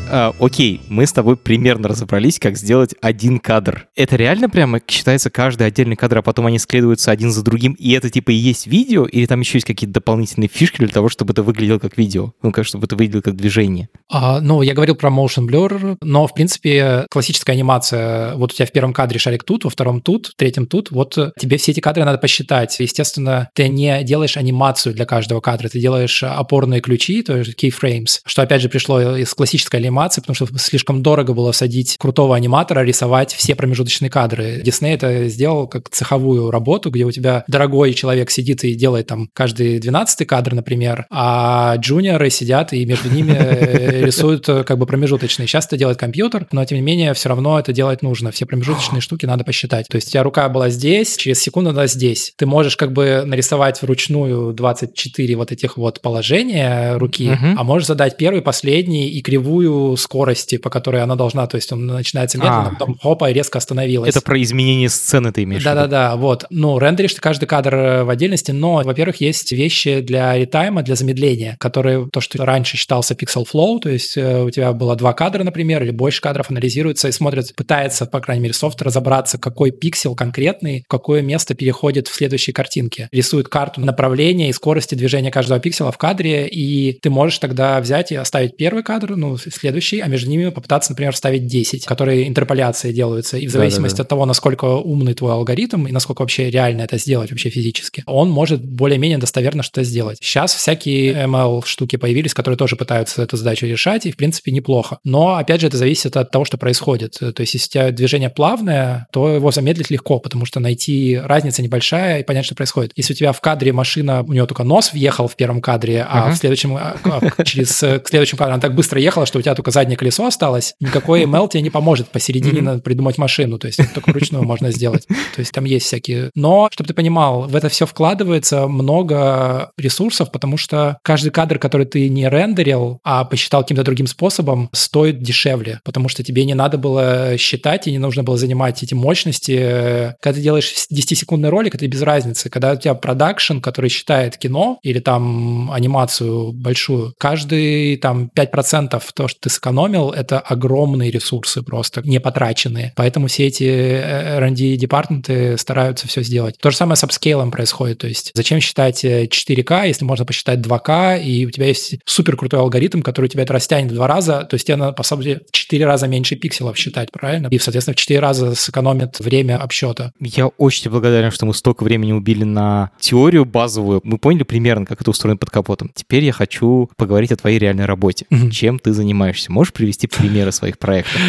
А, 0.09 0.33
окей, 0.39 0.81
мы 0.87 1.05
с 1.05 1.13
тобой 1.13 1.35
примерно 1.37 1.87
разобрались, 1.87 2.39
как 2.39 2.57
сделать 2.57 2.95
один 3.01 3.39
кадр. 3.39 3.87
Это 3.95 4.15
реально 4.15 4.49
прямо 4.49 4.81
считается 4.87 5.29
каждый 5.29 5.67
отдельный 5.67 5.95
кадр, 5.95 6.19
а 6.19 6.21
потом 6.21 6.45
они 6.45 6.59
складываются 6.59 7.11
один 7.11 7.31
за 7.31 7.43
другим, 7.43 7.73
и 7.73 7.91
это 7.91 8.09
типа 8.09 8.31
и 8.31 8.35
есть 8.35 8.67
видео, 8.67 9.05
или 9.05 9.25
там 9.25 9.39
еще 9.39 9.57
есть 9.57 9.67
какие-то 9.67 9.93
дополнительные 9.93 10.49
фишки 10.49 10.77
для 10.77 10.87
того, 10.87 11.09
чтобы 11.09 11.33
это 11.33 11.43
выглядело 11.43 11.79
как 11.79 11.97
видео? 11.97 12.33
Ну, 12.41 12.51
как 12.51 12.65
чтобы 12.65 12.85
это 12.85 12.95
выглядело 12.95 13.21
как 13.21 13.35
движение? 13.35 13.89
А, 14.09 14.41
ну, 14.41 14.61
я 14.61 14.73
говорил 14.73 14.95
про 14.95 15.09
motion 15.09 15.47
blur, 15.47 15.97
но, 16.01 16.27
в 16.27 16.33
принципе, 16.33 17.05
классическая 17.09 17.53
анимация, 17.53 18.35
вот 18.35 18.51
у 18.53 18.55
тебя 18.55 18.65
в 18.65 18.71
первом 18.71 18.93
кадре 18.93 19.19
шарик 19.19 19.43
тут, 19.43 19.63
во 19.63 19.69
втором 19.69 20.01
тут, 20.01 20.27
в 20.27 20.35
третьем 20.35 20.67
тут, 20.67 20.91
вот 20.91 21.17
тебе 21.39 21.57
все 21.57 21.71
эти 21.71 21.79
кадры 21.79 22.03
надо 22.03 22.17
посчитать. 22.17 22.79
Естественно, 22.79 23.49
ты 23.53 23.67
не 23.67 24.03
делаешь 24.03 24.37
анимацию 24.37 24.93
для 24.93 25.05
каждого 25.05 25.41
кадра, 25.41 25.69
ты 25.69 25.79
делаешь 25.79 26.23
опорные 26.23 26.81
ключи, 26.81 27.21
то 27.21 27.37
есть 27.37 27.61
keyframes, 27.61 28.19
что, 28.25 28.41
опять 28.41 28.61
же, 28.61 28.69
пришло 28.69 29.17
из 29.17 29.33
классической 29.33 29.79
анимации, 29.79 29.94
анимации, 29.95 30.21
потому 30.21 30.35
что 30.35 30.47
слишком 30.57 31.01
дорого 31.01 31.33
было 31.33 31.51
садить 31.51 31.95
крутого 31.97 32.35
аниматора, 32.35 32.81
рисовать 32.81 33.33
все 33.33 33.55
промежуточные 33.55 34.09
кадры. 34.09 34.61
Дисней 34.63 34.95
это 34.95 35.27
сделал 35.29 35.67
как 35.67 35.89
цеховую 35.89 36.51
работу, 36.51 36.89
где 36.89 37.05
у 37.05 37.11
тебя 37.11 37.43
дорогой 37.47 37.93
человек 37.93 38.29
сидит 38.29 38.63
и 38.63 38.73
делает 38.73 39.07
там 39.07 39.29
каждый 39.33 39.79
12 39.79 40.27
кадр, 40.27 40.53
например, 40.53 41.05
а 41.09 41.75
джуниоры 41.77 42.29
сидят 42.29 42.73
и 42.73 42.85
между 42.85 43.09
ними 43.09 43.35
э, 43.37 44.01
рисуют 44.05 44.49
э, 44.49 44.63
как 44.63 44.77
бы 44.77 44.85
промежуточные. 44.85 45.47
Сейчас 45.47 45.65
это 45.65 45.77
делает 45.77 45.97
компьютер, 45.97 46.47
но 46.51 46.65
тем 46.65 46.77
не 46.77 46.81
менее 46.81 47.13
все 47.13 47.29
равно 47.29 47.57
это 47.57 47.71
делать 47.71 48.01
нужно. 48.01 48.31
Все 48.31 48.45
промежуточные 48.45 49.01
штуки 49.01 49.25
надо 49.25 49.43
посчитать. 49.43 49.87
То 49.87 49.95
есть 49.95 50.09
у 50.09 50.11
тебя 50.11 50.23
рука 50.23 50.49
была 50.49 50.69
здесь, 50.69 51.15
через 51.15 51.39
секунду 51.41 51.69
она 51.69 51.87
здесь. 51.87 52.33
Ты 52.37 52.45
можешь 52.45 52.75
как 52.75 52.91
бы 52.91 53.23
нарисовать 53.25 53.81
вручную 53.81 54.53
24 54.53 55.35
вот 55.35 55.51
этих 55.51 55.77
вот 55.77 56.01
положения 56.01 56.97
руки, 56.97 57.37
а 57.57 57.63
можешь 57.63 57.87
задать 57.87 58.17
первый, 58.17 58.41
последний 58.41 59.07
и 59.07 59.21
кривую 59.21 59.84
скорости, 59.95 60.57
по 60.57 60.69
которой 60.69 61.01
она 61.01 61.15
должна, 61.15 61.47
то 61.47 61.55
есть 61.55 61.71
он 61.71 61.85
начинается 61.85 62.37
медленно, 62.37 62.67
а. 62.67 62.69
потом 62.71 62.97
хопа 62.97 63.29
и 63.29 63.33
резко 63.33 63.57
остановилась. 63.57 64.09
Это 64.09 64.21
про 64.21 64.41
изменение 64.41 64.89
сцены 64.89 65.31
ты 65.31 65.43
имеешь 65.43 65.63
Да-да-да, 65.63 66.15
вот. 66.15 66.45
Ну, 66.49 66.79
рендеришь 66.79 67.13
ты 67.13 67.21
каждый 67.21 67.45
кадр 67.45 67.75
э, 67.75 68.03
в 68.03 68.09
отдельности, 68.09 68.51
но, 68.51 68.81
во-первых, 68.83 69.21
есть 69.21 69.51
вещи 69.51 70.01
для 70.01 70.35
ретайма, 70.35 70.81
для 70.81 70.95
замедления, 70.95 71.55
которые, 71.59 72.09
то, 72.11 72.21
что 72.21 72.43
раньше 72.43 72.77
считался 72.77 73.13
pixel 73.13 73.45
flow, 73.51 73.79
то 73.79 73.89
есть 73.89 74.17
э, 74.17 74.43
у 74.43 74.49
тебя 74.49 74.73
было 74.73 74.95
два 74.95 75.13
кадра, 75.13 75.43
например, 75.43 75.83
или 75.83 75.91
больше 75.91 76.21
кадров 76.21 76.49
анализируется 76.49 77.07
и 77.07 77.11
смотрит, 77.11 77.55
пытается, 77.55 78.05
по 78.05 78.19
крайней 78.19 78.43
мере, 78.43 78.53
софт 78.53 78.81
разобраться, 78.81 79.37
какой 79.37 79.71
пиксел 79.71 80.15
конкретный, 80.15 80.83
в 80.85 80.89
какое 80.89 81.21
место 81.21 81.53
переходит 81.53 82.07
в 82.07 82.15
следующей 82.15 82.51
картинке. 82.51 83.09
Рисует 83.11 83.47
карту 83.47 83.81
направления 83.81 84.49
и 84.49 84.53
скорости 84.53 84.95
движения 84.95 85.31
каждого 85.31 85.59
пикселя 85.59 85.91
в 85.91 85.97
кадре, 85.97 86.47
и 86.47 86.97
ты 87.01 87.09
можешь 87.09 87.39
тогда 87.39 87.79
взять 87.79 88.11
и 88.11 88.15
оставить 88.15 88.57
первый 88.57 88.83
кадр, 88.83 89.15
ну, 89.15 89.37
следующий 89.37 89.74
следующий, 89.75 89.99
а 89.99 90.07
между 90.07 90.29
ними 90.29 90.49
попытаться, 90.49 90.91
например, 90.91 91.13
вставить 91.13 91.47
10, 91.47 91.85
которые 91.85 92.27
интерполяции 92.27 92.93
делаются. 92.93 93.37
И 93.37 93.47
в 93.47 93.51
зависимости 93.51 93.97
да, 93.97 94.03
да, 94.03 94.03
да. 94.03 94.03
от 94.03 94.09
того, 94.09 94.25
насколько 94.25 94.65
умный 94.65 95.13
твой 95.13 95.33
алгоритм 95.33 95.87
и 95.87 95.91
насколько 95.91 96.21
вообще 96.21 96.49
реально 96.49 96.83
это 96.83 96.97
сделать 96.97 97.31
вообще 97.31 97.49
физически, 97.49 98.03
он 98.05 98.29
может 98.29 98.63
более-менее 98.63 99.17
достоверно 99.17 99.63
что-то 99.63 99.83
сделать. 99.83 100.17
Сейчас 100.21 100.53
всякие 100.53 101.13
ML-штуки 101.25 101.97
появились, 101.97 102.33
которые 102.33 102.57
тоже 102.57 102.75
пытаются 102.75 103.23
эту 103.23 103.37
задачу 103.37 103.65
решать, 103.65 104.05
и, 104.05 104.11
в 104.11 104.17
принципе, 104.17 104.51
неплохо. 104.51 104.99
Но, 105.03 105.35
опять 105.35 105.61
же, 105.61 105.67
это 105.67 105.77
зависит 105.77 106.15
от 106.17 106.31
того, 106.31 106.45
что 106.45 106.57
происходит. 106.57 107.17
То 107.19 107.41
есть, 107.41 107.53
если 107.53 107.67
у 107.67 107.71
тебя 107.71 107.91
движение 107.91 108.29
плавное, 108.29 109.07
то 109.11 109.29
его 109.29 109.51
замедлить 109.51 109.89
легко, 109.89 110.19
потому 110.19 110.45
что 110.45 110.59
найти 110.59 111.19
разница 111.21 111.61
небольшая 111.61 112.19
и 112.19 112.23
понять, 112.23 112.45
что 112.45 112.55
происходит. 112.55 112.91
Если 112.95 113.13
у 113.13 113.15
тебя 113.15 113.31
в 113.31 113.41
кадре 113.41 113.73
машина, 113.73 114.23
у 114.23 114.33
нее 114.33 114.45
только 114.45 114.63
нос 114.63 114.93
въехал 114.93 115.27
в 115.27 115.35
первом 115.35 115.61
кадре, 115.61 116.05
а 116.07 116.29
uh-huh. 116.29 116.33
в 116.33 116.37
следующем, 116.37 116.77
а, 116.77 116.95
а, 117.03 117.43
через 117.43 117.75
к 117.79 118.07
следующему 118.07 118.37
кадру 118.37 118.53
она 118.53 118.61
так 118.61 118.75
быстро 118.75 118.99
ехала, 118.99 119.25
что 119.25 119.39
у 119.39 119.41
тебя 119.41 119.55
только 119.65 119.71
заднее 119.71 119.97
колесо 119.97 120.27
осталось, 120.27 120.75
никакой 120.79 121.23
ML 121.25 121.49
тебе 121.49 121.63
не 121.63 121.71
поможет 121.71 122.09
посередине 122.09 122.59
mm-hmm. 122.59 122.81
придумать 122.81 123.17
машину, 123.17 123.57
то 123.57 123.65
есть 123.65 123.79
только 123.93 124.11
вручную 124.11 124.43
можно 124.43 124.71
сделать. 124.71 125.07
То 125.07 125.39
есть 125.39 125.51
там 125.51 125.65
есть 125.65 125.87
всякие... 125.87 126.29
Но, 126.35 126.69
чтобы 126.71 126.87
ты 126.87 126.93
понимал, 126.93 127.47
в 127.47 127.55
это 127.55 127.69
все 127.69 127.87
вкладывается 127.87 128.67
много 128.67 129.71
ресурсов, 129.77 130.31
потому 130.31 130.57
что 130.57 130.99
каждый 131.03 131.31
кадр, 131.31 131.57
который 131.57 131.87
ты 131.87 132.09
не 132.09 132.29
рендерил, 132.29 132.99
а 133.03 133.25
посчитал 133.25 133.63
каким-то 133.63 133.83
другим 133.83 134.05
способом, 134.05 134.69
стоит 134.71 135.23
дешевле, 135.23 135.79
потому 135.83 136.09
что 136.09 136.23
тебе 136.23 136.45
не 136.45 136.53
надо 136.53 136.77
было 136.77 137.35
считать 137.37 137.87
и 137.87 137.91
не 137.91 137.97
нужно 137.97 138.21
было 138.21 138.37
занимать 138.37 138.83
эти 138.83 138.93
мощности. 138.93 140.13
Когда 140.21 140.35
ты 140.35 140.41
делаешь 140.41 140.71
10-секундный 140.91 141.49
ролик, 141.49 141.73
это 141.73 141.87
без 141.87 142.03
разницы. 142.03 142.49
Когда 142.49 142.73
у 142.73 142.75
тебя 142.75 142.93
продакшн, 142.93 143.59
который 143.59 143.89
считает 143.89 144.37
кино 144.37 144.77
или 144.83 144.99
там 144.99 145.71
анимацию 145.71 146.51
большую, 146.51 147.15
каждый 147.17 147.97
там 147.97 148.29
5% 148.35 149.01
то, 149.15 149.27
что 149.27 149.39
ты 149.39 149.54
сэкономил, 149.55 150.11
это 150.11 150.39
огромные 150.39 151.11
ресурсы 151.11 151.61
просто, 151.61 152.01
не 152.03 152.19
потраченные. 152.19 152.93
Поэтому 152.95 153.27
все 153.27 153.47
эти 153.47 153.63
э, 153.63 154.37
R&D-департменты 154.37 155.57
стараются 155.57 156.07
все 156.07 156.21
сделать. 156.23 156.57
То 156.59 156.71
же 156.71 156.77
самое 156.77 156.95
с 156.95 157.03
апскейлом 157.03 157.51
происходит. 157.51 157.99
То 157.99 158.07
есть 158.07 158.31
зачем 158.33 158.59
считать 158.59 159.03
4К, 159.03 159.83
э, 159.83 159.87
если 159.87 160.05
можно 160.05 160.25
посчитать 160.25 160.59
2К, 160.59 161.21
и 161.21 161.45
у 161.45 161.51
тебя 161.51 161.67
есть 161.67 161.95
супер 162.05 162.37
крутой 162.37 162.59
алгоритм, 162.59 163.01
который 163.01 163.27
тебя 163.27 163.43
это 163.43 163.53
растянет 163.53 163.91
в 163.91 163.95
два 163.95 164.07
раза, 164.07 164.43
то 164.43 164.55
есть 164.55 164.67
тебе 164.67 164.75
надо, 164.77 164.93
по 164.93 165.03
в 165.15 165.39
4 165.51 165.85
раза 165.85 166.07
меньше 166.07 166.35
пикселов 166.35 166.77
считать, 166.77 167.11
правильно? 167.11 167.47
И, 167.49 167.59
соответственно, 167.59 167.93
в 167.93 167.97
4 167.97 168.19
раза 168.19 168.55
сэкономит 168.55 169.19
время 169.19 169.57
обсчета. 169.57 170.11
Я 170.19 170.47
очень 170.47 170.83
тебе 170.83 170.91
благодарен, 170.91 171.31
что 171.31 171.45
мы 171.45 171.53
столько 171.53 171.83
времени 171.83 172.11
убили 172.11 172.43
на 172.43 172.91
теорию 172.99 173.45
базовую. 173.45 174.01
Мы 174.03 174.17
поняли 174.17 174.43
примерно, 174.43 174.85
как 174.85 175.01
это 175.01 175.09
устроено 175.09 175.37
под 175.37 175.49
капотом. 175.49 175.91
Теперь 175.93 176.23
я 176.23 176.33
хочу 176.33 176.89
поговорить 176.97 177.31
о 177.31 177.37
твоей 177.37 177.59
реальной 177.59 177.85
работе. 177.85 178.25
Mm-hmm. 178.31 178.49
Чем 178.49 178.79
ты 178.79 178.93
занимаешься? 178.93 179.44
Можешь 179.49 179.73
привести 179.73 180.07
примеры 180.07 180.51
своих 180.51 180.77
проектов? 180.77 181.19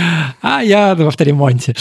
А 0.43 0.63
я 0.63 0.95
в 0.95 1.07
авторемонте. 1.07 1.75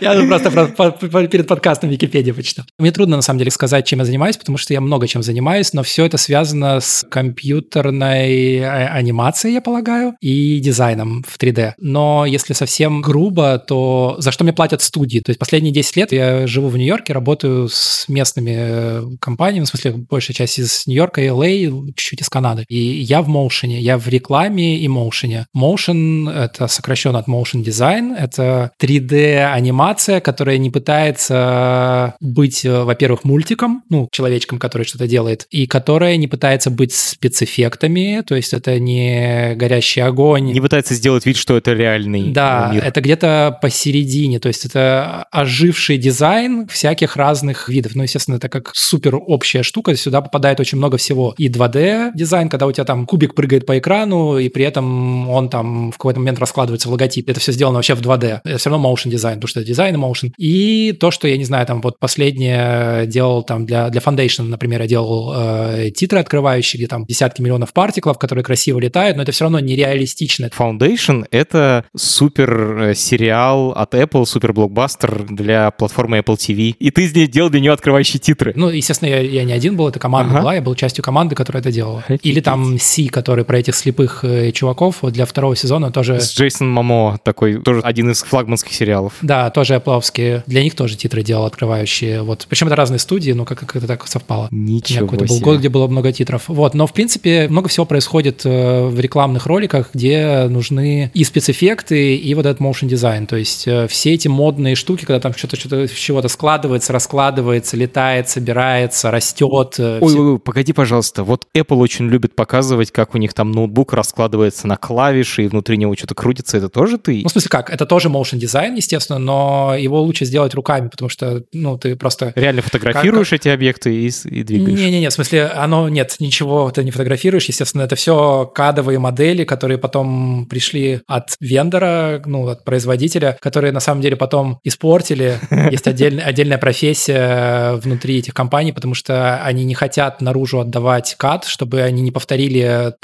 Я 0.00 0.26
просто 0.26 1.28
перед 1.28 1.46
подкастом 1.46 1.90
Википедию 1.90 2.34
почитал. 2.34 2.64
Мне 2.78 2.92
трудно, 2.92 3.16
на 3.16 3.22
самом 3.22 3.38
деле, 3.38 3.50
сказать, 3.50 3.86
чем 3.86 3.98
я 4.00 4.04
занимаюсь, 4.04 4.36
потому 4.36 4.58
что 4.58 4.72
я 4.72 4.80
много 4.80 5.06
чем 5.06 5.22
занимаюсь, 5.22 5.72
но 5.72 5.82
все 5.82 6.04
это 6.06 6.16
связано 6.16 6.80
с 6.80 7.04
компьютерной 7.08 8.60
а, 8.64 8.88
анимацией, 8.94 9.54
я 9.54 9.60
полагаю, 9.60 10.14
и 10.20 10.58
дизайном 10.60 11.22
в 11.26 11.38
3D. 11.38 11.74
Но 11.78 12.24
если 12.26 12.52
совсем 12.52 13.02
грубо, 13.02 13.58
то 13.58 14.16
за 14.18 14.32
что 14.32 14.44
мне 14.44 14.52
платят 14.52 14.82
студии? 14.82 15.20
То 15.20 15.30
есть 15.30 15.38
последние 15.38 15.72
10 15.72 15.96
лет 15.96 16.12
я 16.12 16.46
живу 16.46 16.68
в 16.68 16.76
Нью-Йорке, 16.76 17.12
работаю 17.12 17.68
с 17.68 18.08
местными 18.08 18.54
э, 18.56 19.02
компаниями, 19.20 19.64
в 19.64 19.68
смысле, 19.68 19.92
большая 19.92 20.34
часть 20.34 20.58
из 20.58 20.86
Нью-Йорка, 20.86 21.24
LA, 21.24 21.92
чуть-чуть 21.94 22.22
из 22.22 22.28
Канады. 22.28 22.64
И 22.68 22.78
я 22.78 23.22
в 23.22 23.28
моушене, 23.28 23.80
я 23.80 23.98
в 23.98 24.08
рекламе, 24.08 24.39
рекламе 24.40 24.78
и 24.78 24.88
моушене. 24.88 25.46
Motion— 25.56 26.30
это 26.34 26.68
сокращенно 26.68 27.18
от 27.18 27.28
motion 27.28 27.62
design, 27.64 28.16
это 28.16 28.70
3D-анимация, 28.80 30.20
которая 30.20 30.58
не 30.58 30.70
пытается 30.70 32.14
быть, 32.20 32.64
э, 32.64 32.82
во-первых, 32.82 33.24
мультиком, 33.24 33.82
ну, 33.90 34.08
человечком, 34.12 34.58
который 34.58 34.84
что-то 34.84 35.06
делает, 35.06 35.46
и 35.50 35.66
которая 35.66 36.16
не 36.16 36.28
пытается 36.28 36.70
быть 36.70 36.94
спецэффектами, 36.94 38.22
то 38.26 38.34
есть 38.34 38.52
это 38.52 38.78
не 38.78 39.54
горящий 39.56 40.00
огонь. 40.00 40.52
Не 40.52 40.60
пытается 40.60 40.94
сделать 40.94 41.26
вид, 41.26 41.36
что 41.36 41.56
это 41.56 41.72
реальный 41.72 42.30
Да, 42.32 42.70
мир. 42.72 42.84
это 42.84 43.00
где-то 43.00 43.58
посередине, 43.60 44.38
то 44.38 44.48
есть 44.48 44.64
это 44.64 45.26
оживший 45.30 45.98
дизайн 45.98 46.66
всяких 46.68 47.16
разных 47.16 47.68
видов. 47.68 47.94
Ну, 47.94 48.02
естественно, 48.02 48.36
это 48.36 48.48
как 48.48 48.70
супер 48.74 49.16
общая 49.16 49.62
штука, 49.62 49.94
сюда 49.96 50.20
попадает 50.20 50.60
очень 50.60 50.78
много 50.78 50.96
всего. 50.96 51.34
И 51.38 51.48
2D 51.48 52.12
дизайн, 52.14 52.48
когда 52.48 52.66
у 52.66 52.72
тебя 52.72 52.84
там 52.84 53.06
кубик 53.06 53.34
прыгает 53.34 53.66
по 53.66 53.78
экрану, 53.78 54.29
и 54.38 54.48
при 54.48 54.64
этом 54.64 55.28
он 55.28 55.48
там 55.48 55.90
в 55.90 55.98
какой-то 55.98 56.20
момент 56.20 56.38
раскладывается 56.38 56.88
в 56.88 56.92
логотип. 56.92 57.28
Это 57.28 57.40
все 57.40 57.52
сделано 57.52 57.76
вообще 57.78 57.94
в 57.94 58.00
2D. 58.00 58.40
Это 58.44 58.58
все 58.58 58.70
равно 58.70 58.92
motion 58.92 59.08
дизайн, 59.10 59.36
потому 59.36 59.48
что 59.48 59.60
это 59.60 59.68
дизайн 59.68 59.94
и 59.94 59.98
motion. 59.98 60.30
И 60.38 60.92
то, 60.98 61.10
что 61.10 61.28
я 61.28 61.36
не 61.36 61.44
знаю, 61.44 61.66
там 61.66 61.80
вот 61.80 61.98
последнее 61.98 63.06
делал 63.06 63.42
там 63.42 63.66
для, 63.66 63.88
для 63.90 64.00
Foundation, 64.00 64.42
например, 64.44 64.82
я 64.82 64.86
делал 64.86 65.32
э, 65.36 65.90
титры 65.94 66.18
открывающие, 66.20 66.78
где 66.78 66.86
там 66.88 67.04
десятки 67.06 67.42
миллионов 67.42 67.72
партиклов, 67.72 68.18
которые 68.18 68.44
красиво 68.44 68.78
летают, 68.78 69.16
но 69.16 69.22
это 69.22 69.32
все 69.32 69.44
равно 69.44 69.60
нереалистично. 69.60 70.50
Foundation— 70.56 71.26
это 71.30 71.84
супер 71.96 72.50
э, 72.82 72.94
сериал 72.94 73.70
от 73.72 73.94
Apple, 73.94 74.26
супер 74.26 74.52
блокбастер 74.52 75.26
для 75.28 75.70
платформы 75.70 76.18
Apple 76.18 76.36
TV. 76.36 76.74
И 76.78 76.90
ты 76.90 77.06
здесь 77.06 77.28
делал 77.28 77.50
для 77.50 77.60
нее 77.60 77.72
открывающие 77.72 78.20
титры. 78.20 78.52
Ну, 78.56 78.68
естественно, 78.68 79.08
я, 79.08 79.20
я 79.20 79.44
не 79.44 79.52
один 79.52 79.76
был, 79.76 79.88
это 79.88 79.98
команда 79.98 80.32
Ага. 80.32 80.40
была, 80.40 80.54
я 80.54 80.62
был 80.62 80.74
частью 80.74 81.04
команды, 81.04 81.34
которая 81.34 81.60
это 81.60 81.72
делала. 81.72 82.00
Офигеть. 82.00 82.26
Или 82.26 82.40
там 82.40 82.78
Си, 82.78 83.08
который 83.08 83.44
про 83.44 83.58
этих 83.58 83.74
слепых 83.74 84.09
э, 84.22 84.52
чуваков 84.52 84.98
для 85.02 85.24
второго 85.26 85.56
сезона 85.56 85.90
тоже... 85.90 86.20
С 86.20 86.34
Джейсон 86.34 86.68
Мамо, 86.68 87.18
такой 87.22 87.60
тоже 87.62 87.80
один 87.82 88.10
из 88.10 88.22
флагманских 88.22 88.72
сериалов. 88.72 89.14
Да, 89.22 89.50
тоже 89.50 89.74
Apple-овские. 89.74 90.42
Для 90.46 90.62
них 90.62 90.74
тоже 90.74 90.96
титры 90.96 91.22
делал 91.22 91.46
открывающие. 91.46 92.22
Вот. 92.22 92.46
Причем 92.48 92.66
это 92.66 92.76
разные 92.76 92.98
студии, 92.98 93.32
но 93.32 93.44
как, 93.44 93.60
как 93.60 93.76
это 93.76 93.86
так 93.86 94.06
совпало. 94.06 94.48
Ничего 94.50 95.06
какой-то 95.06 95.26
был 95.26 95.40
год, 95.40 95.58
где 95.58 95.68
было 95.68 95.86
много 95.86 96.12
титров. 96.12 96.44
Вот. 96.48 96.74
Но, 96.74 96.86
в 96.86 96.92
принципе, 96.92 97.48
много 97.48 97.68
всего 97.68 97.86
происходит 97.86 98.42
э, 98.44 98.86
в 98.86 98.98
рекламных 98.98 99.46
роликах, 99.46 99.90
где 99.94 100.46
нужны 100.48 101.10
и 101.14 101.24
спецэффекты, 101.24 102.16
и 102.16 102.34
вот 102.34 102.46
этот 102.46 102.60
motion 102.60 102.86
дизайн. 102.86 103.26
То 103.26 103.36
есть 103.36 103.66
э, 103.66 103.86
все 103.88 104.14
эти 104.14 104.28
модные 104.28 104.74
штуки, 104.74 105.04
когда 105.04 105.20
там 105.20 105.34
что-то 105.34 105.56
что 105.56 105.86
с 105.86 105.90
чего-то 105.92 106.28
складывается, 106.28 106.92
раскладывается, 106.92 107.76
летает, 107.76 108.28
собирается, 108.28 109.10
растет. 109.10 109.50
Ой, 109.50 109.72
все- 109.74 109.98
ой, 110.00 110.32
ой, 110.32 110.38
погоди, 110.38 110.72
пожалуйста. 110.72 111.24
Вот 111.24 111.46
Apple 111.56 111.78
очень 111.78 112.08
любит 112.08 112.34
показывать, 112.34 112.90
как 112.90 113.14
у 113.14 113.18
них 113.18 113.34
там 113.34 113.50
ноутбук 113.52 113.92
раскладывается 114.00 114.66
на 114.66 114.76
клавиши, 114.76 115.44
и 115.44 115.48
внутри 115.48 115.76
него 115.76 115.94
что-то 115.94 116.14
крутится. 116.14 116.56
Это 116.56 116.70
тоже 116.70 116.96
ты? 116.96 117.20
Ну, 117.22 117.28
в 117.28 117.32
смысле 117.32 117.50
как? 117.50 117.70
Это 117.70 117.84
тоже 117.84 118.08
motion 118.08 118.38
дизайн, 118.38 118.74
естественно, 118.74 119.18
но 119.18 119.74
его 119.78 120.00
лучше 120.00 120.24
сделать 120.24 120.54
руками, 120.54 120.88
потому 120.88 121.10
что, 121.10 121.44
ну, 121.52 121.76
ты 121.76 121.96
просто... 121.96 122.32
Реально 122.34 122.62
фотографируешь 122.62 123.32
эти 123.32 123.48
объекты 123.48 123.94
и, 123.94 124.08
и 124.08 124.42
двигаешь? 124.42 124.78
Не-не-не, 124.78 125.10
в 125.10 125.12
смысле, 125.12 125.46
оно, 125.46 125.88
нет, 125.88 126.16
ничего 126.18 126.70
ты 126.70 126.82
не 126.82 126.90
фотографируешь, 126.90 127.44
естественно, 127.46 127.82
это 127.82 127.94
все 127.94 128.50
кадовые 128.54 128.98
модели, 128.98 129.44
которые 129.44 129.76
потом 129.76 130.46
пришли 130.46 131.02
от 131.06 131.36
вендора, 131.40 132.22
ну, 132.24 132.48
от 132.48 132.64
производителя, 132.64 133.36
которые 133.40 133.72
на 133.72 133.80
самом 133.80 134.00
деле 134.00 134.16
потом 134.16 134.60
испортили. 134.64 135.38
Есть 135.70 135.86
отдельная, 135.86 136.24
отдельная 136.24 136.58
профессия 136.58 137.74
внутри 137.74 138.18
этих 138.18 138.32
компаний, 138.32 138.72
потому 138.72 138.94
что 138.94 139.42
они 139.44 139.64
не 139.64 139.74
хотят 139.74 140.22
наружу 140.22 140.60
отдавать 140.60 141.14
кад, 141.18 141.44
чтобы 141.44 141.82
они 141.82 142.00
не 142.00 142.10
повторили 142.10 142.94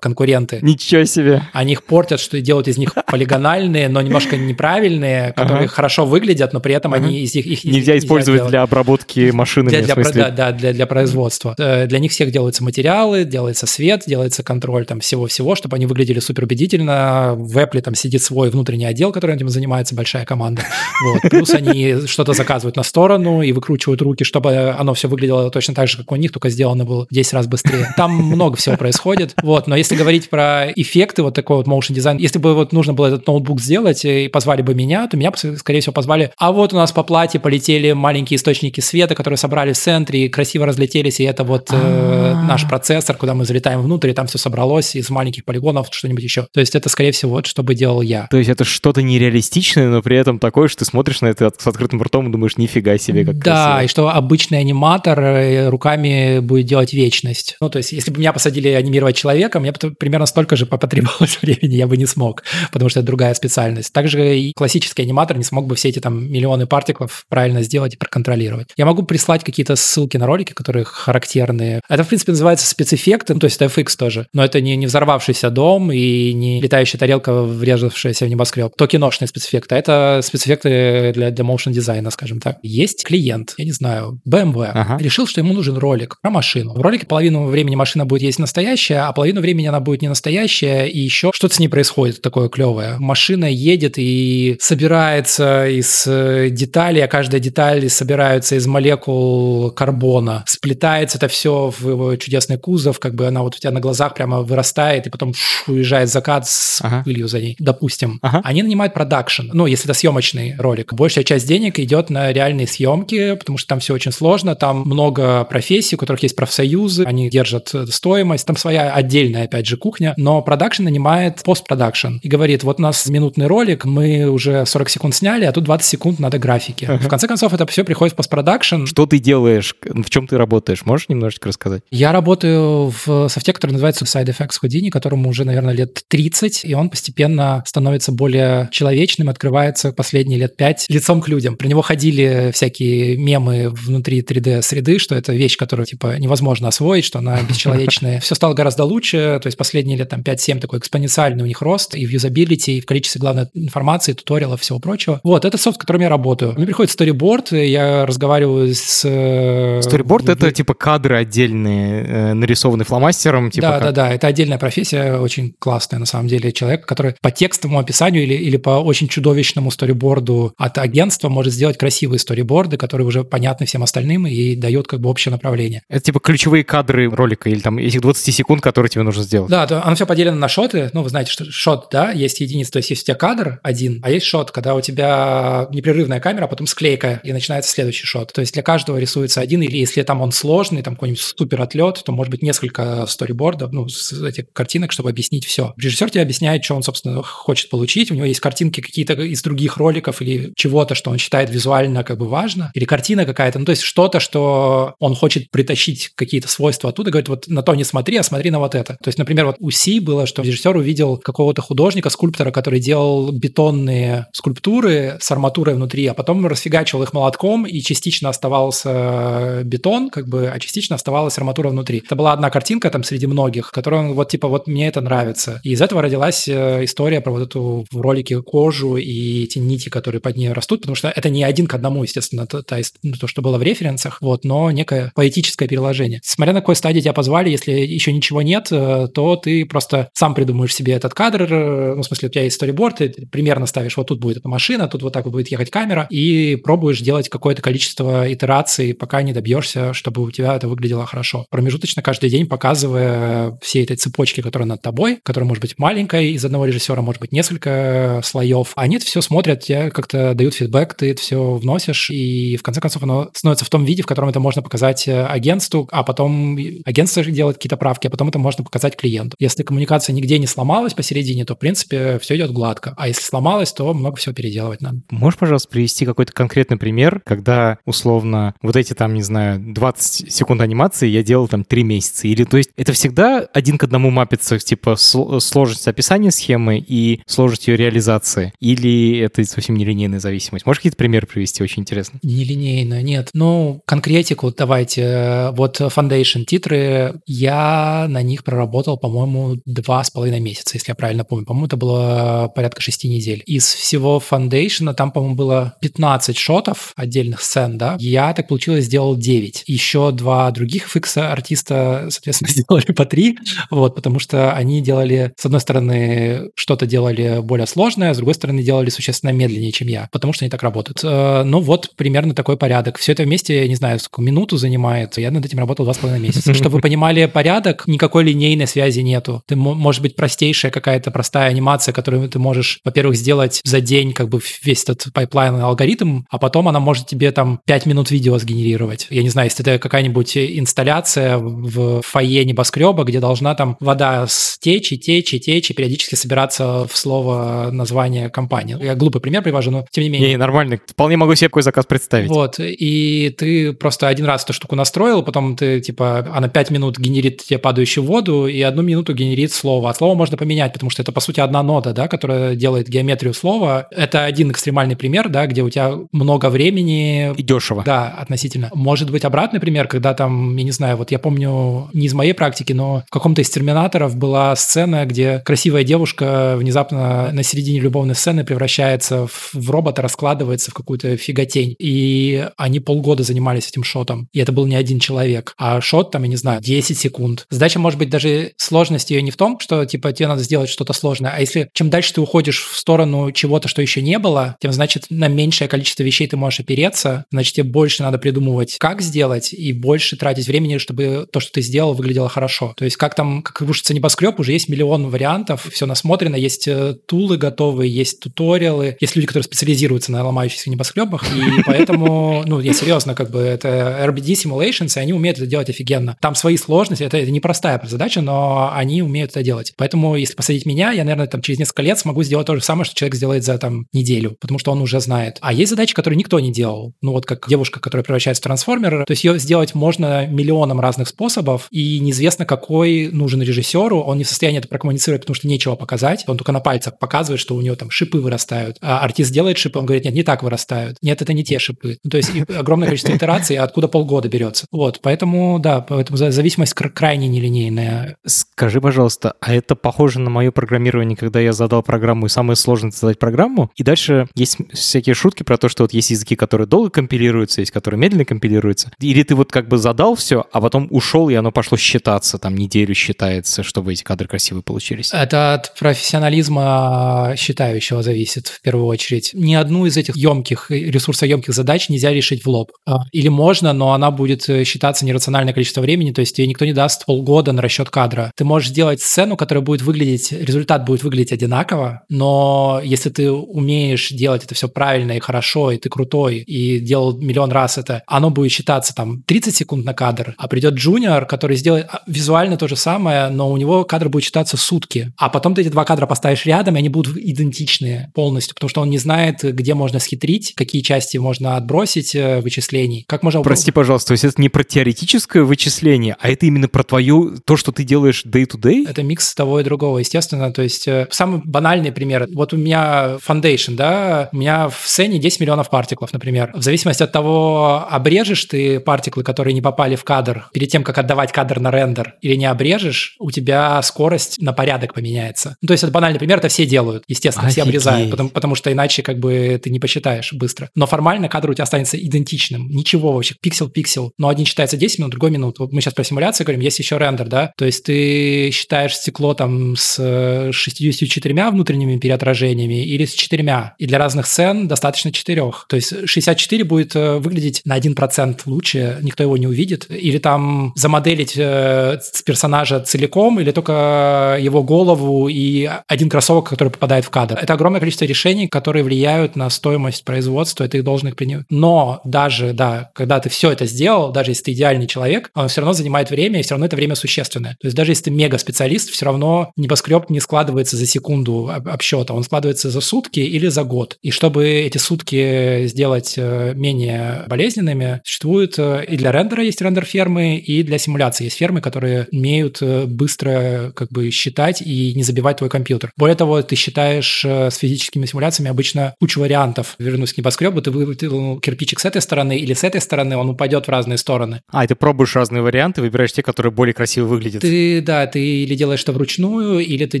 3D-конкуренты. 0.26 0.58
Ничего 0.62 1.04
себе. 1.04 1.42
Они 1.52 1.72
их 1.72 1.84
портят, 1.84 2.20
что 2.20 2.40
делают 2.40 2.68
из 2.68 2.78
них 2.78 2.92
полигональные, 3.10 3.88
но 3.88 4.00
немножко 4.02 4.36
неправильные, 4.36 5.32
которые 5.32 5.64
Ага. 5.66 5.68
хорошо 5.68 6.06
выглядят, 6.06 6.52
но 6.52 6.60
при 6.60 6.74
этом 6.74 6.92
они 6.94 7.20
из 7.20 7.34
них... 7.34 7.46
их 7.46 7.64
Нельзя 7.64 7.96
использовать 7.98 8.38
делать. 8.40 8.50
для 8.50 8.62
обработки 8.62 9.30
машины, 9.30 9.70
Для, 9.70 9.82
да, 9.82 10.30
да, 10.30 10.52
для, 10.52 10.72
для 10.72 10.86
производства. 10.86 11.54
Э, 11.58 11.86
Для 11.86 11.98
них 11.98 12.12
всех 12.12 12.30
делаются 12.30 12.62
материалы, 12.64 13.24
делается 13.24 13.66
свет, 13.66 14.04
делается 14.06 14.42
контроль 14.42 14.84
там 14.86 15.00
всего-всего, 15.00 15.54
чтобы 15.54 15.76
они 15.76 15.86
выглядели 15.86 16.18
супер 16.20 16.44
убедительно. 16.44 17.34
В 17.36 17.56
Apple 17.58 17.80
там 17.80 17.94
сидит 17.94 18.22
свой 18.22 18.50
внутренний 18.50 18.84
отдел, 18.86 19.12
который 19.12 19.36
этим 19.36 19.48
занимается, 19.48 19.94
большая 19.94 20.24
команда. 20.24 20.62
Вот. 21.04 21.30
Плюс 21.30 21.50
они 21.50 22.06
что-то 22.06 22.32
заказывают 22.32 22.76
на 22.76 22.82
сторону 22.82 23.42
и 23.42 23.52
выкручивают 23.52 24.00
руки, 24.00 24.24
чтобы 24.24 24.70
оно 24.78 24.94
все 24.94 25.08
выглядело 25.08 25.50
точно 25.50 25.74
так 25.74 25.88
же, 25.88 25.98
как 25.98 26.10
у 26.10 26.16
них, 26.16 26.32
только 26.32 26.48
сделано 26.48 26.84
было 26.86 27.06
в 27.10 27.14
10 27.14 27.32
раз 27.34 27.46
быстрее. 27.46 27.92
Там 27.98 28.12
много 28.12 28.56
всего 28.56 28.76
происходит. 28.76 29.34
Вот. 29.42 29.66
Но 29.66 29.76
если 29.76 29.94
говорить 29.94 30.15
про 30.24 30.68
эффекты, 30.74 31.22
вот 31.22 31.34
такой 31.34 31.56
вот 31.58 31.66
motion 31.66 31.92
дизайн, 31.94 32.16
если 32.18 32.38
бы 32.38 32.54
вот 32.54 32.72
нужно 32.72 32.92
было 32.94 33.06
этот 33.06 33.26
ноутбук 33.26 33.60
сделать 33.60 34.04
и 34.04 34.28
позвали 34.28 34.62
бы 34.62 34.74
меня, 34.74 35.06
то 35.08 35.16
меня, 35.16 35.30
бы, 35.30 35.36
скорее 35.56 35.80
всего, 35.80 35.92
позвали. 35.92 36.32
А 36.38 36.52
вот 36.52 36.72
у 36.72 36.76
нас 36.76 36.92
по 36.92 37.02
плате 37.02 37.38
полетели 37.38 37.92
маленькие 37.92 38.36
источники 38.36 38.80
света, 38.80 39.14
которые 39.14 39.38
собрали 39.38 39.72
в 39.72 39.78
центре 39.78 40.24
и 40.26 40.28
красиво 40.28 40.66
разлетелись, 40.66 41.20
и 41.20 41.24
это 41.24 41.44
вот 41.44 41.70
э, 41.70 41.74
А. 41.76 42.42
наш 42.48 42.66
процессор, 42.68 43.16
куда 43.16 43.34
мы 43.34 43.44
залетаем 43.44 43.80
внутрь, 43.82 44.10
и 44.10 44.12
там 44.12 44.26
все 44.26 44.38
собралось 44.38 44.94
из 44.96 45.10
маленьких 45.10 45.44
полигонов, 45.44 45.88
что-нибудь 45.90 46.22
еще. 46.24 46.46
То 46.52 46.60
есть 46.60 46.74
это, 46.74 46.88
скорее 46.88 47.12
всего, 47.12 47.32
вот 47.32 47.46
что 47.46 47.62
бы 47.62 47.74
делал 47.74 48.00
я. 48.02 48.26
То 48.30 48.36
есть 48.38 48.48
это 48.50 48.64
что-то 48.64 49.02
нереалистичное, 49.02 49.88
но 49.88 50.02
при 50.02 50.16
этом 50.16 50.38
такое, 50.38 50.68
что 50.68 50.80
ты 50.80 50.84
смотришь 50.84 51.20
на 51.20 51.26
это 51.26 51.50
с 51.56 51.66
открытым 51.66 52.02
ртом 52.02 52.28
и 52.28 52.32
думаешь, 52.32 52.56
нифига 52.56 52.98
себе, 52.98 53.24
как 53.24 53.38
Да, 53.38 53.42
красиво. 53.66 53.84
и 53.84 53.88
что 53.88 54.08
обычный 54.10 54.58
аниматор 54.60 55.18
э, 55.20 55.68
руками 55.68 56.38
будет 56.40 56.66
делать 56.66 56.92
вечность. 56.92 57.56
Ну, 57.60 57.68
то 57.68 57.78
есть, 57.78 57.92
если 57.92 58.10
бы 58.10 58.18
меня 58.20 58.32
посадили 58.32 58.68
анимировать 58.68 59.16
человека, 59.16 59.60
мне 59.60 59.72
бы 59.72 59.78
примерно 60.06 60.26
столько 60.26 60.54
же 60.54 60.66
потребовалось 60.66 61.38
времени, 61.42 61.74
я 61.74 61.88
бы 61.88 61.96
не 61.96 62.06
смог, 62.06 62.44
потому 62.72 62.88
что 62.88 63.00
это 63.00 63.06
другая 63.08 63.34
специальность. 63.34 63.92
Также 63.92 64.38
и 64.38 64.52
классический 64.54 65.02
аниматор 65.02 65.36
не 65.36 65.42
смог 65.42 65.66
бы 65.66 65.74
все 65.74 65.88
эти 65.88 65.98
там 65.98 66.30
миллионы 66.30 66.66
партиклов 66.66 67.24
правильно 67.28 67.62
сделать 67.62 67.94
и 67.94 67.96
проконтролировать. 67.96 68.68
Я 68.76 68.86
могу 68.86 69.02
прислать 69.02 69.42
какие-то 69.42 69.74
ссылки 69.74 70.16
на 70.16 70.26
ролики, 70.26 70.52
которые 70.52 70.84
характерны. 70.84 71.80
Это, 71.88 72.04
в 72.04 72.08
принципе, 72.08 72.30
называется 72.32 72.68
спецэффекты, 72.68 73.34
ну, 73.34 73.40
то 73.40 73.46
есть 73.46 73.56
это 73.60 73.64
FX 73.64 73.96
тоже, 73.98 74.28
но 74.32 74.44
это 74.44 74.60
не, 74.60 74.76
не 74.76 74.86
взорвавшийся 74.86 75.50
дом 75.50 75.90
и 75.90 76.32
не 76.32 76.60
летающая 76.60 77.00
тарелка, 77.00 77.42
врезавшаяся 77.42 78.26
в 78.26 78.28
небоскреб. 78.28 78.76
То 78.76 78.86
киношные 78.86 79.26
спецэффекты, 79.26 79.74
а 79.74 79.78
это 79.78 80.20
спецэффекты 80.22 81.12
для, 81.14 81.32
для 81.32 81.44
motion 81.44 81.72
дизайна, 81.72 82.10
скажем 82.12 82.38
так. 82.38 82.58
Есть 82.62 83.04
клиент, 83.04 83.54
я 83.58 83.64
не 83.64 83.72
знаю, 83.72 84.20
BMW, 84.28 84.70
Ага. 84.72 84.98
решил, 85.00 85.26
что 85.26 85.40
ему 85.40 85.52
нужен 85.52 85.76
ролик 85.76 86.16
про 86.22 86.30
машину. 86.30 86.74
В 86.74 86.80
ролике 86.80 87.06
половину 87.06 87.46
времени 87.46 87.74
машина 87.74 88.06
будет 88.06 88.22
есть 88.22 88.38
настоящая, 88.38 89.08
а 89.08 89.12
половину 89.12 89.40
времени 89.40 89.66
она 89.66 89.80
будет 89.80 89.95
не 90.02 90.08
настоящая, 90.08 90.86
и 90.86 90.98
еще 90.98 91.30
что-то 91.34 91.54
с 91.54 91.58
ней 91.58 91.68
происходит 91.68 92.20
такое 92.22 92.48
клевое. 92.48 92.96
Машина 92.98 93.46
едет 93.46 93.94
и 93.96 94.56
собирается 94.60 95.68
из 95.68 96.04
э, 96.06 96.48
деталей, 96.50 97.02
а 97.04 97.08
каждая 97.08 97.40
деталь 97.40 97.88
собирается 97.90 98.56
из 98.56 98.66
молекул 98.66 99.70
карбона. 99.70 100.44
Сплетается 100.46 101.18
это 101.18 101.28
все 101.28 101.72
в 101.78 101.88
его 101.88 102.16
чудесный 102.16 102.58
кузов, 102.58 102.98
как 102.98 103.14
бы 103.14 103.26
она 103.26 103.42
вот 103.42 103.54
у 103.56 103.58
тебя 103.58 103.70
на 103.72 103.80
глазах 103.80 104.14
прямо 104.14 104.42
вырастает, 104.42 105.06
и 105.06 105.10
потом 105.10 105.34
ш, 105.34 105.70
уезжает 105.70 106.04
в 106.04 106.08
закат 106.08 106.46
с 106.48 106.80
Ага. 106.82 107.02
пылью 107.04 107.28
за 107.28 107.40
ней, 107.40 107.56
допустим. 107.58 108.18
Ага. 108.22 108.40
Они 108.44 108.62
нанимают 108.62 108.94
продакшн, 108.94 109.44
ну, 109.52 109.66
если 109.66 109.86
это 109.86 109.94
съемочный 109.94 110.54
ролик. 110.58 110.92
Большая 110.94 111.24
часть 111.24 111.46
денег 111.46 111.78
идет 111.78 112.10
на 112.10 112.32
реальные 112.32 112.66
съемки, 112.66 113.34
потому 113.34 113.58
что 113.58 113.68
там 113.68 113.80
все 113.80 113.94
очень 113.94 114.12
сложно, 114.12 114.54
там 114.54 114.80
много 114.80 115.44
профессий, 115.44 115.96
у 115.96 115.98
которых 115.98 116.22
есть 116.22 116.36
профсоюзы, 116.36 117.04
они 117.04 117.28
держат 117.30 117.70
э, 117.74 117.86
стоимость, 117.86 118.46
там 118.46 118.56
своя 118.56 118.92
отдельная, 118.92 119.44
опять 119.44 119.66
же, 119.66 119.76
кухня, 119.86 120.14
но 120.16 120.42
продакшн 120.42 120.82
нанимает 120.82 121.44
постпродакшн 121.44 122.16
и 122.20 122.28
говорит, 122.28 122.64
вот 122.64 122.80
у 122.80 122.82
нас 122.82 123.06
минутный 123.06 123.46
ролик, 123.46 123.84
мы 123.84 124.28
уже 124.28 124.66
40 124.66 124.88
секунд 124.88 125.14
сняли, 125.14 125.44
а 125.44 125.52
тут 125.52 125.62
20 125.62 125.86
секунд 125.86 126.18
надо 126.18 126.40
графики. 126.40 126.86
В 127.00 127.06
конце 127.06 127.28
концов, 127.28 127.54
это 127.54 127.64
все 127.66 127.84
приходит 127.84 128.14
в 128.14 128.16
постпродакшн, 128.16 128.86
Что 128.86 129.06
ты 129.06 129.20
делаешь? 129.20 129.76
В 129.84 130.10
чем 130.10 130.26
ты 130.26 130.36
работаешь? 130.38 130.84
Можешь 130.84 131.08
немножечко 131.08 131.50
рассказать? 131.50 131.82
я 131.92 132.10
работаю 132.10 132.92
в 133.04 133.28
софте, 133.28 133.52
который 133.52 133.72
называется 133.72 134.04
Side 134.06 134.26
Effects 134.26 134.58
Houdini, 134.60 134.90
которому 134.90 135.30
уже, 135.30 135.44
наверное, 135.44 135.72
лет 135.72 136.02
30, 136.08 136.64
и 136.64 136.74
он 136.74 136.90
постепенно 136.90 137.62
становится 137.64 138.10
более 138.10 138.68
человечным, 138.72 139.28
открывается 139.28 139.92
последние 139.92 140.40
лет 140.40 140.56
5 140.56 140.86
лицом 140.88 141.20
к 141.20 141.28
людям. 141.28 141.56
Про 141.56 141.68
него 141.68 141.82
ходили 141.82 142.50
всякие 142.52 143.16
мемы 143.16 143.70
внутри 143.70 144.22
3D-среды, 144.22 144.98
что 144.98 145.14
это 145.14 145.32
вещь, 145.32 145.56
которую, 145.56 145.86
типа, 145.86 146.16
невозможно 146.18 146.66
освоить, 146.66 147.04
что 147.04 147.20
она 147.20 147.38
бесчеловечная. 147.48 148.18
Все 148.18 148.34
стало 148.34 148.54
гораздо 148.54 148.82
лучше, 148.82 149.38
то 149.40 149.46
есть 149.46 149.56
последние 149.56 149.75
лет 149.84 150.08
там 150.08 150.20
5-7 150.20 150.60
такой 150.60 150.78
экспоненциальный 150.78 151.42
у 151.42 151.46
них 151.46 151.60
рост 151.62 151.94
и 151.94 152.06
в 152.06 152.10
юзабилити, 152.10 152.78
и 152.78 152.80
в 152.80 152.86
количестве, 152.86 153.20
главной 153.20 153.48
информации, 153.54 154.12
туториалов, 154.12 154.60
всего 154.60 154.78
прочего. 154.78 155.20
Вот, 155.24 155.44
это 155.44 155.58
софт, 155.58 155.76
в 155.76 155.80
котором 155.80 156.00
я 156.00 156.08
работаю. 156.08 156.54
Мне 156.56 156.66
приходит 156.66 156.90
сториборд, 156.90 157.52
я 157.52 158.06
разговариваю 158.06 158.74
с... 158.74 159.02
э, 159.04 159.80
Сториборд— 159.82 160.28
это 160.30 160.50
типа 160.52 160.74
кадры 160.74 161.16
отдельные, 161.16 162.04
э, 162.04 162.32
нарисованные 162.34 162.84
фломастером, 162.84 163.50
типа 163.50 163.66
да, 163.66 163.72
как- 163.74 163.82
да, 163.82 163.92
да, 163.92 164.10
это 164.12 164.26
отдельная 164.26 164.58
профессия, 164.58 165.18
очень 165.18 165.54
классная 165.58 165.98
на 165.98 166.06
самом 166.06 166.28
деле. 166.28 166.52
Человек, 166.52 166.86
который 166.86 167.14
по 167.20 167.30
текстовому 167.30 167.78
описанию 167.78 168.22
или, 168.22 168.34
или 168.34 168.56
по 168.56 168.70
очень 168.80 169.08
чудовищному 169.08 169.70
сториборду 169.70 170.52
от 170.56 170.78
агентства 170.78 171.28
может 171.28 171.52
сделать 171.52 171.78
красивые 171.78 172.18
сториборды, 172.18 172.76
которые 172.76 173.06
уже 173.06 173.24
понятны 173.24 173.66
всем 173.66 173.82
остальным 173.82 174.26
и 174.26 174.54
дают 174.56 174.86
как 174.88 175.00
бы 175.00 175.08
общее 175.08 175.32
направление. 175.32 175.82
Это 175.88 176.00
типа 176.04 176.20
ключевые 176.20 176.64
кадры 176.64 177.10
ролика 177.10 177.48
или 177.50 177.60
там 177.60 177.78
этих 177.78 178.00
20 178.00 178.34
секунд, 178.34 178.62
которые 178.62 178.90
тебе 178.90 179.02
нужно 179.02 179.22
сделать. 179.22 179.50
Да, 179.50 179.65
Да, 179.68 179.80
то 179.80 179.86
оно 179.86 179.96
все 179.96 180.06
поделено 180.06 180.36
на 180.36 180.48
шоты. 180.48 180.90
Ну, 180.92 181.02
вы 181.02 181.08
знаете, 181.08 181.30
что 181.30 181.44
шот, 181.50 181.88
да, 181.90 182.10
есть 182.10 182.40
единица, 182.40 182.72
то 182.72 182.76
есть 182.78 182.90
есть 182.90 183.02
у 183.02 183.06
тебя 183.06 183.14
кадр 183.14 183.60
один, 183.62 184.00
а 184.02 184.10
есть 184.10 184.26
шот, 184.26 184.50
когда 184.50 184.74
у 184.74 184.80
тебя 184.80 185.68
непрерывная 185.70 186.20
камера, 186.20 186.44
а 186.44 186.48
потом 186.48 186.66
склейка, 186.66 187.20
и 187.24 187.32
начинается 187.32 187.70
следующий 187.70 188.06
шот. 188.06 188.32
То 188.32 188.40
есть 188.40 188.54
для 188.54 188.62
каждого 188.62 188.98
рисуется 188.98 189.40
один, 189.40 189.62
или 189.62 189.76
если 189.76 190.02
там 190.02 190.20
он 190.20 190.32
сложный, 190.32 190.82
там 190.82 190.94
какой-нибудь 190.94 191.20
супер 191.20 191.60
отлет, 191.60 192.02
то 192.04 192.12
может 192.12 192.30
быть 192.30 192.42
несколько 192.42 193.06
сторибордов, 193.06 193.72
ну, 193.72 193.86
этих 193.86 194.52
картинок, 194.52 194.92
чтобы 194.92 195.10
объяснить 195.10 195.44
все. 195.44 195.74
Режиссер 195.76 196.10
тебе 196.10 196.22
объясняет, 196.22 196.64
что 196.64 196.74
он, 196.74 196.82
собственно, 196.82 197.22
хочет 197.22 197.70
получить. 197.70 198.10
У 198.10 198.14
него 198.14 198.26
есть 198.26 198.40
картинки 198.40 198.80
какие-то 198.80 199.14
из 199.14 199.42
других 199.42 199.76
роликов 199.76 200.22
или 200.22 200.52
чего-то, 200.56 200.94
что 200.94 201.10
он 201.10 201.18
считает 201.18 201.50
визуально 201.50 202.04
как 202.04 202.18
бы 202.18 202.28
важно, 202.28 202.70
или 202.74 202.84
картина 202.84 203.24
какая-то, 203.24 203.58
ну, 203.58 203.64
то 203.64 203.70
есть 203.70 203.82
что-то, 203.82 204.20
что 204.20 204.94
он 204.98 205.14
хочет 205.14 205.50
притащить 205.50 206.10
какие-то 206.14 206.48
свойства 206.48 206.90
оттуда, 206.90 207.10
говорит, 207.10 207.28
вот 207.28 207.48
на 207.48 207.62
то 207.62 207.74
не 207.74 207.84
смотри, 207.84 208.16
а 208.16 208.22
смотри 208.22 208.50
на 208.50 208.58
вот 208.58 208.74
это. 208.74 208.94
То 209.02 209.08
есть, 209.08 209.18
например, 209.18 209.45
вот 209.46 209.56
у 209.60 209.70
Си 209.70 210.00
было, 210.00 210.26
что 210.26 210.42
режиссер 210.42 210.76
увидел 210.76 211.16
какого-то 211.16 211.62
художника, 211.62 212.10
скульптора, 212.10 212.50
который 212.50 212.80
делал 212.80 213.32
бетонные 213.32 214.26
скульптуры 214.32 215.16
с 215.20 215.30
арматурой 215.30 215.74
внутри, 215.74 216.06
а 216.06 216.14
потом 216.14 216.46
расфигачивал 216.46 217.02
их 217.02 217.12
молотком, 217.12 217.66
и 217.66 217.80
частично 217.80 218.28
оставался 218.28 219.62
бетон, 219.64 220.10
как 220.10 220.28
бы, 220.28 220.48
а 220.48 220.58
частично 220.58 220.96
оставалась 220.96 221.38
арматура 221.38 221.68
внутри. 221.68 222.02
Это 222.04 222.16
была 222.16 222.32
одна 222.32 222.50
картинка 222.50 222.90
там 222.90 223.04
среди 223.04 223.26
многих, 223.26 223.70
которую 223.70 224.02
он 224.02 224.14
вот 224.14 224.30
типа 224.30 224.48
вот 224.48 224.66
мне 224.66 224.88
это 224.88 225.00
нравится. 225.00 225.60
И 225.62 225.70
из 225.70 225.82
этого 225.82 226.02
родилась 226.02 226.48
э, 226.48 226.84
история 226.84 227.20
про 227.20 227.32
вот 227.32 227.42
эту 227.42 227.86
в 227.90 228.00
ролике 228.00 228.42
кожу 228.42 228.96
и 228.96 229.44
эти 229.44 229.58
нити, 229.58 229.88
которые 229.88 230.20
под 230.20 230.36
ней 230.36 230.52
растут, 230.52 230.80
потому 230.82 230.96
что 230.96 231.08
это 231.08 231.28
не 231.28 231.44
один 231.44 231.66
к 231.66 231.74
одному, 231.74 232.02
естественно, 232.02 232.46
то, 232.46 232.62
то, 232.62 232.80
ну, 233.02 233.14
то 233.14 233.26
что 233.26 233.42
было 233.42 233.58
в 233.58 233.62
референсах, 233.62 234.18
вот, 234.20 234.44
но 234.44 234.70
некое 234.70 235.12
поэтическое 235.14 235.68
переложение. 235.68 236.20
Смотря 236.24 236.54
на 236.54 236.60
какой 236.60 236.76
стадии 236.76 237.00
тебя 237.00 237.12
позвали, 237.12 237.50
если 237.50 237.72
еще 237.72 238.12
ничего 238.12 238.42
нет, 238.42 238.68
э, 238.70 239.08
ты 239.36 239.64
просто 239.64 240.10
сам 240.12 240.34
придумаешь 240.34 240.74
себе 240.74 240.94
этот 240.94 241.14
кадр, 241.14 241.46
э, 241.52 241.94
ну, 241.94 242.02
в 242.02 242.06
смысле, 242.06 242.28
у 242.28 242.30
тебя 242.30 242.44
есть 242.44 242.56
сториборд, 242.56 242.96
ты 242.96 243.10
примерно 243.30 243.66
ставишь, 243.66 243.96
вот 243.96 244.08
тут 244.08 244.20
будет 244.20 244.38
эта 244.38 244.48
машина, 244.48 244.88
тут 244.88 245.02
вот 245.02 245.12
так 245.12 245.24
вот 245.24 245.32
будет 245.32 245.50
ехать 245.50 245.70
камера, 245.70 246.06
и 246.10 246.56
пробуешь 246.56 247.00
делать 247.00 247.28
какое-то 247.28 247.62
количество 247.62 248.32
итераций, 248.32 248.94
пока 248.94 249.22
не 249.22 249.32
добьешься, 249.32 249.92
чтобы 249.92 250.22
у 250.22 250.30
тебя 250.30 250.54
это 250.54 250.68
выглядело 250.68 251.06
хорошо. 251.06 251.46
Промежуточно 251.50 252.02
каждый 252.02 252.30
день 252.30 252.46
показывая 252.46 253.58
все 253.62 253.82
этой 253.82 253.96
цепочки, 253.96 254.40
которая 254.40 254.66
над 254.66 254.82
тобой, 254.82 255.18
которая 255.22 255.48
может 255.48 255.60
быть 255.60 255.78
маленькой 255.78 256.32
из 256.32 256.44
одного 256.44 256.66
режиссера, 256.66 257.02
может 257.02 257.20
быть 257.20 257.32
несколько 257.32 258.20
слоев. 258.24 258.72
Они 258.76 258.96
это 258.96 259.04
все 259.04 259.20
смотрят, 259.20 259.60
тебе 259.60 259.90
как-то 259.90 260.34
дают 260.34 260.54
фидбэк, 260.54 260.94
ты 260.94 261.10
это 261.10 261.20
все 261.20 261.54
вносишь, 261.54 262.10
и 262.10 262.56
в 262.56 262.62
конце 262.62 262.80
концов 262.80 263.02
оно 263.02 263.30
становится 263.34 263.64
в 263.64 263.70
том 263.70 263.84
виде, 263.84 264.02
в 264.02 264.06
котором 264.06 264.28
это 264.28 264.40
можно 264.40 264.62
показать 264.62 265.08
э, 265.08 265.24
агентству, 265.24 265.88
а 265.92 266.02
потом 266.02 266.56
агентство 266.84 267.24
делает 267.24 267.56
какие-то 267.56 267.76
правки, 267.76 268.06
а 268.06 268.10
потом 268.10 268.28
это 268.28 268.38
можно 268.38 268.64
показать 268.64 268.96
клиенту. 268.96 269.25
Если 269.38 269.62
коммуникация 269.62 270.12
нигде 270.12 270.38
не 270.38 270.46
сломалась 270.46 270.94
посередине, 270.94 271.44
то, 271.44 271.54
в 271.54 271.58
принципе, 271.58 272.18
все 272.18 272.36
идет 272.36 272.52
гладко. 272.52 272.94
А 272.96 273.08
если 273.08 273.22
сломалась, 273.22 273.72
то 273.72 273.92
много 273.94 274.16
всего 274.16 274.34
переделывать 274.34 274.80
надо. 274.80 275.00
Можешь, 275.10 275.38
пожалуйста, 275.38 275.68
привести 275.68 276.04
какой-то 276.04 276.32
конкретный 276.32 276.76
пример, 276.76 277.20
когда, 277.24 277.78
условно, 277.84 278.54
вот 278.62 278.76
эти 278.76 278.94
там, 278.94 279.14
не 279.14 279.22
знаю, 279.22 279.60
20 279.60 280.32
секунд 280.32 280.60
анимации 280.60 281.08
я 281.08 281.22
делал 281.22 281.48
там 281.48 281.64
3 281.64 281.82
месяца? 281.82 282.28
Или, 282.28 282.44
то 282.44 282.56
есть, 282.56 282.70
это 282.76 282.92
всегда 282.92 283.46
один 283.52 283.78
к 283.78 283.84
одному 283.84 284.10
мапится, 284.10 284.58
типа, 284.58 284.96
сложность 284.96 285.88
описания 285.88 286.30
схемы 286.30 286.78
и 286.78 287.20
сложность 287.26 287.68
ее 287.68 287.76
реализации? 287.76 288.52
Или 288.60 289.18
это 289.18 289.44
совсем 289.44 289.76
нелинейная 289.76 290.20
зависимость? 290.20 290.66
Можешь 290.66 290.80
какие-то 290.80 290.96
примеры 290.96 291.26
привести? 291.26 291.62
Очень 291.62 291.82
интересно. 291.82 292.18
Нелинейно, 292.22 293.02
нет. 293.02 293.30
Ну, 293.32 293.80
конкретику 293.86 294.52
давайте. 294.56 295.50
Вот 295.52 295.80
Foundation 295.80 296.44
титры, 296.44 297.20
я 297.26 298.06
на 298.08 298.22
них 298.22 298.44
проработал, 298.44 298.98
по-моему, 298.98 299.15
два 299.64 300.04
с 300.04 300.10
половиной 300.10 300.40
месяца, 300.40 300.76
если 300.76 300.90
я 300.90 300.94
правильно 300.94 301.24
помню. 301.24 301.46
По-моему, 301.46 301.66
это 301.66 301.76
было 301.76 302.52
порядка 302.54 302.82
шести 302.82 303.08
недель. 303.08 303.42
Из 303.46 303.64
всего 303.64 304.22
Foundation 304.30 304.92
там, 304.94 305.10
по-моему, 305.12 305.36
было 305.36 305.74
15 305.80 306.36
шотов 306.36 306.92
отдельных 306.96 307.40
сцен, 307.40 307.78
да. 307.78 307.96
Я, 307.98 308.32
так 308.32 308.48
получилось, 308.48 308.84
сделал 308.84 309.16
9. 309.16 309.64
Еще 309.66 310.12
два 310.12 310.50
других 310.50 310.94
FX-артиста, 310.94 312.08
соответственно, 312.10 312.50
сделали 312.50 312.92
по 312.92 313.04
3, 313.04 313.38
вот, 313.70 313.94
потому 313.94 314.18
что 314.18 314.52
они 314.52 314.80
делали, 314.80 315.32
с 315.36 315.46
одной 315.46 315.60
стороны, 315.60 316.50
что-то 316.54 316.86
делали 316.86 317.40
более 317.42 317.66
сложное, 317.66 318.10
а 318.10 318.14
с 318.14 318.16
другой 318.16 318.34
стороны, 318.34 318.62
делали 318.62 318.90
существенно 318.90 319.30
медленнее, 319.30 319.72
чем 319.72 319.88
я, 319.88 320.08
потому 320.12 320.32
что 320.32 320.44
они 320.44 320.50
так 320.50 320.62
работают. 320.62 321.00
Э, 321.02 321.42
ну 321.44 321.60
вот, 321.60 321.90
примерно 321.96 322.34
такой 322.34 322.56
порядок. 322.56 322.98
Все 322.98 323.12
это 323.12 323.22
вместе, 323.22 323.60
я 323.60 323.68
не 323.68 323.76
знаю, 323.76 323.98
сколько 323.98 324.22
минуту 324.22 324.56
занимает. 324.56 325.18
Я 325.18 325.30
над 325.30 325.44
этим 325.44 325.58
работал 325.58 325.84
два 325.84 325.94
с 325.94 325.98
половиной 325.98 326.28
месяца. 326.28 326.54
Чтобы 326.54 326.76
вы 326.76 326.80
понимали 326.80 327.26
порядок, 327.26 327.84
никакой 327.86 328.24
линейной 328.24 328.66
связи 328.66 329.00
нету. 329.06 329.42
Ты, 329.46 329.56
может 329.56 330.02
быть, 330.02 330.16
простейшая 330.16 330.70
какая-то 330.70 331.10
простая 331.10 331.48
анимация, 331.48 331.92
которую 331.92 332.28
ты 332.28 332.38
можешь, 332.38 332.80
во-первых, 332.84 333.16
сделать 333.16 333.60
за 333.64 333.80
день 333.80 334.12
как 334.12 334.28
бы 334.28 334.40
весь 334.62 334.82
этот 334.84 335.12
pipeline 335.12 335.56
алгоритм, 335.56 336.22
а 336.30 336.38
потом 336.38 336.68
она 336.68 336.80
может 336.80 337.06
тебе 337.06 337.32
там 337.32 337.60
5 337.66 337.86
минут 337.86 338.10
видео 338.10 338.38
сгенерировать. 338.38 339.06
Я 339.10 339.22
не 339.22 339.28
знаю, 339.28 339.46
если 339.46 339.64
это 339.64 339.78
какая-нибудь 339.78 340.36
инсталляция 340.36 341.38
в 341.38 342.02
фойе 342.02 342.44
небоскреба, 342.44 343.04
где 343.04 343.20
должна 343.20 343.54
там 343.54 343.76
вода 343.80 344.26
стечь 344.28 344.92
и 344.92 344.98
течь 344.98 345.32
и 345.34 345.40
течь 345.40 345.70
и 345.70 345.74
периодически 345.74 346.14
собираться 346.14 346.86
в 346.86 346.96
слово 346.96 347.70
название 347.70 348.28
компании. 348.28 348.76
Я 348.82 348.94
глупый 348.94 349.20
пример 349.20 349.42
привожу, 349.42 349.70
но 349.70 349.86
тем 349.90 350.04
не 350.04 350.10
менее. 350.10 350.30
Не, 350.30 350.36
нормально. 350.36 350.80
Вполне 350.86 351.16
могу 351.16 351.34
себе 351.34 351.48
такой 351.48 351.62
заказ 351.62 351.86
представить. 351.86 352.28
Вот. 352.28 352.56
И 352.58 353.34
ты 353.38 353.72
просто 353.72 354.08
один 354.08 354.26
раз 354.26 354.44
эту 354.44 354.52
штуку 354.52 354.74
настроил, 354.74 355.22
потом 355.22 355.56
ты, 355.56 355.80
типа, 355.80 356.28
она 356.34 356.48
5 356.48 356.70
минут 356.70 356.98
генерит 356.98 357.44
тебе 357.44 357.58
падающую 357.58 358.02
воду 358.04 358.46
и 358.46 358.60
одну 358.62 358.82
минуту 358.82 358.95
генерит 359.02 359.52
слово. 359.52 359.90
А 359.90 359.94
слово 359.94 360.14
можно 360.14 360.36
поменять, 360.36 360.72
потому 360.72 360.90
что 360.90 361.02
это, 361.02 361.12
по 361.12 361.20
сути, 361.20 361.40
одна 361.40 361.62
нода, 361.62 361.92
да, 361.92 362.08
которая 362.08 362.54
делает 362.54 362.88
геометрию 362.88 363.34
слова. 363.34 363.88
Это 363.90 364.24
один 364.24 364.50
экстремальный 364.50 364.96
пример, 364.96 365.28
да, 365.28 365.46
где 365.46 365.62
у 365.62 365.70
тебя 365.70 365.94
много 366.12 366.50
времени. 366.50 367.34
И 367.36 367.42
дешево. 367.42 367.82
Да, 367.84 368.08
относительно. 368.08 368.70
Может 368.74 369.10
быть, 369.10 369.24
обратный 369.24 369.60
пример, 369.60 369.88
когда 369.88 370.14
там, 370.14 370.56
я 370.56 370.64
не 370.64 370.70
знаю, 370.70 370.96
вот 370.96 371.10
я 371.10 371.18
помню 371.18 371.88
не 371.92 372.06
из 372.06 372.14
моей 372.14 372.32
практики, 372.32 372.72
но 372.72 373.04
в 373.06 373.10
каком-то 373.10 373.42
из 373.42 373.50
терминаторов 373.50 374.16
была 374.16 374.54
сцена, 374.56 375.04
где 375.06 375.40
красивая 375.44 375.84
девушка 375.84 376.56
внезапно 376.56 377.30
на 377.32 377.42
середине 377.42 377.80
любовной 377.80 378.14
сцены 378.14 378.44
превращается 378.44 379.26
в 379.26 379.70
робота, 379.70 380.02
раскладывается 380.02 380.70
в 380.70 380.74
какую-то 380.74 381.16
фиготень. 381.16 381.74
И 381.78 382.48
они 382.56 382.80
полгода 382.80 383.22
занимались 383.22 383.68
этим 383.68 383.84
шотом. 383.84 384.28
И 384.32 384.38
это 384.38 384.52
был 384.52 384.66
не 384.66 384.76
один 384.76 385.00
человек. 385.00 385.54
А 385.58 385.80
шот 385.80 386.10
там, 386.10 386.22
я 386.22 386.28
не 386.28 386.36
знаю, 386.36 386.60
10 386.60 386.98
секунд. 386.98 387.46
Задача 387.50 387.78
может 387.78 387.98
быть 387.98 388.10
даже 388.10 388.52
сложность 388.86 389.10
ее 389.10 389.22
не 389.22 389.30
в 389.30 389.36
том, 389.36 389.58
что 389.58 389.84
типа 389.84 390.12
тебе 390.12 390.28
надо 390.28 390.42
сделать 390.42 390.70
что-то 390.70 390.92
сложное, 390.92 391.32
а 391.32 391.40
если 391.40 391.68
чем 391.72 391.90
дальше 391.90 392.14
ты 392.14 392.20
уходишь 392.20 392.62
в 392.62 392.78
сторону 392.78 393.32
чего-то, 393.32 393.66
что 393.66 393.82
еще 393.82 394.00
не 394.00 394.18
было, 394.18 394.56
тем 394.60 394.72
значит 394.72 395.06
на 395.10 395.28
меньшее 395.28 395.66
количество 395.66 396.04
вещей 396.04 396.28
ты 396.28 396.36
можешь 396.36 396.60
опереться, 396.60 397.24
значит 397.32 397.54
тебе 397.54 397.64
больше 397.64 398.02
надо 398.02 398.18
придумывать, 398.18 398.76
как 398.78 399.02
сделать, 399.02 399.52
и 399.52 399.72
больше 399.72 400.16
тратить 400.16 400.46
времени, 400.46 400.78
чтобы 400.78 401.26
то, 401.32 401.40
что 401.40 401.52
ты 401.52 401.62
сделал, 401.62 401.94
выглядело 401.94 402.28
хорошо. 402.28 402.74
То 402.76 402.84
есть 402.84 402.96
как 402.96 403.14
там, 403.14 403.42
как 403.42 403.60
рушится 403.60 403.92
небоскреб, 403.92 404.38
уже 404.38 404.52
есть 404.52 404.68
миллион 404.68 405.08
вариантов, 405.10 405.66
все 405.72 405.86
насмотрено, 405.86 406.36
есть 406.36 406.68
э, 406.68 406.94
тулы 407.06 407.38
готовые, 407.38 407.92
есть 407.92 408.20
туториалы, 408.20 408.96
есть 409.00 409.16
люди, 409.16 409.26
которые 409.26 409.44
специализируются 409.44 410.12
на 410.12 410.24
ломающихся 410.24 410.70
небоскребах, 410.70 411.24
и 411.34 411.62
поэтому, 411.64 412.44
ну, 412.46 412.60
я 412.60 412.72
серьезно, 412.72 413.14
как 413.14 413.30
бы 413.30 413.40
это 413.40 413.98
RBD 414.06 414.32
Simulations, 414.34 414.96
и 414.96 415.00
они 415.00 415.12
умеют 415.12 415.38
это 415.38 415.46
делать 415.46 415.70
офигенно. 415.70 416.16
Там 416.20 416.36
свои 416.36 416.56
сложности, 416.56 417.02
это, 417.02 417.16
это 417.16 417.32
непростая 417.32 417.80
задача, 417.96 418.20
но 418.20 418.70
они 418.76 419.02
умеют 419.02 419.30
это 419.30 419.42
делать. 419.42 419.72
Поэтому, 419.76 420.16
если 420.16 420.34
посадить 420.34 420.66
меня, 420.66 420.92
я, 420.92 421.04
наверное, 421.04 421.26
там 421.26 421.42
через 421.42 421.58
несколько 421.58 421.82
лет 421.82 421.98
смогу 421.98 422.22
сделать 422.22 422.46
то 422.46 422.54
же 422.54 422.62
самое, 422.62 422.84
что 422.84 422.94
человек 422.94 423.14
сделает 423.14 423.44
за 423.44 423.58
там 423.58 423.86
неделю, 423.92 424.36
потому 424.40 424.58
что 424.58 424.72
он 424.72 424.82
уже 424.82 425.00
знает. 425.00 425.38
А 425.40 425.52
есть 425.52 425.70
задачи, 425.70 425.94
которые 425.94 426.18
никто 426.18 426.38
не 426.40 426.52
делал. 426.52 426.92
Ну, 427.00 427.12
вот 427.12 427.26
как 427.26 427.48
девушка, 427.48 427.80
которая 427.80 428.04
превращается 428.04 428.42
в 428.42 428.44
трансформера. 428.44 429.04
То 429.04 429.12
есть 429.12 429.24
ее 429.24 429.38
сделать 429.38 429.74
можно 429.74 430.26
миллионом 430.26 430.80
разных 430.80 431.08
способов, 431.08 431.68
и 431.70 431.98
неизвестно, 432.00 432.44
какой 432.44 433.08
нужен 433.12 433.42
режиссеру. 433.42 434.00
Он 434.00 434.18
не 434.18 434.24
в 434.24 434.28
состоянии 434.28 434.58
это 434.58 434.68
прокоммуницировать, 434.68 435.22
потому 435.22 435.34
что 435.34 435.48
нечего 435.48 435.74
показать. 435.74 436.24
Он 436.26 436.36
только 436.36 436.52
на 436.52 436.60
пальцах 436.60 436.98
показывает, 436.98 437.40
что 437.40 437.54
у 437.54 437.60
него 437.60 437.76
там 437.76 437.90
шипы 437.90 438.18
вырастают. 438.18 438.76
А 438.80 439.00
артист 439.00 439.32
делает 439.32 439.58
шипы, 439.58 439.78
он 439.78 439.86
говорит, 439.86 440.04
нет, 440.04 440.14
не 440.14 440.22
так 440.22 440.42
вырастают. 440.42 440.98
Нет, 441.02 441.22
это 441.22 441.32
не 441.32 441.44
те 441.44 441.58
шипы. 441.58 441.98
Ну, 442.04 442.10
то 442.10 442.16
есть 442.18 442.30
огромное 442.54 442.88
количество 442.88 443.16
итераций, 443.16 443.56
откуда 443.56 443.88
полгода 443.88 444.28
берется. 444.28 444.66
Вот, 444.70 445.00
поэтому, 445.02 445.58
да, 445.58 445.80
поэтому 445.80 446.16
зависимость 446.16 446.74
крайне 446.74 447.28
нелинейная. 447.28 448.16
Скажи, 448.58 448.80
пожалуйста, 448.80 449.34
а 449.40 449.52
это 449.52 449.74
похоже 449.74 450.18
на 450.18 450.30
мое 450.30 450.50
программирование, 450.50 451.14
когда 451.14 451.40
я 451.40 451.52
задал 451.52 451.82
программу, 451.82 452.24
и 452.24 452.30
самое 452.30 452.56
сложное— 452.56 452.90
задать 452.96 453.18
программу, 453.18 453.70
и 453.76 453.82
дальше 453.82 454.28
есть 454.34 454.56
всякие 454.72 455.14
шутки 455.14 455.42
про 455.42 455.58
то, 455.58 455.68
что 455.68 455.84
вот 455.84 455.92
есть 455.92 456.08
языки, 456.08 456.36
которые 456.36 456.66
долго 456.66 456.88
компилируются, 456.88 457.60
есть 457.60 457.70
которые 457.70 458.00
медленно 458.00 458.24
компилируются. 458.24 458.92
Или 458.98 459.24
ты 459.24 459.34
вот 459.34 459.52
как 459.52 459.68
бы 459.68 459.76
задал 459.76 460.14
все, 460.14 460.46
а 460.50 460.62
потом 460.62 460.88
ушел, 460.88 461.28
и 461.28 461.34
оно 461.34 461.52
пошло 461.52 461.76
считаться, 461.76 462.38
там 462.38 462.56
неделю 462.56 462.94
считается, 462.94 463.62
чтобы 463.62 463.92
эти 463.92 464.02
кадры 464.02 464.26
красивые 464.26 464.62
получились? 464.62 465.10
Это 465.12 465.52
от 465.52 465.74
профессионализма 465.78 467.34
считающего 467.36 468.02
зависит 468.02 468.46
в 468.46 468.62
первую 468.62 468.86
очередь. 468.86 469.32
Ни 469.34 469.52
одну 469.52 469.84
из 469.84 469.98
этих 469.98 470.16
емких, 470.16 470.70
ресурсоемких 470.70 471.52
задач 471.52 471.90
нельзя 471.90 472.10
решить 472.10 472.46
в 472.46 472.48
лоб. 472.48 472.72
А, 472.86 473.00
или 473.12 473.28
можно, 473.28 473.74
но 473.74 473.92
она 473.92 474.10
будет 474.10 474.48
считаться 474.66 475.04
нерациональное 475.04 475.52
количество 475.52 475.82
времени, 475.82 476.12
то 476.12 476.20
есть 476.20 476.34
тебе 476.34 476.46
никто 476.46 476.64
не 476.64 476.72
даст 476.72 477.04
полгода 477.04 477.52
на 477.52 477.60
расчет 477.60 477.90
кадра. 477.90 478.32
Ты 478.34 478.45
можешь 478.46 478.70
сделать 478.70 479.00
сцену, 479.00 479.36
которая 479.36 479.62
будет 479.62 479.82
выглядеть, 479.82 480.32
результат 480.32 480.84
будет 480.86 481.02
выглядеть 481.02 481.32
одинаково, 481.32 482.04
но 482.08 482.80
если 482.82 483.10
ты 483.10 483.30
умеешь 483.30 484.10
делать 484.10 484.44
это 484.44 484.54
все 484.54 484.68
правильно 484.68 485.12
и 485.12 485.20
хорошо, 485.20 485.72
и 485.72 485.78
ты 485.78 485.88
крутой, 485.88 486.38
и 486.38 486.78
делал 486.80 487.16
миллион 487.18 487.52
раз 487.52 487.78
это, 487.78 488.02
оно 488.06 488.30
будет 488.30 488.52
считаться 488.52 488.94
там 488.94 489.22
30 489.26 489.54
секунд 489.54 489.84
на 489.84 489.94
кадр, 489.94 490.34
а 490.38 490.48
придет 490.48 490.74
джуниор, 490.74 491.26
который 491.26 491.56
сделает 491.56 491.86
а, 491.90 492.02
визуально 492.06 492.56
то 492.56 492.68
же 492.68 492.76
самое, 492.76 493.28
но 493.28 493.50
у 493.50 493.56
него 493.56 493.84
кадр 493.84 494.08
будет 494.08 494.24
считаться 494.24 494.56
сутки. 494.56 495.12
А 495.16 495.28
потом 495.28 495.54
ты 495.54 495.62
эти 495.62 495.68
два 495.68 495.84
кадра 495.84 496.06
поставишь 496.06 496.46
рядом, 496.46 496.76
и 496.76 496.78
они 496.78 496.88
будут 496.88 497.16
идентичные 497.16 498.10
полностью, 498.14 498.54
потому 498.54 498.68
что 498.68 498.80
он 498.80 498.90
не 498.90 498.98
знает, 498.98 499.42
где 499.42 499.74
можно 499.74 499.98
схитрить, 499.98 500.54
какие 500.54 500.82
части 500.82 501.16
можно 501.18 501.56
отбросить 501.56 502.14
э, 502.14 502.40
вычислений, 502.40 503.04
как 503.08 503.22
можно... 503.22 503.42
Прости, 503.42 503.70
пожалуйста, 503.70 504.08
то 504.08 504.12
есть 504.12 504.24
это 504.24 504.40
не 504.40 504.48
про 504.48 504.64
теоретическое 504.64 505.42
вычисление, 505.42 506.16
а 506.20 506.28
это 506.28 506.46
именно 506.46 506.68
про 506.68 506.82
твою, 506.82 507.36
то, 507.44 507.56
что 507.56 507.72
ты 507.72 507.84
делаешь 507.84 508.22
day-to-day? 508.36 508.88
Это 508.88 509.02
микс 509.02 509.34
того 509.34 509.60
и 509.60 509.64
другого, 509.64 509.98
естественно. 509.98 510.52
То 510.52 510.62
есть 510.62 510.86
э, 510.88 511.06
самый 511.10 511.40
банальный 511.44 511.92
пример. 511.92 512.28
Вот 512.32 512.52
у 512.52 512.56
меня 512.56 513.18
foundation, 513.26 513.74
да, 513.74 514.28
у 514.32 514.36
меня 514.36 514.68
в 514.68 514.82
сцене 514.84 515.18
10 515.18 515.40
миллионов 515.40 515.70
партиклов, 515.70 516.12
например. 516.12 516.52
В 516.54 516.62
зависимости 516.62 517.02
от 517.02 517.12
того, 517.12 517.86
обрежешь 517.90 518.44
ты 518.44 518.80
партиклы, 518.80 519.22
которые 519.22 519.54
не 519.54 519.62
попали 519.62 519.96
в 519.96 520.04
кадр, 520.04 520.48
перед 520.52 520.68
тем, 520.70 520.84
как 520.84 520.98
отдавать 520.98 521.32
кадр 521.32 521.60
на 521.60 521.70
рендер, 521.70 522.14
или 522.20 522.34
не 522.34 522.46
обрежешь, 522.46 523.16
у 523.18 523.30
тебя 523.30 523.80
скорость 523.82 524.40
на 524.40 524.52
порядок 524.52 524.94
поменяется. 524.94 525.56
Ну, 525.62 525.68
то 525.68 525.72
есть 525.72 525.84
это 525.84 525.92
банальный 525.92 526.18
пример, 526.18 526.38
это 526.38 526.48
все 526.48 526.66
делают, 526.66 527.04
естественно, 527.08 527.48
Офигеть. 527.48 527.62
все 527.62 527.68
обрезают, 527.68 528.10
потому, 528.10 528.28
потому 528.30 528.54
что 528.54 528.72
иначе 528.72 529.02
как 529.02 529.18
бы 529.18 529.60
ты 529.62 529.70
не 529.70 529.80
посчитаешь 529.80 530.32
быстро. 530.32 530.70
Но 530.74 530.86
формально 530.86 531.28
кадр 531.28 531.50
у 531.50 531.54
тебя 531.54 531.64
останется 531.64 531.96
идентичным. 531.98 532.68
Ничего 532.68 533.12
вообще, 533.12 533.34
пиксель-пиксел. 533.40 534.12
Но 534.18 534.28
один 534.28 534.46
считается 534.46 534.76
10 534.76 534.98
минут, 534.98 535.12
другой 535.12 535.30
минут. 535.30 535.58
Вот 535.58 535.72
мы 535.72 535.80
сейчас 535.80 535.94
про 535.94 536.04
симуляцию 536.04 536.46
говорим, 536.46 536.60
есть 536.60 536.78
еще 536.78 536.98
рендер, 536.98 537.28
да? 537.28 537.52
То 537.56 537.64
есть 537.64 537.84
ты 537.84 538.25
считаешь 538.52 538.96
стекло 538.96 539.34
там 539.34 539.76
с 539.76 540.50
64 540.52 541.50
внутренними 541.50 541.98
переотражениями 541.98 542.84
или 542.84 543.04
с 543.04 543.14
четырьмя. 543.14 543.74
И 543.78 543.86
для 543.86 543.98
разных 543.98 544.26
сцен 544.26 544.68
достаточно 544.68 545.12
четырех. 545.12 545.66
То 545.68 545.76
есть 545.76 546.08
64 546.08 546.64
будет 546.64 546.96
э, 546.96 547.18
выглядеть 547.18 547.62
на 547.64 547.78
1% 547.78 548.40
лучше, 548.46 548.98
никто 549.02 549.22
его 549.22 549.36
не 549.36 549.46
увидит. 549.46 549.86
Или 549.90 550.18
там 550.18 550.72
замоделить 550.76 551.34
э, 551.36 551.98
персонажа 552.24 552.80
целиком, 552.80 553.40
или 553.40 553.50
только 553.50 554.38
его 554.40 554.62
голову 554.62 555.28
и 555.28 555.68
один 555.86 556.08
кроссовок, 556.08 556.48
который 556.48 556.68
попадает 556.68 557.04
в 557.04 557.10
кадр. 557.10 557.38
Это 557.40 557.54
огромное 557.54 557.80
количество 557.80 558.04
решений, 558.04 558.48
которые 558.48 558.82
влияют 558.82 559.36
на 559.36 559.50
стоимость 559.50 560.04
производства, 560.04 560.64
и 560.64 560.68
ты 560.68 560.82
должен 560.82 561.08
их 561.08 561.16
принять. 561.16 561.44
Но 561.50 562.00
даже, 562.04 562.52
да, 562.52 562.90
когда 562.94 563.20
ты 563.20 563.28
все 563.28 563.50
это 563.50 563.66
сделал, 563.66 564.12
даже 564.12 564.30
если 564.32 564.44
ты 564.44 564.52
идеальный 564.52 564.86
человек, 564.86 565.30
он 565.34 565.48
все 565.48 565.60
равно 565.60 565.72
занимает 565.72 566.10
время, 566.10 566.40
и 566.40 566.42
все 566.42 566.54
равно 566.54 566.66
это 566.66 566.76
время 566.76 566.94
существенное. 566.94 567.56
То 567.60 567.66
есть 567.66 567.76
даже 567.76 567.92
если 567.92 568.04
ты 568.04 568.10
мега-специалист, 568.16 568.90
все 568.90 569.06
равно 569.06 569.52
небоскреб 569.56 570.10
не 570.10 570.20
складывается 570.20 570.76
за 570.76 570.86
секунду 570.86 571.50
обсчета, 571.50 572.14
он 572.14 572.24
складывается 572.24 572.70
за 572.70 572.80
сутки 572.80 573.20
или 573.20 573.48
за 573.48 573.64
год. 573.64 573.98
И 574.02 574.10
чтобы 574.10 574.46
эти 574.46 574.78
сутки 574.78 575.66
сделать 575.66 576.14
э, 576.16 576.54
менее 576.54 577.24
болезненными, 577.28 578.00
существует 578.04 578.54
э, 578.58 578.84
и 578.88 578.96
для 578.96 579.12
рендера 579.12 579.44
есть 579.44 579.60
рендер-фермы, 579.60 580.36
и 580.36 580.62
для 580.62 580.78
симуляции 580.78 581.24
есть 581.24 581.36
фермы, 581.36 581.60
которые 581.60 582.08
умеют 582.10 582.58
э, 582.62 582.86
быстро 582.86 583.72
как 583.74 583.90
бы 583.90 584.10
считать 584.10 584.62
и 584.62 584.94
не 584.94 585.02
забивать 585.02 585.38
твой 585.38 585.50
компьютер. 585.50 585.92
Более 585.96 586.16
того, 586.16 586.40
ты 586.42 586.56
считаешь 586.56 587.24
с 587.24 587.56
физическими 587.56 588.06
симуляциями 588.06 588.50
обычно 588.50 588.94
кучу 588.98 589.20
вариантов. 589.20 589.74
Вернусь 589.78 590.14
к 590.14 590.18
небоскребу, 590.18 590.62
ты 590.62 590.70
вытянул 590.70 591.38
кирпичик 591.40 591.80
с 591.80 591.84
этой 591.84 592.00
стороны 592.00 592.38
или 592.38 592.54
с 592.54 592.64
этой 592.64 592.80
стороны, 592.80 593.16
он 593.16 593.30
упадет 593.30 593.66
в 593.66 593.68
разные 593.68 593.98
стороны. 593.98 594.40
А, 594.50 594.64
и 594.64 594.68
ты 594.68 594.74
пробуешь 594.74 595.14
разные 595.14 595.42
варианты, 595.42 595.82
выбираешь 595.82 596.12
те, 596.12 596.22
которые 596.22 596.52
более 596.52 596.74
красиво 596.74 597.06
выглядят. 597.06 597.42
Ты, 597.42 597.80
да, 597.80 598.05
ты 598.06 598.42
или 598.42 598.54
делаешь 598.54 598.82
это 598.82 598.92
вручную, 598.92 599.60
или 599.60 599.84
ты 599.86 600.00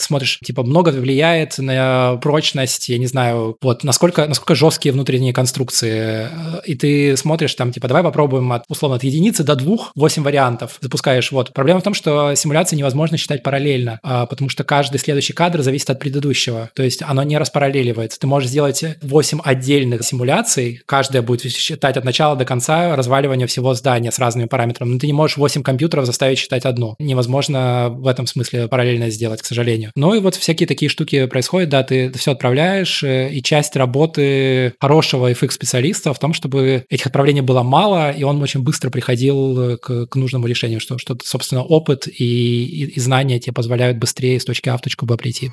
смотришь, 0.00 0.38
типа, 0.44 0.62
много 0.62 0.90
влияет 0.90 1.58
на 1.58 2.16
прочность, 2.16 2.88
я 2.88 2.98
не 2.98 3.06
знаю, 3.06 3.56
вот, 3.60 3.84
насколько, 3.84 4.26
насколько 4.26 4.54
жесткие 4.54 4.92
внутренние 4.92 5.32
конструкции. 5.32 6.28
И 6.66 6.74
ты 6.74 7.16
смотришь 7.16 7.54
там, 7.54 7.72
типа, 7.72 7.88
давай 7.88 8.02
попробуем 8.02 8.52
от, 8.52 8.64
условно, 8.68 8.96
от 8.96 9.04
единицы 9.04 9.44
до 9.44 9.54
двух, 9.56 9.92
восемь 9.94 10.22
вариантов 10.22 10.78
запускаешь. 10.80 11.32
Вот. 11.32 11.52
Проблема 11.52 11.80
в 11.80 11.82
том, 11.82 11.94
что 11.94 12.34
симуляции 12.34 12.76
невозможно 12.76 13.16
считать 13.16 13.42
параллельно, 13.42 14.00
а, 14.02 14.26
потому 14.26 14.48
что 14.48 14.64
каждый 14.64 14.98
следующий 14.98 15.32
кадр 15.32 15.62
зависит 15.62 15.90
от 15.90 15.98
предыдущего. 16.00 16.70
То 16.74 16.82
есть 16.82 17.02
оно 17.02 17.22
не 17.22 17.38
распараллеливается. 17.38 18.18
Ты 18.20 18.26
можешь 18.26 18.50
сделать 18.50 18.84
8 19.02 19.40
отдельных 19.44 20.04
симуляций, 20.04 20.82
каждая 20.86 21.22
будет 21.22 21.52
считать 21.52 21.96
от 21.96 22.04
начала 22.04 22.36
до 22.36 22.44
конца 22.44 22.96
разваливание 22.96 23.46
всего 23.46 23.74
здания 23.74 24.10
с 24.10 24.18
разными 24.18 24.46
параметрами. 24.46 24.90
Но 24.90 24.98
ты 24.98 25.06
не 25.06 25.12
можешь 25.12 25.36
8 25.36 25.62
компьютеров 25.62 26.06
заставить 26.06 26.38
считать 26.38 26.64
одну. 26.64 26.96
Невозможно 26.98 27.93
в 27.94 28.06
этом 28.06 28.26
смысле 28.26 28.68
параллельно 28.68 29.10
сделать, 29.10 29.42
к 29.42 29.44
сожалению. 29.44 29.90
Ну 29.94 30.14
и 30.14 30.20
вот 30.20 30.34
всякие 30.34 30.66
такие 30.66 30.88
штуки 30.88 31.26
происходят, 31.26 31.68
да, 31.68 31.82
ты 31.82 32.12
все 32.12 32.32
отправляешь, 32.32 33.02
э, 33.02 33.30
и 33.32 33.42
часть 33.42 33.76
работы 33.76 34.74
хорошего 34.80 35.30
FX-специалиста 35.30 36.12
в 36.12 36.18
том, 36.18 36.32
чтобы 36.32 36.84
этих 36.88 37.06
отправлений 37.06 37.40
было 37.40 37.62
мало, 37.62 38.10
и 38.10 38.22
он 38.22 38.42
очень 38.42 38.60
быстро 38.60 38.90
приходил 38.90 39.60
э, 39.60 39.76
к, 39.76 40.06
к 40.06 40.16
нужному 40.16 40.46
решению, 40.46 40.80
что, 40.80 40.98
что 40.98 41.16
собственно, 41.22 41.62
опыт 41.62 42.06
и, 42.06 42.12
и, 42.24 42.84
и 42.84 43.00
знания 43.00 43.38
тебе 43.38 43.52
позволяют 43.52 43.98
быстрее 43.98 44.38
с 44.38 44.44
точки 44.44 44.68
А 44.68 44.76
в 44.76 44.80
точку 44.80 45.06
Б 45.06 45.16
прийти. 45.16 45.50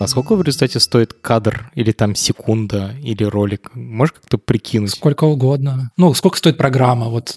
А 0.00 0.06
сколько 0.06 0.34
в 0.34 0.40
результате 0.40 0.80
стоит 0.80 1.12
кадр 1.12 1.70
или 1.74 1.92
там 1.92 2.14
секунда 2.14 2.94
или 3.02 3.22
ролик? 3.22 3.70
Можешь 3.74 4.14
как-то 4.14 4.38
прикинуть? 4.38 4.92
Сколько 4.92 5.24
угодно. 5.24 5.90
Ну, 5.98 6.14
сколько 6.14 6.38
стоит 6.38 6.56
программа? 6.56 7.10
Вот. 7.10 7.36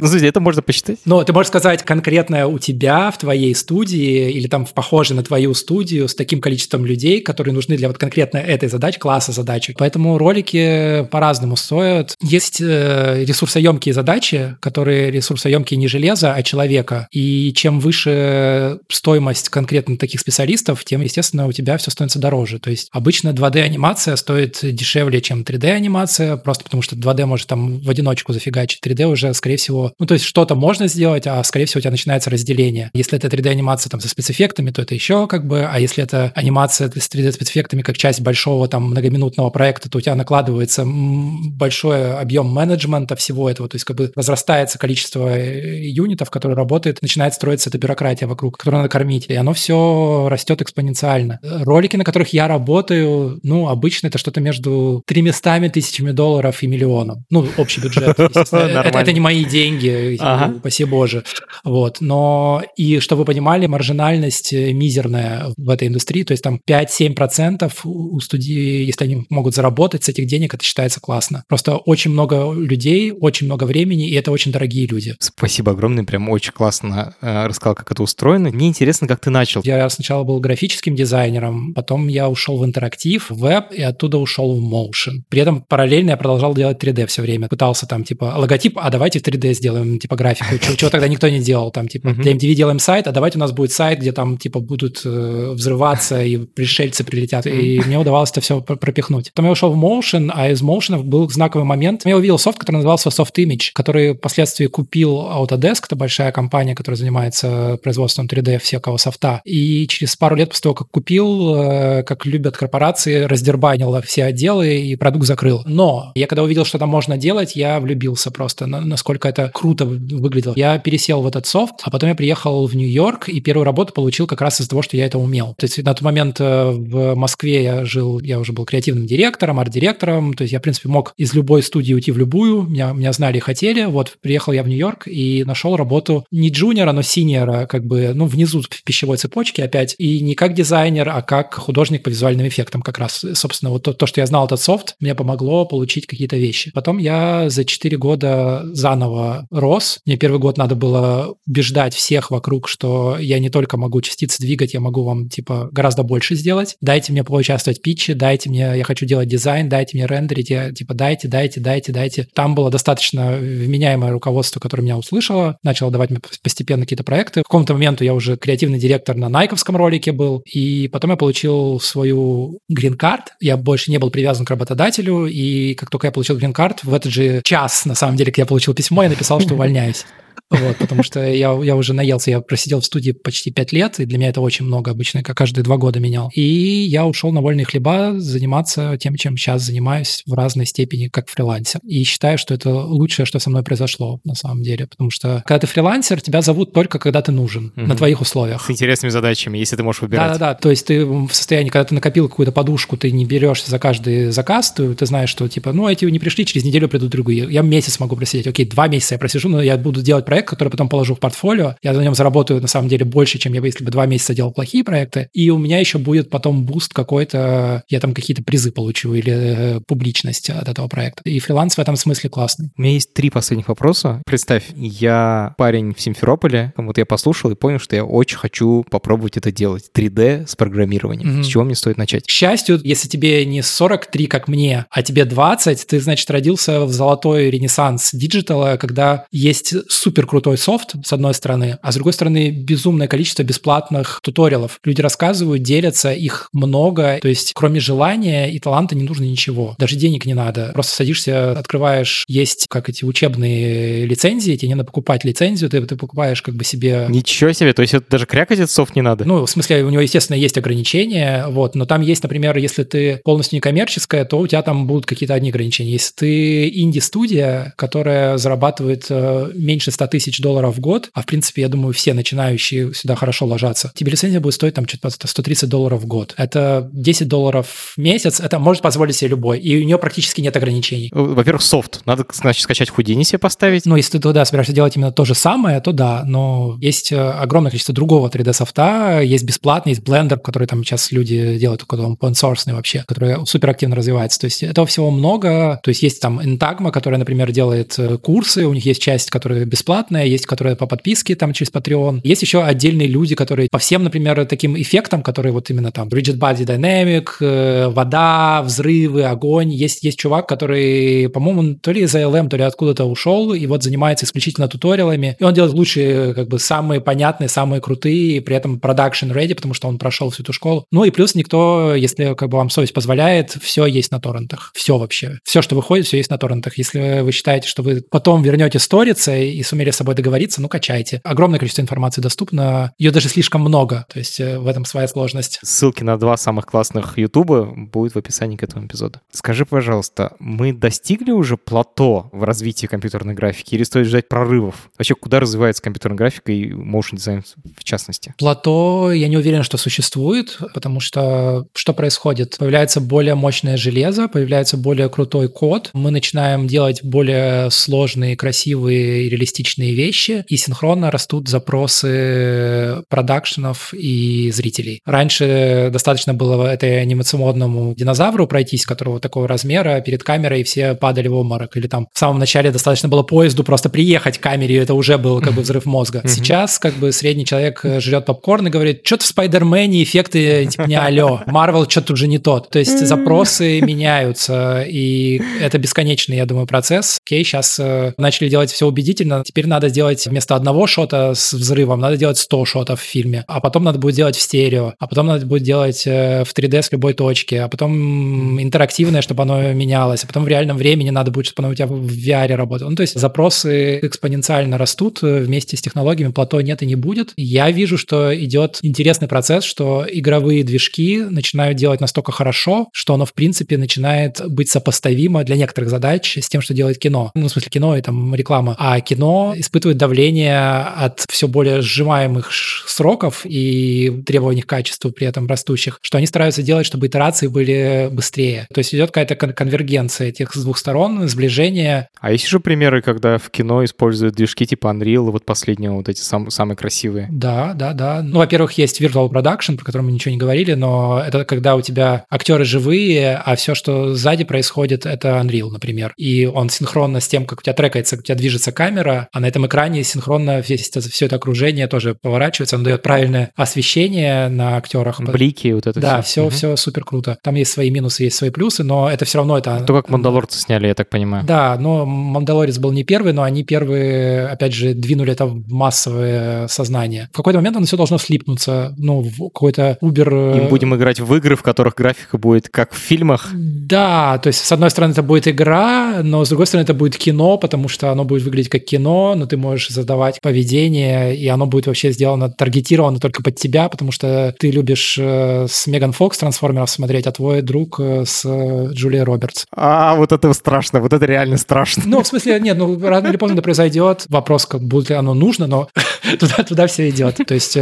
Ну, 0.00 0.06
смотрите, 0.06 0.26
это 0.26 0.40
можно 0.40 0.60
посчитать. 0.60 0.98
Ну, 1.04 1.22
ты 1.24 1.32
можешь 1.32 1.48
сказать 1.48 1.82
конкретно 1.82 2.46
у 2.46 2.58
тебя 2.58 3.10
в 3.10 3.18
твоей 3.18 3.54
студии 3.54 4.32
или 4.32 4.46
там 4.46 4.66
в 4.66 4.74
похожей 4.74 5.16
на 5.16 5.22
твою 5.22 5.54
студию 5.54 6.08
с 6.08 6.14
таким 6.14 6.40
количеством 6.40 6.84
людей, 6.84 7.20
которые 7.20 7.54
нужны 7.54 7.76
для 7.76 7.88
вот 7.88 7.96
конкретно 7.96 8.38
этой 8.38 8.68
задачи, 8.68 8.98
класса 8.98 9.32
задачи. 9.32 9.74
Поэтому 9.78 10.18
ролики 10.18 11.06
по-разному 11.10 11.56
стоят. 11.56 12.14
Есть 12.20 12.60
э, 12.60 13.24
ресурсоемкие 13.24 13.94
задачи, 13.94 14.56
которые 14.60 15.10
ресурсоемкие 15.10 15.78
не 15.78 15.88
железа, 15.88 16.34
а 16.34 16.42
человека. 16.42 17.08
И 17.12 17.52
чем 17.54 17.80
выше 17.80 18.80
стоимость 18.90 19.48
конкретно 19.48 19.96
таких 19.96 20.20
специалистов, 20.20 20.33
специалистов, 20.34 20.84
тем, 20.84 21.00
естественно, 21.00 21.46
у 21.46 21.52
тебя 21.52 21.78
все 21.78 21.92
становится 21.92 22.18
дороже. 22.18 22.58
То 22.58 22.70
есть 22.70 22.88
обычно 22.90 23.28
2D-анимация 23.28 24.16
стоит 24.16 24.58
дешевле, 24.62 25.20
чем 25.20 25.42
3D-анимация, 25.42 26.36
просто 26.36 26.64
потому 26.64 26.82
что 26.82 26.96
2D 26.96 27.24
может 27.26 27.46
там 27.46 27.78
в 27.78 27.88
одиночку 27.88 28.32
зафигачить. 28.32 28.80
3D 28.84 29.06
уже, 29.06 29.32
скорее 29.32 29.58
всего, 29.58 29.92
ну, 30.00 30.06
то 30.06 30.14
есть 30.14 30.24
что-то 30.24 30.56
можно 30.56 30.88
сделать, 30.88 31.28
а, 31.28 31.42
скорее 31.44 31.66
всего, 31.66 31.78
у 31.78 31.82
тебя 31.82 31.92
начинается 31.92 32.30
разделение. 32.30 32.90
Если 32.94 33.16
это 33.16 33.28
3D-анимация 33.28 33.90
там 33.90 34.00
со 34.00 34.08
спецэффектами, 34.08 34.70
то 34.70 34.82
это 34.82 34.92
еще 34.94 35.28
как 35.28 35.46
бы, 35.46 35.68
а 35.70 35.78
если 35.78 36.02
это 36.02 36.32
анимация 36.34 36.90
с 36.90 37.08
3D-спецэффектами 37.08 37.82
как 37.82 37.96
часть 37.96 38.20
большого 38.20 38.66
там 38.66 38.90
многоминутного 38.90 39.50
проекта, 39.50 39.88
то 39.88 39.98
у 39.98 40.00
тебя 40.00 40.16
накладывается 40.16 40.84
большой 40.84 42.18
объем 42.18 42.48
менеджмента 42.48 43.14
всего 43.14 43.48
этого, 43.48 43.68
то 43.68 43.76
есть 43.76 43.84
как 43.84 43.96
бы 43.96 44.10
разрастается 44.16 44.78
количество 44.78 45.28
э, 45.28 45.86
юнитов, 45.86 46.30
которые 46.30 46.56
работают, 46.56 47.02
начинает 47.02 47.34
строиться 47.34 47.70
эта 47.70 47.78
бюрократия 47.78 48.26
вокруг, 48.26 48.58
которую 48.58 48.78
надо 48.82 48.90
кормить, 48.90 49.26
и 49.28 49.34
оно 49.34 49.52
все 49.52 50.23
растет 50.28 50.62
экспоненциально. 50.62 51.38
Ролики, 51.42 51.96
на 51.96 52.04
которых 52.04 52.32
я 52.32 52.48
работаю, 52.48 53.38
ну, 53.42 53.68
обычно 53.68 54.08
это 54.08 54.18
что-то 54.18 54.40
между 54.40 55.02
300 55.06 55.70
тысячами 55.70 56.12
долларов 56.12 56.62
и 56.62 56.66
миллионом. 56.66 57.24
Ну, 57.30 57.46
общий 57.56 57.80
бюджет, 57.80 58.08
это, 58.18 58.58
это 58.60 59.12
не 59.12 59.20
мои 59.20 59.44
деньги, 59.44 60.16
ага. 60.20 60.58
спаси 60.58 60.84
боже. 60.84 61.24
Вот. 61.64 61.98
Но 62.00 62.62
и, 62.76 63.00
чтобы 63.00 63.20
вы 63.20 63.26
понимали, 63.26 63.66
маржинальность 63.66 64.52
мизерная 64.52 65.46
в 65.56 65.70
этой 65.70 65.88
индустрии, 65.88 66.24
то 66.24 66.32
есть 66.32 66.42
там 66.42 66.60
5-7% 66.68 67.70
у 67.84 68.20
студии, 68.20 68.84
если 68.84 69.04
они 69.04 69.26
могут 69.30 69.54
заработать 69.54 70.04
с 70.04 70.08
этих 70.08 70.26
денег, 70.26 70.54
это 70.54 70.64
считается 70.64 71.00
классно. 71.00 71.44
Просто 71.48 71.76
очень 71.76 72.10
много 72.10 72.52
людей, 72.52 73.12
очень 73.12 73.46
много 73.46 73.64
времени, 73.64 74.08
и 74.08 74.14
это 74.14 74.30
очень 74.30 74.52
дорогие 74.52 74.86
люди. 74.86 75.14
Спасибо 75.18 75.72
огромное, 75.72 76.04
прям 76.04 76.28
очень 76.28 76.52
классно 76.52 77.14
э, 77.20 77.46
рассказал, 77.46 77.74
как 77.74 77.90
это 77.90 78.02
устроено. 78.02 78.50
Мне 78.50 78.68
интересно, 78.68 79.08
как 79.08 79.20
ты 79.20 79.30
начал. 79.30 79.60
Я 79.64 79.88
сначала 79.88 80.13
сначала 80.14 80.24
был 80.24 80.40
графическим 80.40 80.94
дизайнером, 80.94 81.74
потом 81.74 82.08
я 82.08 82.28
ушел 82.28 82.58
в 82.58 82.64
интерактив, 82.64 83.30
в 83.30 83.38
веб, 83.38 83.72
и 83.72 83.82
оттуда 83.82 84.18
ушел 84.18 84.54
в 84.54 84.62
motion. 84.62 85.22
При 85.28 85.40
этом 85.40 85.62
параллельно 85.62 86.10
я 86.10 86.16
продолжал 86.16 86.54
делать 86.54 86.82
3D 86.82 87.06
все 87.06 87.22
время. 87.22 87.48
Пытался 87.48 87.86
там, 87.86 88.04
типа, 88.04 88.34
логотип, 88.36 88.78
а 88.78 88.90
давайте 88.90 89.18
в 89.18 89.22
3D 89.22 89.54
сделаем, 89.54 89.98
типа, 89.98 90.16
графику. 90.16 90.58
Чего, 90.58 90.76
чего 90.76 90.90
тогда 90.90 91.08
никто 91.08 91.28
не 91.28 91.40
делал. 91.40 91.70
Там, 91.70 91.88
типа, 91.88 92.10
для 92.10 92.32
MTV 92.32 92.54
делаем 92.54 92.78
сайт, 92.78 93.06
а 93.08 93.12
давайте 93.12 93.38
у 93.38 93.40
нас 93.40 93.52
будет 93.52 93.72
сайт, 93.72 93.98
где 93.98 94.12
там, 94.12 94.38
типа, 94.38 94.60
будут 94.60 95.02
э, 95.04 95.52
взрываться 95.54 96.22
и 96.22 96.36
пришельцы 96.36 97.02
прилетят. 97.04 97.46
И 97.46 97.82
мне 97.86 97.98
удавалось 97.98 98.30
это 98.30 98.40
все 98.40 98.60
пропихнуть. 98.60 99.32
Потом 99.34 99.46
я 99.46 99.52
ушел 99.52 99.72
в 99.72 99.76
motion, 99.76 100.30
а 100.32 100.50
из 100.50 100.62
motion 100.62 101.02
был 101.02 101.28
знаковый 101.28 101.66
момент. 101.66 102.02
Я 102.04 102.16
увидел 102.16 102.38
софт, 102.38 102.58
который 102.58 102.76
назывался 102.76 103.08
Soft 103.08 103.34
Image, 103.38 103.70
который 103.74 104.14
впоследствии 104.14 104.66
купил 104.66 105.22
Autodesk, 105.22 105.84
это 105.86 105.96
большая 105.96 106.30
компания, 106.30 106.74
которая 106.74 106.96
занимается 106.96 107.78
производством 107.82 108.26
3D 108.26 108.58
всякого 108.58 108.96
софта. 108.96 109.40
И 109.44 109.86
через 109.88 110.03
через 110.04 110.16
пару 110.16 110.36
лет 110.36 110.50
после 110.50 110.62
того, 110.62 110.74
как 110.74 110.90
купил, 110.90 111.54
э, 111.56 112.02
как 112.02 112.26
любят 112.26 112.56
корпорации, 112.56 113.24
раздербанил 113.24 114.00
все 114.02 114.24
отделы 114.24 114.78
и 114.78 114.96
продукт 114.96 115.26
закрыл. 115.26 115.62
Но 115.64 116.12
я 116.14 116.26
когда 116.26 116.42
увидел, 116.42 116.64
что 116.64 116.78
там 116.78 116.88
можно 116.88 117.16
делать, 117.16 117.56
я 117.56 117.80
влюбился 117.80 118.30
просто, 118.30 118.66
насколько 118.66 119.28
это 119.28 119.50
круто 119.52 119.86
выглядело. 119.86 120.54
Я 120.56 120.78
пересел 120.78 121.22
в 121.22 121.26
этот 121.26 121.46
софт, 121.46 121.76
а 121.82 121.90
потом 121.90 122.10
я 122.10 122.14
приехал 122.14 122.66
в 122.66 122.76
Нью-Йорк 122.76 123.28
и 123.28 123.40
первую 123.40 123.64
работу 123.64 123.92
получил 123.92 124.26
как 124.26 124.40
раз 124.40 124.60
из-за 124.60 124.70
того, 124.70 124.82
что 124.82 124.96
я 124.96 125.06
это 125.06 125.18
умел. 125.18 125.54
То 125.58 125.64
есть 125.64 125.78
на 125.78 125.94
тот 125.94 126.02
момент 126.02 126.40
э, 126.40 126.70
в 126.70 127.14
Москве 127.14 127.62
я 127.62 127.84
жил, 127.84 128.20
я 128.20 128.38
уже 128.38 128.52
был 128.52 128.64
креативным 128.64 129.06
директором, 129.06 129.58
арт-директором, 129.58 130.34
то 130.34 130.42
есть 130.42 130.52
я, 130.52 130.58
в 130.58 130.62
принципе, 130.62 130.88
мог 130.88 131.14
из 131.16 131.34
любой 131.34 131.62
студии 131.62 131.94
уйти 131.94 132.12
в 132.12 132.18
любую, 132.18 132.64
меня, 132.64 132.92
меня 132.92 133.12
знали 133.12 133.38
и 133.38 133.40
хотели. 133.40 133.84
Вот 133.84 134.18
приехал 134.20 134.52
я 134.52 134.62
в 134.62 134.68
Нью-Йорк 134.68 135.08
и 135.08 135.44
нашел 135.44 135.76
работу 135.76 136.26
не 136.30 136.50
джуниора, 136.50 136.92
но 136.92 137.02
синьора, 137.02 137.66
как 137.66 137.86
бы, 137.86 138.12
ну, 138.14 138.26
внизу 138.26 138.60
в 138.62 138.82
пищевой 138.84 139.16
цепочке 139.16 139.64
опять, 139.64 139.83
и 139.98 140.20
не 140.20 140.34
как 140.34 140.54
дизайнер, 140.54 141.08
а 141.08 141.22
как 141.22 141.54
художник 141.54 142.02
по 142.02 142.08
визуальным 142.08 142.48
эффектам 142.48 142.82
как 142.82 142.98
раз. 142.98 143.24
Собственно, 143.34 143.70
вот 143.70 143.82
то, 143.82 143.92
то 143.92 144.06
что 144.06 144.20
я 144.20 144.26
знал 144.26 144.46
этот 144.46 144.60
софт, 144.60 144.96
мне 145.00 145.14
помогло 145.14 145.64
получить 145.64 146.06
какие-то 146.06 146.36
вещи. 146.36 146.70
Потом 146.72 146.98
я 146.98 147.48
за 147.50 147.64
4 147.64 147.96
года 147.96 148.62
заново 148.72 149.46
рос. 149.50 150.00
Мне 150.06 150.16
первый 150.16 150.38
год 150.38 150.58
надо 150.58 150.74
было 150.74 151.34
убеждать 151.46 151.94
всех 151.94 152.30
вокруг, 152.30 152.68
что 152.68 153.16
я 153.18 153.38
не 153.38 153.50
только 153.50 153.76
могу 153.76 154.00
частицы 154.00 154.40
двигать, 154.40 154.74
я 154.74 154.80
могу 154.80 155.02
вам, 155.02 155.28
типа, 155.28 155.68
гораздо 155.72 156.02
больше 156.02 156.34
сделать. 156.34 156.76
Дайте 156.80 157.12
мне 157.12 157.24
поучаствовать 157.24 157.78
в 157.78 157.82
питче, 157.82 158.14
дайте 158.14 158.50
мне, 158.50 158.76
я 158.76 158.84
хочу 158.84 159.06
делать 159.06 159.28
дизайн, 159.28 159.68
дайте 159.68 159.96
мне 159.96 160.06
рендерить, 160.06 160.50
я, 160.50 160.72
типа, 160.72 160.94
дайте, 160.94 161.28
дайте, 161.28 161.60
дайте, 161.60 161.92
дайте. 161.92 162.28
Там 162.34 162.54
было 162.54 162.70
достаточно 162.70 163.36
вменяемое 163.36 164.12
руководство, 164.12 164.60
которое 164.60 164.82
меня 164.82 164.98
услышало, 164.98 165.58
начало 165.62 165.90
давать 165.90 166.10
мне 166.10 166.20
постепенно 166.42 166.82
какие-то 166.82 167.04
проекты. 167.04 167.40
В 167.40 167.44
каком-то 167.44 167.74
моменту 167.74 168.04
я 168.04 168.14
уже 168.14 168.36
креативный 168.36 168.78
директор 168.78 169.16
на 169.16 169.28
найковском 169.28 169.73
ролике 169.76 170.12
был, 170.12 170.42
и 170.46 170.88
потом 170.88 171.10
я 171.10 171.16
получил 171.16 171.80
свою 171.80 172.58
грин-карт. 172.68 173.34
Я 173.40 173.56
больше 173.56 173.90
не 173.90 173.98
был 173.98 174.10
привязан 174.10 174.44
к 174.44 174.50
работодателю, 174.50 175.26
и 175.26 175.74
как 175.74 175.90
только 175.90 176.06
я 176.06 176.12
получил 176.12 176.36
грин-карт, 176.36 176.84
в 176.84 176.94
этот 176.94 177.12
же 177.12 177.40
час, 177.44 177.84
на 177.84 177.94
самом 177.94 178.16
деле, 178.16 178.32
как 178.32 178.38
я 178.38 178.46
получил 178.46 178.74
письмо, 178.74 179.02
я 179.02 179.08
написал, 179.08 179.40
что 179.40 179.54
увольняюсь. 179.54 180.04
Вот, 180.50 180.76
потому 180.76 181.02
что 181.02 181.24
я, 181.24 181.52
я 181.62 181.76
уже 181.76 181.94
наелся, 181.94 182.30
я 182.30 182.40
просидел 182.40 182.80
в 182.80 182.84
студии 182.84 183.12
почти 183.12 183.50
пять 183.50 183.72
лет, 183.72 183.98
и 184.00 184.04
для 184.04 184.18
меня 184.18 184.28
это 184.28 184.40
очень 184.40 184.64
много, 184.64 184.90
обычно 184.90 185.22
как 185.22 185.36
каждые 185.36 185.64
два 185.64 185.76
года 185.76 186.00
менял. 186.00 186.30
И 186.34 186.42
я 186.42 187.06
ушел 187.06 187.32
на 187.32 187.40
вольные 187.40 187.64
хлеба 187.64 188.14
заниматься 188.16 188.96
тем, 188.98 189.16
чем 189.16 189.36
сейчас 189.36 189.62
занимаюсь 189.62 190.22
в 190.26 190.32
разной 190.34 190.66
степени, 190.66 191.08
как 191.08 191.28
фрилансер. 191.28 191.80
И 191.84 192.04
считаю, 192.04 192.38
что 192.38 192.54
это 192.54 192.70
лучшее, 192.70 193.26
что 193.26 193.38
со 193.38 193.50
мной 193.50 193.62
произошло 193.62 194.20
на 194.24 194.34
самом 194.34 194.62
деле, 194.62 194.86
потому 194.86 195.10
что 195.10 195.42
когда 195.46 195.60
ты 195.60 195.66
фрилансер, 195.66 196.20
тебя 196.20 196.42
зовут 196.42 196.72
только 196.72 196.98
когда 196.98 197.22
ты 197.22 197.32
нужен, 197.32 197.72
угу. 197.76 197.86
на 197.86 197.96
твоих 197.96 198.20
условиях. 198.20 198.64
С 198.64 198.70
интересными 198.70 199.10
задачами, 199.10 199.58
если 199.58 199.76
ты 199.76 199.82
можешь 199.82 200.02
выбирать. 200.02 200.32
Да-да-да, 200.32 200.54
то 200.54 200.70
есть 200.70 200.86
ты 200.86 201.04
в 201.04 201.32
состоянии, 201.32 201.70
когда 201.70 201.84
ты 201.84 201.94
накопил 201.94 202.28
какую-то 202.28 202.52
подушку, 202.52 202.96
ты 202.96 203.10
не 203.10 203.24
берешься 203.24 203.70
за 203.70 203.78
каждый 203.78 204.30
заказ, 204.30 204.72
ты, 204.72 204.94
ты 204.94 205.06
знаешь, 205.06 205.30
что 205.30 205.48
типа, 205.48 205.72
ну, 205.72 205.88
эти 205.88 206.04
не 206.04 206.18
пришли, 206.18 206.46
через 206.46 206.64
неделю 206.64 206.88
придут 206.88 207.10
другие. 207.10 207.46
Я 207.50 207.62
месяц 207.62 207.98
могу 207.98 208.16
просидеть, 208.16 208.46
окей, 208.46 208.66
два 208.66 208.88
месяца 208.88 209.14
я 209.14 209.18
просижу, 209.18 209.48
но 209.48 209.62
я 209.62 209.76
буду 209.76 210.02
делать 210.02 210.24
проект, 210.34 210.48
который 210.48 210.68
потом 210.68 210.88
положу 210.88 211.14
в 211.14 211.20
портфолио. 211.20 211.76
Я 211.80 211.92
на 211.92 212.00
нем 212.00 212.14
заработаю, 212.14 212.60
на 212.60 212.66
самом 212.66 212.88
деле, 212.88 213.04
больше, 213.04 213.38
чем 213.38 213.52
я 213.52 213.60
бы, 213.60 213.68
если 213.68 213.84
бы 213.84 213.92
два 213.92 214.06
месяца 214.06 214.34
делал 214.34 214.52
плохие 214.52 214.82
проекты. 214.82 215.28
И 215.32 215.48
у 215.50 215.58
меня 215.58 215.78
еще 215.78 215.98
будет 215.98 216.28
потом 216.28 216.64
boost 216.64 216.92
какой-то, 216.92 217.84
я 217.88 218.00
там 218.00 218.14
какие-то 218.14 218.42
призы 218.42 218.72
получу 218.72 219.14
или 219.14 219.32
э, 219.32 219.80
публичность 219.86 220.50
от 220.50 220.68
этого 220.68 220.88
проекта. 220.88 221.22
И 221.24 221.38
фриланс 221.38 221.76
в 221.76 221.78
этом 221.78 221.94
смысле 221.94 222.30
классный. 222.30 222.70
У 222.76 222.82
меня 222.82 222.94
есть 222.94 223.14
три 223.14 223.30
последних 223.30 223.68
вопроса. 223.68 224.22
Представь, 224.26 224.64
я 224.74 225.54
парень 225.56 225.94
в 225.94 226.00
Симферополе, 226.00 226.72
вот 226.76 226.98
я 226.98 227.06
послушал 227.06 227.52
и 227.52 227.54
понял, 227.54 227.78
что 227.78 227.94
я 227.94 228.04
очень 228.04 228.38
хочу 228.38 228.84
попробовать 228.90 229.36
это 229.36 229.52
делать. 229.52 229.84
3D 229.94 230.48
с 230.48 230.56
программированием. 230.56 231.38
Mm-hmm. 231.38 231.42
С 231.44 231.46
чего 231.46 231.62
мне 231.62 231.76
стоит 231.76 231.96
начать? 231.96 232.26
К 232.26 232.30
счастью, 232.30 232.80
если 232.82 233.06
тебе 233.06 233.46
не 233.46 233.62
43, 233.62 234.26
как 234.26 234.48
мне, 234.48 234.86
а 234.90 235.02
тебе 235.04 235.26
20, 235.26 235.86
ты, 235.86 236.00
значит, 236.00 236.28
родился 236.28 236.80
в 236.80 236.92
золотой 236.92 237.50
ренессанс 237.50 238.10
digital 238.12 238.62
а, 238.62 238.76
когда 238.78 239.26
есть 239.30 239.74
супер 239.88 240.23
крутой 240.26 240.58
софт, 240.58 240.94
с 241.04 241.12
одной 241.12 241.34
стороны, 241.34 241.78
а 241.82 241.92
с 241.92 241.94
другой 241.94 242.12
стороны, 242.12 242.50
безумное 242.50 243.08
количество 243.08 243.42
бесплатных 243.42 244.20
туториалов. 244.22 244.78
Люди 244.84 245.00
рассказывают, 245.00 245.62
делятся, 245.62 246.12
их 246.12 246.48
много. 246.52 247.18
То 247.20 247.28
есть, 247.28 247.52
кроме 247.54 247.80
желания 247.80 248.50
и 248.50 248.58
таланта 248.58 248.94
не 248.94 249.04
нужно 249.04 249.24
ничего. 249.24 249.74
Даже 249.78 249.96
денег 249.96 250.26
не 250.26 250.34
надо. 250.34 250.70
Просто 250.74 250.94
садишься, 250.94 251.52
открываешь, 251.52 252.24
есть 252.28 252.66
как 252.68 252.88
эти 252.88 253.04
учебные 253.04 254.06
лицензии, 254.06 254.56
тебе 254.56 254.68
не 254.68 254.74
надо 254.74 254.86
покупать 254.86 255.24
лицензию, 255.24 255.70
ты, 255.70 255.80
ты 255.82 255.96
покупаешь 255.96 256.42
как 256.42 256.54
бы 256.54 256.64
себе... 256.64 257.06
Ничего 257.08 257.52
себе, 257.52 257.72
то 257.72 257.82
есть 257.82 257.94
это 257.94 258.06
даже 258.10 258.26
крякать 258.26 258.58
этот 258.58 258.70
софт 258.70 258.96
не 258.96 259.02
надо? 259.02 259.24
Ну, 259.24 259.44
в 259.44 259.50
смысле, 259.50 259.84
у 259.84 259.90
него, 259.90 260.02
естественно, 260.02 260.36
есть 260.36 260.58
ограничения, 260.58 261.46
вот, 261.48 261.74
но 261.74 261.86
там 261.86 262.00
есть, 262.02 262.22
например, 262.22 262.56
если 262.56 262.84
ты 262.84 263.20
полностью 263.24 263.56
некоммерческая, 263.56 264.24
то 264.24 264.38
у 264.38 264.46
тебя 264.46 264.62
там 264.62 264.86
будут 264.86 265.06
какие-то 265.06 265.34
одни 265.34 265.50
ограничения. 265.50 265.92
Если 265.92 266.12
ты 266.14 266.68
инди-студия, 266.68 267.74
которая 267.76 268.38
зарабатывает 268.38 269.06
э, 269.08 269.50
меньше 269.54 269.90
100 269.90 270.06
тысяч 270.14 270.40
долларов 270.40 270.76
в 270.76 270.80
год, 270.80 271.10
а 271.12 271.22
в 271.22 271.26
принципе, 271.26 271.62
я 271.62 271.68
думаю, 271.68 271.92
все 271.92 272.14
начинающие 272.14 272.94
сюда 272.94 273.16
хорошо 273.16 273.46
ложатся, 273.46 273.90
тебе 273.96 274.12
лицензия 274.12 274.38
будет 274.38 274.54
стоить 274.54 274.74
там 274.74 274.86
что-то 274.86 275.10
130 275.10 275.68
долларов 275.68 276.02
в 276.02 276.06
год. 276.06 276.34
Это 276.36 276.88
10 276.92 277.26
долларов 277.26 277.94
в 277.96 277.98
месяц, 277.98 278.38
это 278.38 278.60
может 278.60 278.80
позволить 278.80 279.16
себе 279.16 279.30
любой, 279.30 279.58
и 279.58 279.82
у 279.82 279.84
нее 279.84 279.98
практически 279.98 280.40
нет 280.40 280.56
ограничений. 280.56 281.10
Во-первых, 281.12 281.62
софт. 281.62 282.02
Надо, 282.06 282.24
значит, 282.32 282.62
скачать 282.62 282.90
Houdini 282.90 283.24
себе 283.24 283.40
поставить. 283.40 283.86
Ну, 283.86 283.96
если 283.96 284.12
ты 284.12 284.20
туда 284.20 284.44
собираешься 284.44 284.72
делать 284.72 284.94
именно 284.94 285.10
то 285.10 285.24
же 285.24 285.34
самое, 285.34 285.80
то 285.80 285.90
да, 285.90 286.22
но 286.24 286.76
есть 286.80 287.10
э, 287.10 287.16
огромное 287.16 287.72
количество 287.72 287.92
другого 287.92 288.28
3D-софта, 288.28 289.20
есть 289.22 289.42
бесплатный, 289.42 289.94
есть 289.94 290.02
Blender, 290.02 290.38
который 290.38 290.68
там 290.68 290.84
сейчас 290.84 291.10
люди 291.10 291.58
делают, 291.58 291.82
который 291.82 292.12
open 292.12 292.34
source 292.34 292.72
вообще, 292.72 293.02
который 293.08 293.44
супер 293.46 293.70
активно 293.70 293.96
развивается. 293.96 294.38
То 294.38 294.44
есть 294.44 294.62
этого 294.62 294.86
всего 294.86 295.10
много. 295.10 295.80
То 295.82 295.88
есть 295.88 296.04
есть 296.04 296.20
там 296.20 296.38
Intagma, 296.38 296.92
которая, 296.92 297.18
например, 297.18 297.50
делает 297.50 297.98
э, 297.98 298.16
курсы, 298.18 298.64
у 298.64 298.74
них 298.74 298.86
есть 298.86 299.02
часть, 299.02 299.30
которая 299.30 299.64
бесплатная, 299.64 300.03
есть 300.10 300.44
есть, 300.44 300.46
которые 300.46 300.76
по 300.76 300.86
подписке 300.86 301.34
там 301.34 301.52
через 301.52 301.72
Patreon. 301.72 302.20
Есть 302.22 302.42
еще 302.42 302.62
отдельные 302.62 303.08
люди, 303.08 303.34
которые 303.34 303.68
по 303.70 303.78
всем, 303.78 304.04
например, 304.04 304.44
таким 304.46 304.76
эффектам, 304.76 305.22
которые 305.22 305.52
вот 305.52 305.70
именно 305.70 305.90
там 305.90 306.08
Rigid 306.08 306.38
Body 306.38 306.64
Dynamic, 306.64 307.28
э, 307.40 307.88
вода, 307.88 308.62
взрывы, 308.62 309.24
огонь. 309.24 309.72
Есть, 309.72 310.04
есть 310.04 310.18
чувак, 310.18 310.46
который, 310.46 311.28
по-моему, 311.28 311.76
то 311.76 311.92
ли 311.92 312.02
из 312.02 312.14
ALM, 312.14 312.48
то 312.48 312.56
ли 312.56 312.64
откуда-то 312.64 313.04
ушел, 313.04 313.54
и 313.54 313.66
вот 313.66 313.82
занимается 313.82 314.26
исключительно 314.26 314.68
туториалами. 314.68 315.36
И 315.40 315.44
он 315.44 315.54
делает 315.54 315.74
лучшие, 315.74 316.34
как 316.34 316.48
бы, 316.48 316.58
самые 316.58 317.00
понятные, 317.00 317.48
самые 317.48 317.80
крутые, 317.80 318.36
и 318.36 318.40
при 318.40 318.56
этом 318.56 318.78
production 318.78 319.32
ready, 319.32 319.54
потому 319.54 319.74
что 319.74 319.88
он 319.88 319.98
прошел 319.98 320.30
всю 320.30 320.42
эту 320.42 320.52
школу. 320.52 320.84
Ну 320.90 321.04
и 321.04 321.10
плюс 321.10 321.34
никто, 321.34 321.94
если 321.94 322.34
как 322.34 322.48
бы 322.48 322.58
вам 322.58 322.70
совесть 322.70 322.92
позволяет, 322.92 323.56
все 323.62 323.86
есть 323.86 324.12
на 324.12 324.20
торрентах. 324.20 324.70
Все 324.74 324.98
вообще. 324.98 325.38
Все, 325.44 325.62
что 325.62 325.74
выходит, 325.74 326.06
все 326.06 326.18
есть 326.18 326.30
на 326.30 326.38
торрентах. 326.38 326.78
Если 326.78 327.20
вы 327.20 327.32
считаете, 327.32 327.68
что 327.68 327.82
вы 327.82 328.02
потом 328.10 328.42
вернете 328.42 328.78
сторица 328.78 329.36
и 329.36 329.62
сумели 329.62 329.90
с 329.94 329.98
собой 329.98 330.14
договориться, 330.14 330.60
ну, 330.60 330.68
качайте. 330.68 331.20
Огромное 331.24 331.58
количество 331.58 331.82
информации 331.82 332.20
доступно, 332.20 332.92
ее 332.98 333.10
даже 333.10 333.28
слишком 333.28 333.62
много, 333.62 334.06
то 334.12 334.18
есть 334.18 334.40
э, 334.40 334.58
в 334.58 334.66
этом 334.66 334.84
своя 334.84 335.08
сложность. 335.08 335.60
Ссылки 335.62 336.02
на 336.02 336.18
два 336.18 336.36
самых 336.36 336.66
классных 336.66 337.18
Ютуба 337.18 337.64
будут 337.64 338.14
в 338.14 338.18
описании 338.18 338.56
к 338.56 338.62
этому 338.62 338.86
эпизоду. 338.86 339.20
Скажи, 339.30 339.64
пожалуйста, 339.64 340.34
мы 340.38 340.72
достигли 340.72 341.30
уже 341.30 341.56
плато 341.56 342.28
в 342.32 342.44
развитии 342.44 342.86
компьютерной 342.86 343.34
графики 343.34 343.74
или 343.74 343.84
стоит 343.84 344.06
ждать 344.06 344.28
прорывов? 344.28 344.90
Вообще, 344.98 345.14
куда 345.14 345.40
развивается 345.40 345.82
компьютерная 345.82 346.16
графика 346.16 346.52
и 346.52 346.70
motion 346.70 347.16
дизайн 347.16 347.44
в 347.76 347.84
частности? 347.84 348.34
Плато, 348.38 349.12
я 349.12 349.28
не 349.28 349.36
уверен, 349.36 349.62
что 349.62 349.76
существует, 349.76 350.58
потому 350.74 351.00
что 351.00 351.66
что 351.74 351.92
происходит? 351.92 352.56
Появляется 352.58 353.00
более 353.00 353.34
мощное 353.34 353.76
железо, 353.76 354.28
появляется 354.28 354.76
более 354.76 355.08
крутой 355.08 355.48
код, 355.48 355.90
мы 355.92 356.10
начинаем 356.10 356.66
делать 356.66 357.02
более 357.02 357.70
сложные, 357.70 358.36
красивые 358.36 359.24
и 359.24 359.28
реалистичные 359.28 359.83
вещи, 359.92 360.14
вещи, 360.14 360.44
и 360.48 360.56
синхронно 360.56 361.10
растут 361.10 361.48
запросы 361.48 363.02
продакшенов 363.08 363.92
и 363.94 364.50
зрителей. 364.52 365.00
Раньше 365.04 365.90
достаточно 365.92 366.34
было 366.34 366.66
этой 366.66 367.00
анимационному 367.00 367.94
динозавру 367.94 368.46
пройтись, 368.46 368.86
которого 368.86 369.20
такого 369.20 369.48
размера, 369.48 370.00
перед 370.00 370.22
камерой, 370.22 370.60
и 370.60 370.64
все 370.64 370.94
падали 370.94 371.28
в 371.28 371.34
обморок. 371.34 371.76
Или 371.76 371.86
там 371.86 372.08
в 372.12 372.18
самом 372.18 372.38
начале 372.38 372.70
достаточно 372.70 373.08
было 373.08 373.22
поезду 373.22 373.64
просто 373.64 373.88
приехать 373.88 374.38
к 374.38 374.42
камере, 374.42 374.76
и 374.76 374.78
это 374.78 374.94
уже 374.94 375.18
был 375.18 375.40
как 375.40 375.54
бы 375.54 375.62
взрыв 375.62 375.86
мозга. 375.86 376.22
Сейчас 376.26 376.78
как 376.78 376.94
бы 376.94 377.12
средний 377.12 377.44
человек 377.44 377.80
э, 377.84 378.00
жрет 378.00 378.26
попкорн 378.26 378.68
и 378.68 378.70
говорит, 378.70 379.00
что-то 379.04 379.24
в 379.24 379.26
Спайдермене 379.26 380.02
эффекты 380.02 380.66
типа 380.66 380.82
не 380.82 380.98
алло, 380.98 381.42
Марвел 381.46 381.88
что-то 381.88 382.12
уже 382.12 382.28
не 382.28 382.38
тот. 382.38 382.70
То 382.70 382.78
есть 382.78 382.98
запросы 383.06 383.80
меняются, 383.80 384.82
и 384.82 385.40
это 385.60 385.78
бесконечный, 385.78 386.36
я 386.36 386.46
думаю, 386.46 386.66
процесс. 386.66 387.18
Окей, 387.24 387.44
сейчас 387.44 387.78
э, 387.78 388.14
начали 388.18 388.48
делать 388.48 388.70
все 388.70 388.86
убедительно, 388.86 389.42
теперь 389.44 389.66
надо 389.74 389.90
делать 389.90 390.24
вместо 390.26 390.54
одного 390.54 390.86
шота 390.86 391.34
с 391.34 391.52
взрывом, 391.52 391.98
надо 391.98 392.16
делать 392.16 392.38
100 392.38 392.64
шотов 392.64 393.00
в 393.00 393.02
фильме, 393.02 393.44
а 393.48 393.60
потом 393.60 393.82
надо 393.82 393.98
будет 393.98 394.14
делать 394.14 394.36
в 394.36 394.40
стерео, 394.40 394.94
а 395.00 395.08
потом 395.08 395.26
надо 395.26 395.46
будет 395.46 395.64
делать 395.64 396.06
э, 396.06 396.44
в 396.44 396.54
3D 396.56 396.82
с 396.82 396.92
любой 396.92 397.14
точки, 397.14 397.56
а 397.56 397.68
потом 397.68 398.62
интерактивное, 398.62 399.20
чтобы 399.20 399.42
оно 399.42 399.72
менялось, 399.72 400.22
а 400.22 400.28
потом 400.28 400.44
в 400.44 400.48
реальном 400.48 400.76
времени 400.76 401.10
надо 401.10 401.32
будет, 401.32 401.46
чтобы 401.46 401.64
оно 401.64 401.72
у 401.72 401.74
тебя 401.74 401.88
в 401.88 402.06
VR 402.06 402.54
работало. 402.54 402.90
Ну, 402.90 402.94
то 402.94 403.02
есть 403.02 403.18
запросы 403.18 403.98
экспоненциально 404.00 404.78
растут 404.78 405.24
э, 405.24 405.40
вместе 405.40 405.76
с 405.76 405.80
технологиями, 405.80 406.30
плато 406.30 406.60
нет 406.60 406.82
и 406.82 406.86
не 406.86 406.94
будет. 406.94 407.32
Я 407.36 407.68
вижу, 407.72 407.98
что 407.98 408.32
идет 408.32 408.78
интересный 408.82 409.26
процесс, 409.26 409.64
что 409.64 410.06
игровые 410.08 410.62
движки 410.62 411.24
начинают 411.28 411.76
делать 411.76 412.00
настолько 412.00 412.30
хорошо, 412.30 412.88
что 412.92 413.14
оно, 413.14 413.26
в 413.26 413.32
принципе, 413.32 413.76
начинает 413.76 414.40
быть 414.48 414.70
сопоставимо 414.70 415.42
для 415.42 415.56
некоторых 415.56 415.90
задач 415.90 416.38
с 416.38 416.48
тем, 416.48 416.60
что 416.60 416.74
делает 416.74 416.98
кино. 416.98 417.32
Ну, 417.34 417.48
в 417.48 417.50
смысле, 417.50 417.70
кино 417.70 417.96
и 417.96 418.02
там 418.02 418.36
реклама. 418.36 418.76
А 418.78 419.00
кино 419.00 419.54
испытывает 419.64 419.98
давление 419.98 420.60
от 420.60 421.24
все 421.28 421.48
более 421.48 421.82
сжимаемых 421.82 422.50
сроков 422.52 423.42
и 423.44 424.22
требований 424.26 424.62
к 424.62 424.66
качеству 424.66 425.10
при 425.10 425.26
этом 425.26 425.46
растущих, 425.46 425.98
что 426.02 426.18
они 426.18 426.26
стараются 426.26 426.62
делать, 426.62 426.86
чтобы 426.86 427.06
итерации 427.06 427.48
были 427.48 428.08
быстрее. 428.10 428.66
То 428.72 428.78
есть 428.78 428.94
идет 428.94 429.10
какая-то 429.10 429.34
конвергенция 429.52 430.28
этих 430.28 430.54
с 430.54 430.62
двух 430.62 430.78
сторон, 430.78 431.26
сближение. 431.28 432.08
А 432.20 432.32
есть 432.32 432.44
еще 432.44 432.60
примеры, 432.60 433.02
когда 433.02 433.38
в 433.38 433.50
кино 433.50 433.84
используют 433.84 434.34
движки 434.34 434.66
типа 434.66 434.88
Unreal, 434.88 435.30
вот 435.30 435.44
последнего, 435.44 435.94
вот 435.94 436.08
эти 436.08 436.20
сам, 436.20 436.50
самые 436.50 436.76
красивые? 436.76 437.28
Да, 437.30 437.72
да, 437.74 437.92
да. 437.92 438.22
Ну, 438.22 438.38
во-первых, 438.38 438.72
есть 438.72 439.00
Virtual 439.00 439.30
Production, 439.30 439.76
про 439.76 439.84
который 439.84 440.02
мы 440.02 440.12
ничего 440.12 440.32
не 440.32 440.38
говорили, 440.38 440.74
но 440.74 441.22
это 441.26 441.44
когда 441.44 441.76
у 441.76 441.80
тебя 441.80 442.24
актеры 442.30 442.64
живые, 442.64 443.36
а 443.36 443.56
все, 443.56 443.74
что 443.74 444.14
сзади 444.14 444.44
происходит, 444.44 445.06
это 445.06 445.40
Unreal, 445.42 445.70
например. 445.70 446.12
И 446.16 446.46
он 446.46 446.68
синхронно 446.70 447.20
с 447.20 447.28
тем, 447.28 447.46
как 447.46 447.60
у 447.60 447.62
тебя 447.62 447.74
трекается, 447.74 448.16
у 448.16 448.22
тебя 448.22 448.34
движется 448.34 448.72
камера, 448.72 449.28
а 449.32 449.40
на 449.44 449.48
этом 449.48 449.66
экране 449.66 450.02
синхронно 450.04 450.60
весь, 450.60 450.88
все 450.88 451.26
это 451.26 451.36
окружение 451.36 451.86
тоже 451.86 452.14
поворачивается, 452.14 452.76
он 452.76 452.82
дает 452.82 453.02
правильное 453.02 453.52
освещение 453.56 454.48
на 454.48 454.78
актерах. 454.78 455.20
Блики, 455.20 455.70
вот 455.72 455.86
это 455.86 456.00
да, 456.00 456.22
все. 456.22 456.44
Да, 456.44 456.48
все, 456.48 456.68
угу. 456.70 456.76
все 456.76 456.76
супер 456.76 457.04
круто. 457.04 457.36
Там 457.42 457.54
есть 457.56 457.70
свои 457.70 457.90
минусы, 457.90 458.22
есть 458.24 458.36
свои 458.36 458.48
плюсы, 458.48 458.84
но 458.84 459.10
это 459.10 459.26
все 459.26 459.36
равно 459.36 459.58
это... 459.58 459.84
То, 459.86 459.92
как 459.92 460.08
«Мандалорцы» 460.08 460.58
сняли, 460.58 460.86
я 460.86 460.94
так 460.94 461.10
понимаю. 461.10 461.44
Да, 461.44 461.76
но 461.78 462.06
«Мандалорец» 462.06 462.78
был 462.78 462.92
не 462.92 463.04
первый, 463.04 463.34
но 463.34 463.42
они 463.42 463.64
первые, 463.64 464.46
опять 464.46 464.72
же, 464.72 464.94
двинули 464.94 465.32
это 465.32 465.44
в 465.44 465.70
массовое 465.70 466.66
сознание. 466.68 467.28
В 467.34 467.36
какой-то 467.36 467.58
момент 467.58 467.76
оно 467.76 467.84
все 467.84 467.98
должно 467.98 468.16
слипнуться, 468.16 468.94
ну, 468.96 469.20
в 469.20 469.50
какой-то 469.50 469.98
Uber... 470.00 470.56
И 470.66 470.70
будем 470.70 470.94
играть 470.94 471.20
в 471.20 471.34
игры, 471.34 471.56
в 471.56 471.62
которых 471.62 471.96
графика 471.96 472.38
будет 472.38 472.70
как 472.70 472.94
в 472.94 472.96
фильмах. 472.96 473.50
Да, 473.52 474.38
то 474.38 474.46
есть, 474.46 474.64
с 474.64 474.72
одной 474.72 474.88
стороны, 474.88 475.12
это 475.12 475.22
будет 475.22 475.46
игра, 475.48 476.20
но 476.22 476.46
с 476.46 476.48
другой 476.48 476.66
стороны, 476.66 476.84
это 476.84 476.94
будет 476.94 477.18
кино, 477.18 477.58
потому 477.58 477.88
что 477.88 478.10
оно 478.10 478.24
будет 478.24 478.42
выглядеть 478.42 478.70
как 478.70 478.84
кино, 478.84 479.33
но 479.34 479.46
ты 479.46 479.56
можешь 479.56 479.88
задавать 479.88 480.40
поведение, 480.40 481.36
и 481.36 481.46
оно 481.48 481.66
будет 481.66 481.86
вообще 481.86 482.12
сделано, 482.12 482.50
таргетировано 482.50 483.18
только 483.18 483.42
под 483.42 483.56
тебя, 483.56 483.88
потому 483.88 484.12
что 484.12 484.54
ты 484.58 484.70
любишь 484.70 485.16
э, 485.18 485.66
с 485.68 485.86
Меган 485.86 486.12
Фокс 486.12 486.38
трансформеров 486.38 486.90
смотреть, 486.90 487.26
а 487.26 487.32
твой 487.32 487.62
друг 487.62 487.98
э, 487.98 488.24
с 488.26 488.44
э, 488.44 488.88
Джулией 488.92 489.24
Робертс. 489.24 489.66
А, 489.74 490.14
вот 490.14 490.32
это 490.32 490.52
страшно, 490.52 491.00
вот 491.00 491.12
это 491.12 491.24
реально 491.24 491.56
страшно. 491.56 492.02
Ну, 492.06 492.22
в 492.22 492.26
смысле, 492.26 492.60
нет, 492.60 492.76
ну, 492.76 492.98
рано 493.00 493.28
или 493.28 493.36
поздно 493.36 493.54
это 493.54 493.62
произойдет. 493.62 494.26
Вопрос, 494.28 494.66
как 494.66 494.82
будет 494.82 495.10
ли 495.10 495.16
оно 495.16 495.34
нужно, 495.34 495.66
но 495.66 495.88
туда, 496.38 496.62
туда 496.62 496.86
все 496.86 497.08
идет. 497.08 497.40
То 497.46 497.54
есть 497.54 497.74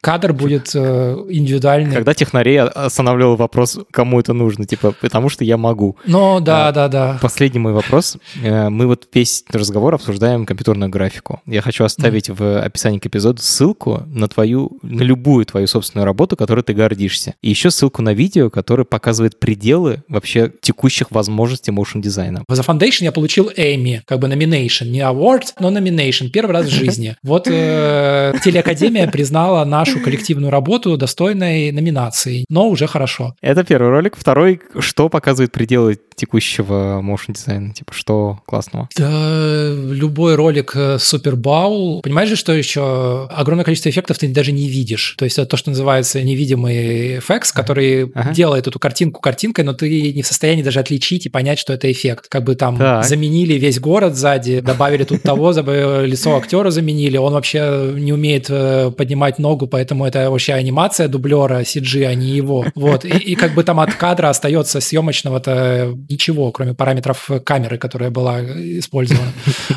кадр 0.00 0.32
будет 0.32 0.74
индивидуальный. 0.74 1.94
Когда 1.94 2.14
технарей 2.14 2.60
останавливал 2.60 3.36
вопрос, 3.36 3.78
кому 3.90 4.20
это 4.20 4.32
нужно, 4.32 4.66
типа, 4.66 4.94
потому 5.00 5.28
что 5.28 5.44
я 5.44 5.56
могу. 5.56 5.96
Ну, 6.06 6.40
да, 6.40 6.68
а, 6.68 6.72
да, 6.72 6.88
да. 6.88 7.18
Последний 7.20 7.58
мой 7.58 7.72
вопрос. 7.72 8.16
Мы 8.42 8.86
вот 8.86 9.08
весь 9.12 9.44
разговор 9.50 9.94
обсуждаем 9.94 10.46
компьютерную 10.46 10.81
графику. 10.88 11.40
Я 11.46 11.62
хочу 11.62 11.84
оставить 11.84 12.28
mm. 12.28 12.34
в 12.34 12.60
описании 12.62 12.98
к 12.98 13.06
эпизоду 13.06 13.40
ссылку 13.40 14.02
на 14.06 14.28
твою, 14.28 14.78
на 14.82 15.02
любую 15.02 15.44
твою 15.46 15.66
собственную 15.66 16.06
работу, 16.06 16.36
которой 16.36 16.62
ты 16.62 16.74
гордишься. 16.74 17.34
И 17.42 17.50
еще 17.50 17.70
ссылку 17.70 18.02
на 18.02 18.14
видео, 18.14 18.50
которое 18.50 18.84
показывает 18.84 19.38
пределы 19.38 20.02
вообще 20.08 20.52
текущих 20.60 21.10
возможностей 21.10 21.70
motion 21.70 22.00
дизайна. 22.00 22.44
За 22.48 22.62
Foundation 22.62 23.04
я 23.04 23.12
получил 23.12 23.50
Эми, 23.56 24.02
как 24.06 24.18
бы 24.18 24.28
nomination, 24.28 24.86
не 24.86 25.00
award, 25.00 25.54
но 25.60 25.70
nomination, 25.70 26.28
первый 26.28 26.52
раз 26.52 26.66
в 26.66 26.70
жизни. 26.70 27.16
Вот 27.22 27.46
э, 27.48 28.34
телеакадемия 28.44 29.08
признала 29.08 29.64
нашу 29.64 30.00
коллективную 30.00 30.50
работу 30.50 30.96
достойной 30.96 31.72
номинации, 31.72 32.44
но 32.48 32.68
уже 32.68 32.86
хорошо. 32.86 33.34
Это 33.40 33.64
первый 33.64 33.90
ролик. 33.90 34.16
Второй, 34.16 34.60
что 34.80 35.08
показывает 35.08 35.52
пределы 35.52 35.98
текущего 36.14 37.00
motion 37.02 37.34
дизайна? 37.34 37.72
Типа, 37.72 37.92
что 37.92 38.40
классного? 38.46 38.88
Да, 38.96 39.72
любой 39.90 40.34
ролик 40.34 40.71
супер 40.98 41.36
баул. 41.36 42.02
Понимаешь 42.02 42.28
же, 42.28 42.36
что 42.36 42.52
еще 42.52 43.26
огромное 43.26 43.64
количество 43.64 43.88
эффектов 43.90 44.18
ты 44.18 44.28
даже 44.28 44.52
не 44.52 44.68
видишь. 44.68 45.14
То 45.18 45.24
есть 45.24 45.38
это 45.38 45.48
то, 45.48 45.56
что 45.56 45.70
называется 45.70 46.22
невидимый 46.22 47.18
эффект, 47.18 47.52
который 47.52 48.04
ага. 48.14 48.32
делает 48.32 48.66
эту 48.66 48.78
картинку 48.78 49.20
картинкой, 49.20 49.64
но 49.64 49.72
ты 49.72 50.12
не 50.12 50.22
в 50.22 50.26
состоянии 50.26 50.62
даже 50.62 50.80
отличить 50.80 51.26
и 51.26 51.28
понять, 51.28 51.58
что 51.58 51.72
это 51.72 51.90
эффект. 51.90 52.26
Как 52.28 52.44
бы 52.44 52.54
там 52.54 52.76
так. 52.76 53.04
заменили 53.04 53.54
весь 53.54 53.80
город 53.80 54.16
сзади, 54.16 54.60
добавили 54.60 55.04
тут 55.04 55.22
того, 55.22 55.50
лицо 55.50 56.36
актера 56.36 56.70
заменили, 56.70 57.16
он 57.16 57.32
вообще 57.32 57.92
не 57.96 58.12
умеет 58.12 58.46
э, 58.48 58.90
поднимать 58.96 59.38
ногу, 59.38 59.66
поэтому 59.66 60.06
это 60.06 60.30
вообще 60.30 60.54
анимация 60.54 61.08
дублера 61.08 61.60
CG, 61.60 62.04
а 62.04 62.14
не 62.14 62.28
его. 62.28 62.64
Вот. 62.74 63.04
И, 63.04 63.08
и 63.08 63.34
как 63.34 63.54
бы 63.54 63.64
там 63.64 63.80
от 63.80 63.94
кадра 63.94 64.28
остается 64.28 64.80
съемочного-то 64.80 65.96
ничего, 66.08 66.50
кроме 66.52 66.74
параметров 66.74 67.30
камеры, 67.44 67.78
которая 67.78 68.10
была 68.10 68.40
использована. 68.40 69.32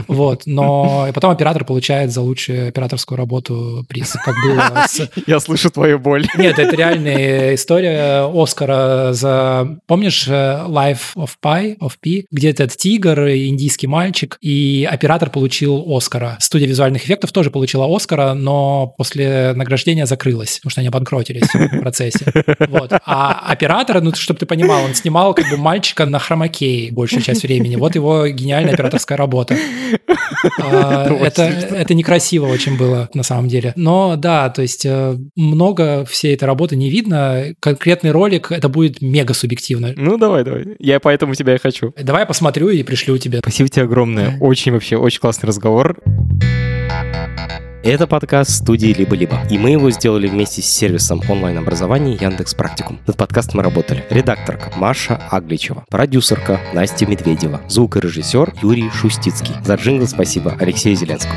Вот. 0.08 0.44
Но 0.46 0.85
и 1.08 1.12
потом 1.12 1.32
оператор 1.32 1.66
получает 1.66 2.12
за 2.12 2.22
лучшую 2.22 2.70
операторскую 2.70 3.18
работу 3.18 3.86
приз, 3.88 4.14
как 4.24 4.36
было 4.44 4.86
с... 4.88 5.10
Я 5.28 5.40
слышу 5.40 5.70
твою 5.70 6.00
боль. 6.00 6.28
Нет, 6.38 6.60
это 6.60 6.76
реальная 6.76 7.56
история 7.56 8.30
Оскара 8.32 9.14
за... 9.14 9.78
Помнишь 9.88 10.28
э, 10.28 10.32
Life 10.68 11.16
of 11.16 11.32
Pi, 11.44 11.78
of 11.80 11.94
P, 12.02 12.26
где 12.32 12.50
этот 12.50 12.76
тигр, 12.78 13.28
индийский 13.30 13.88
мальчик, 13.88 14.38
и 14.42 14.88
оператор 14.90 15.30
получил 15.30 15.84
Оскара. 15.88 16.38
Студия 16.40 16.68
визуальных 16.68 17.04
эффектов 17.06 17.32
тоже 17.32 17.52
получила 17.52 17.94
Оскара, 17.94 18.34
но 18.34 18.94
после 18.98 19.54
награждения 19.56 20.06
закрылась, 20.06 20.58
потому 20.58 20.72
что 20.72 20.82
они 20.82 20.88
обанкротились 20.88 21.54
в 21.54 21.80
процессе. 21.80 22.26
Вот. 22.68 22.92
А 23.06 23.44
оператор, 23.48 24.02
ну, 24.02 24.14
чтобы 24.14 24.40
ты 24.40 24.46
понимал, 24.46 24.84
он 24.84 24.96
снимал 24.96 25.34
как 25.34 25.50
бы 25.50 25.58
мальчика 25.58 26.06
на 26.06 26.20
хромакее 26.20 26.92
большую 26.92 27.22
часть 27.22 27.44
времени. 27.44 27.76
Вот 27.76 27.96
его 27.96 28.28
гениальная 28.28 28.74
операторская 28.74 29.18
работа. 29.18 29.56
А, 30.76 31.10
это, 31.22 31.44
это 31.44 31.94
некрасиво 31.94 32.48
очень 32.48 32.78
было 32.78 33.10
на 33.14 33.24
самом 33.24 33.48
деле. 33.48 33.74
Но 33.76 34.16
да, 34.16 34.50
то 34.50 34.62
есть 34.62 34.86
э, 34.86 35.18
много 35.36 36.06
всей 36.06 36.34
этой 36.34 36.46
работы 36.46 36.76
не 36.76 36.90
видно. 36.90 37.54
Конкретный 37.60 38.12
ролик, 38.12 38.52
это 38.52 38.70
будет 38.70 39.02
мега 39.02 39.34
субъективно. 39.34 39.94
Ну, 39.96 40.18
давай, 40.18 40.44
давай. 40.44 40.66
Я 40.80 41.00
поэтому 41.00 41.36
тебя 41.36 41.56
и 41.56 41.60
хочу. 41.60 41.94
Давай 42.02 42.24
я 42.24 42.26
посмотрю 42.26 42.70
и 42.70 42.84
пришлю 42.84 43.18
тебе. 43.18 43.40
Спасибо 43.40 43.70
тебе 43.70 43.84
огромное. 43.84 44.38
Очень 44.40 44.72
вообще, 44.72 44.98
очень 44.98 45.20
классный 45.20 45.48
разговор. 45.48 45.98
Это 47.86 48.08
подкаст 48.08 48.50
студии 48.50 48.88
«Либо-либо», 48.88 49.38
и 49.48 49.60
мы 49.60 49.70
его 49.70 49.92
сделали 49.92 50.28
вместе 50.28 50.64
с 50.64 50.66
сервисом 50.66 51.22
онлайн-образования 51.30 52.18
Яндекс 52.20 52.56
Практикум. 52.56 52.98
Над 53.06 53.16
подкастом 53.16 53.58
мы 53.58 53.64
работали 53.64 54.04
редакторка 54.10 54.72
Маша 54.76 55.22
Агличева, 55.30 55.86
продюсерка 55.92 56.60
Настя 56.74 57.06
Медведева, 57.06 57.62
звукорежиссер 57.70 58.56
Юрий 58.64 58.90
Шустицкий. 58.90 59.54
За 59.64 59.76
джингл 59.76 60.08
спасибо 60.08 60.58
Алексею 60.60 60.96
Зеленскому. 60.96 61.36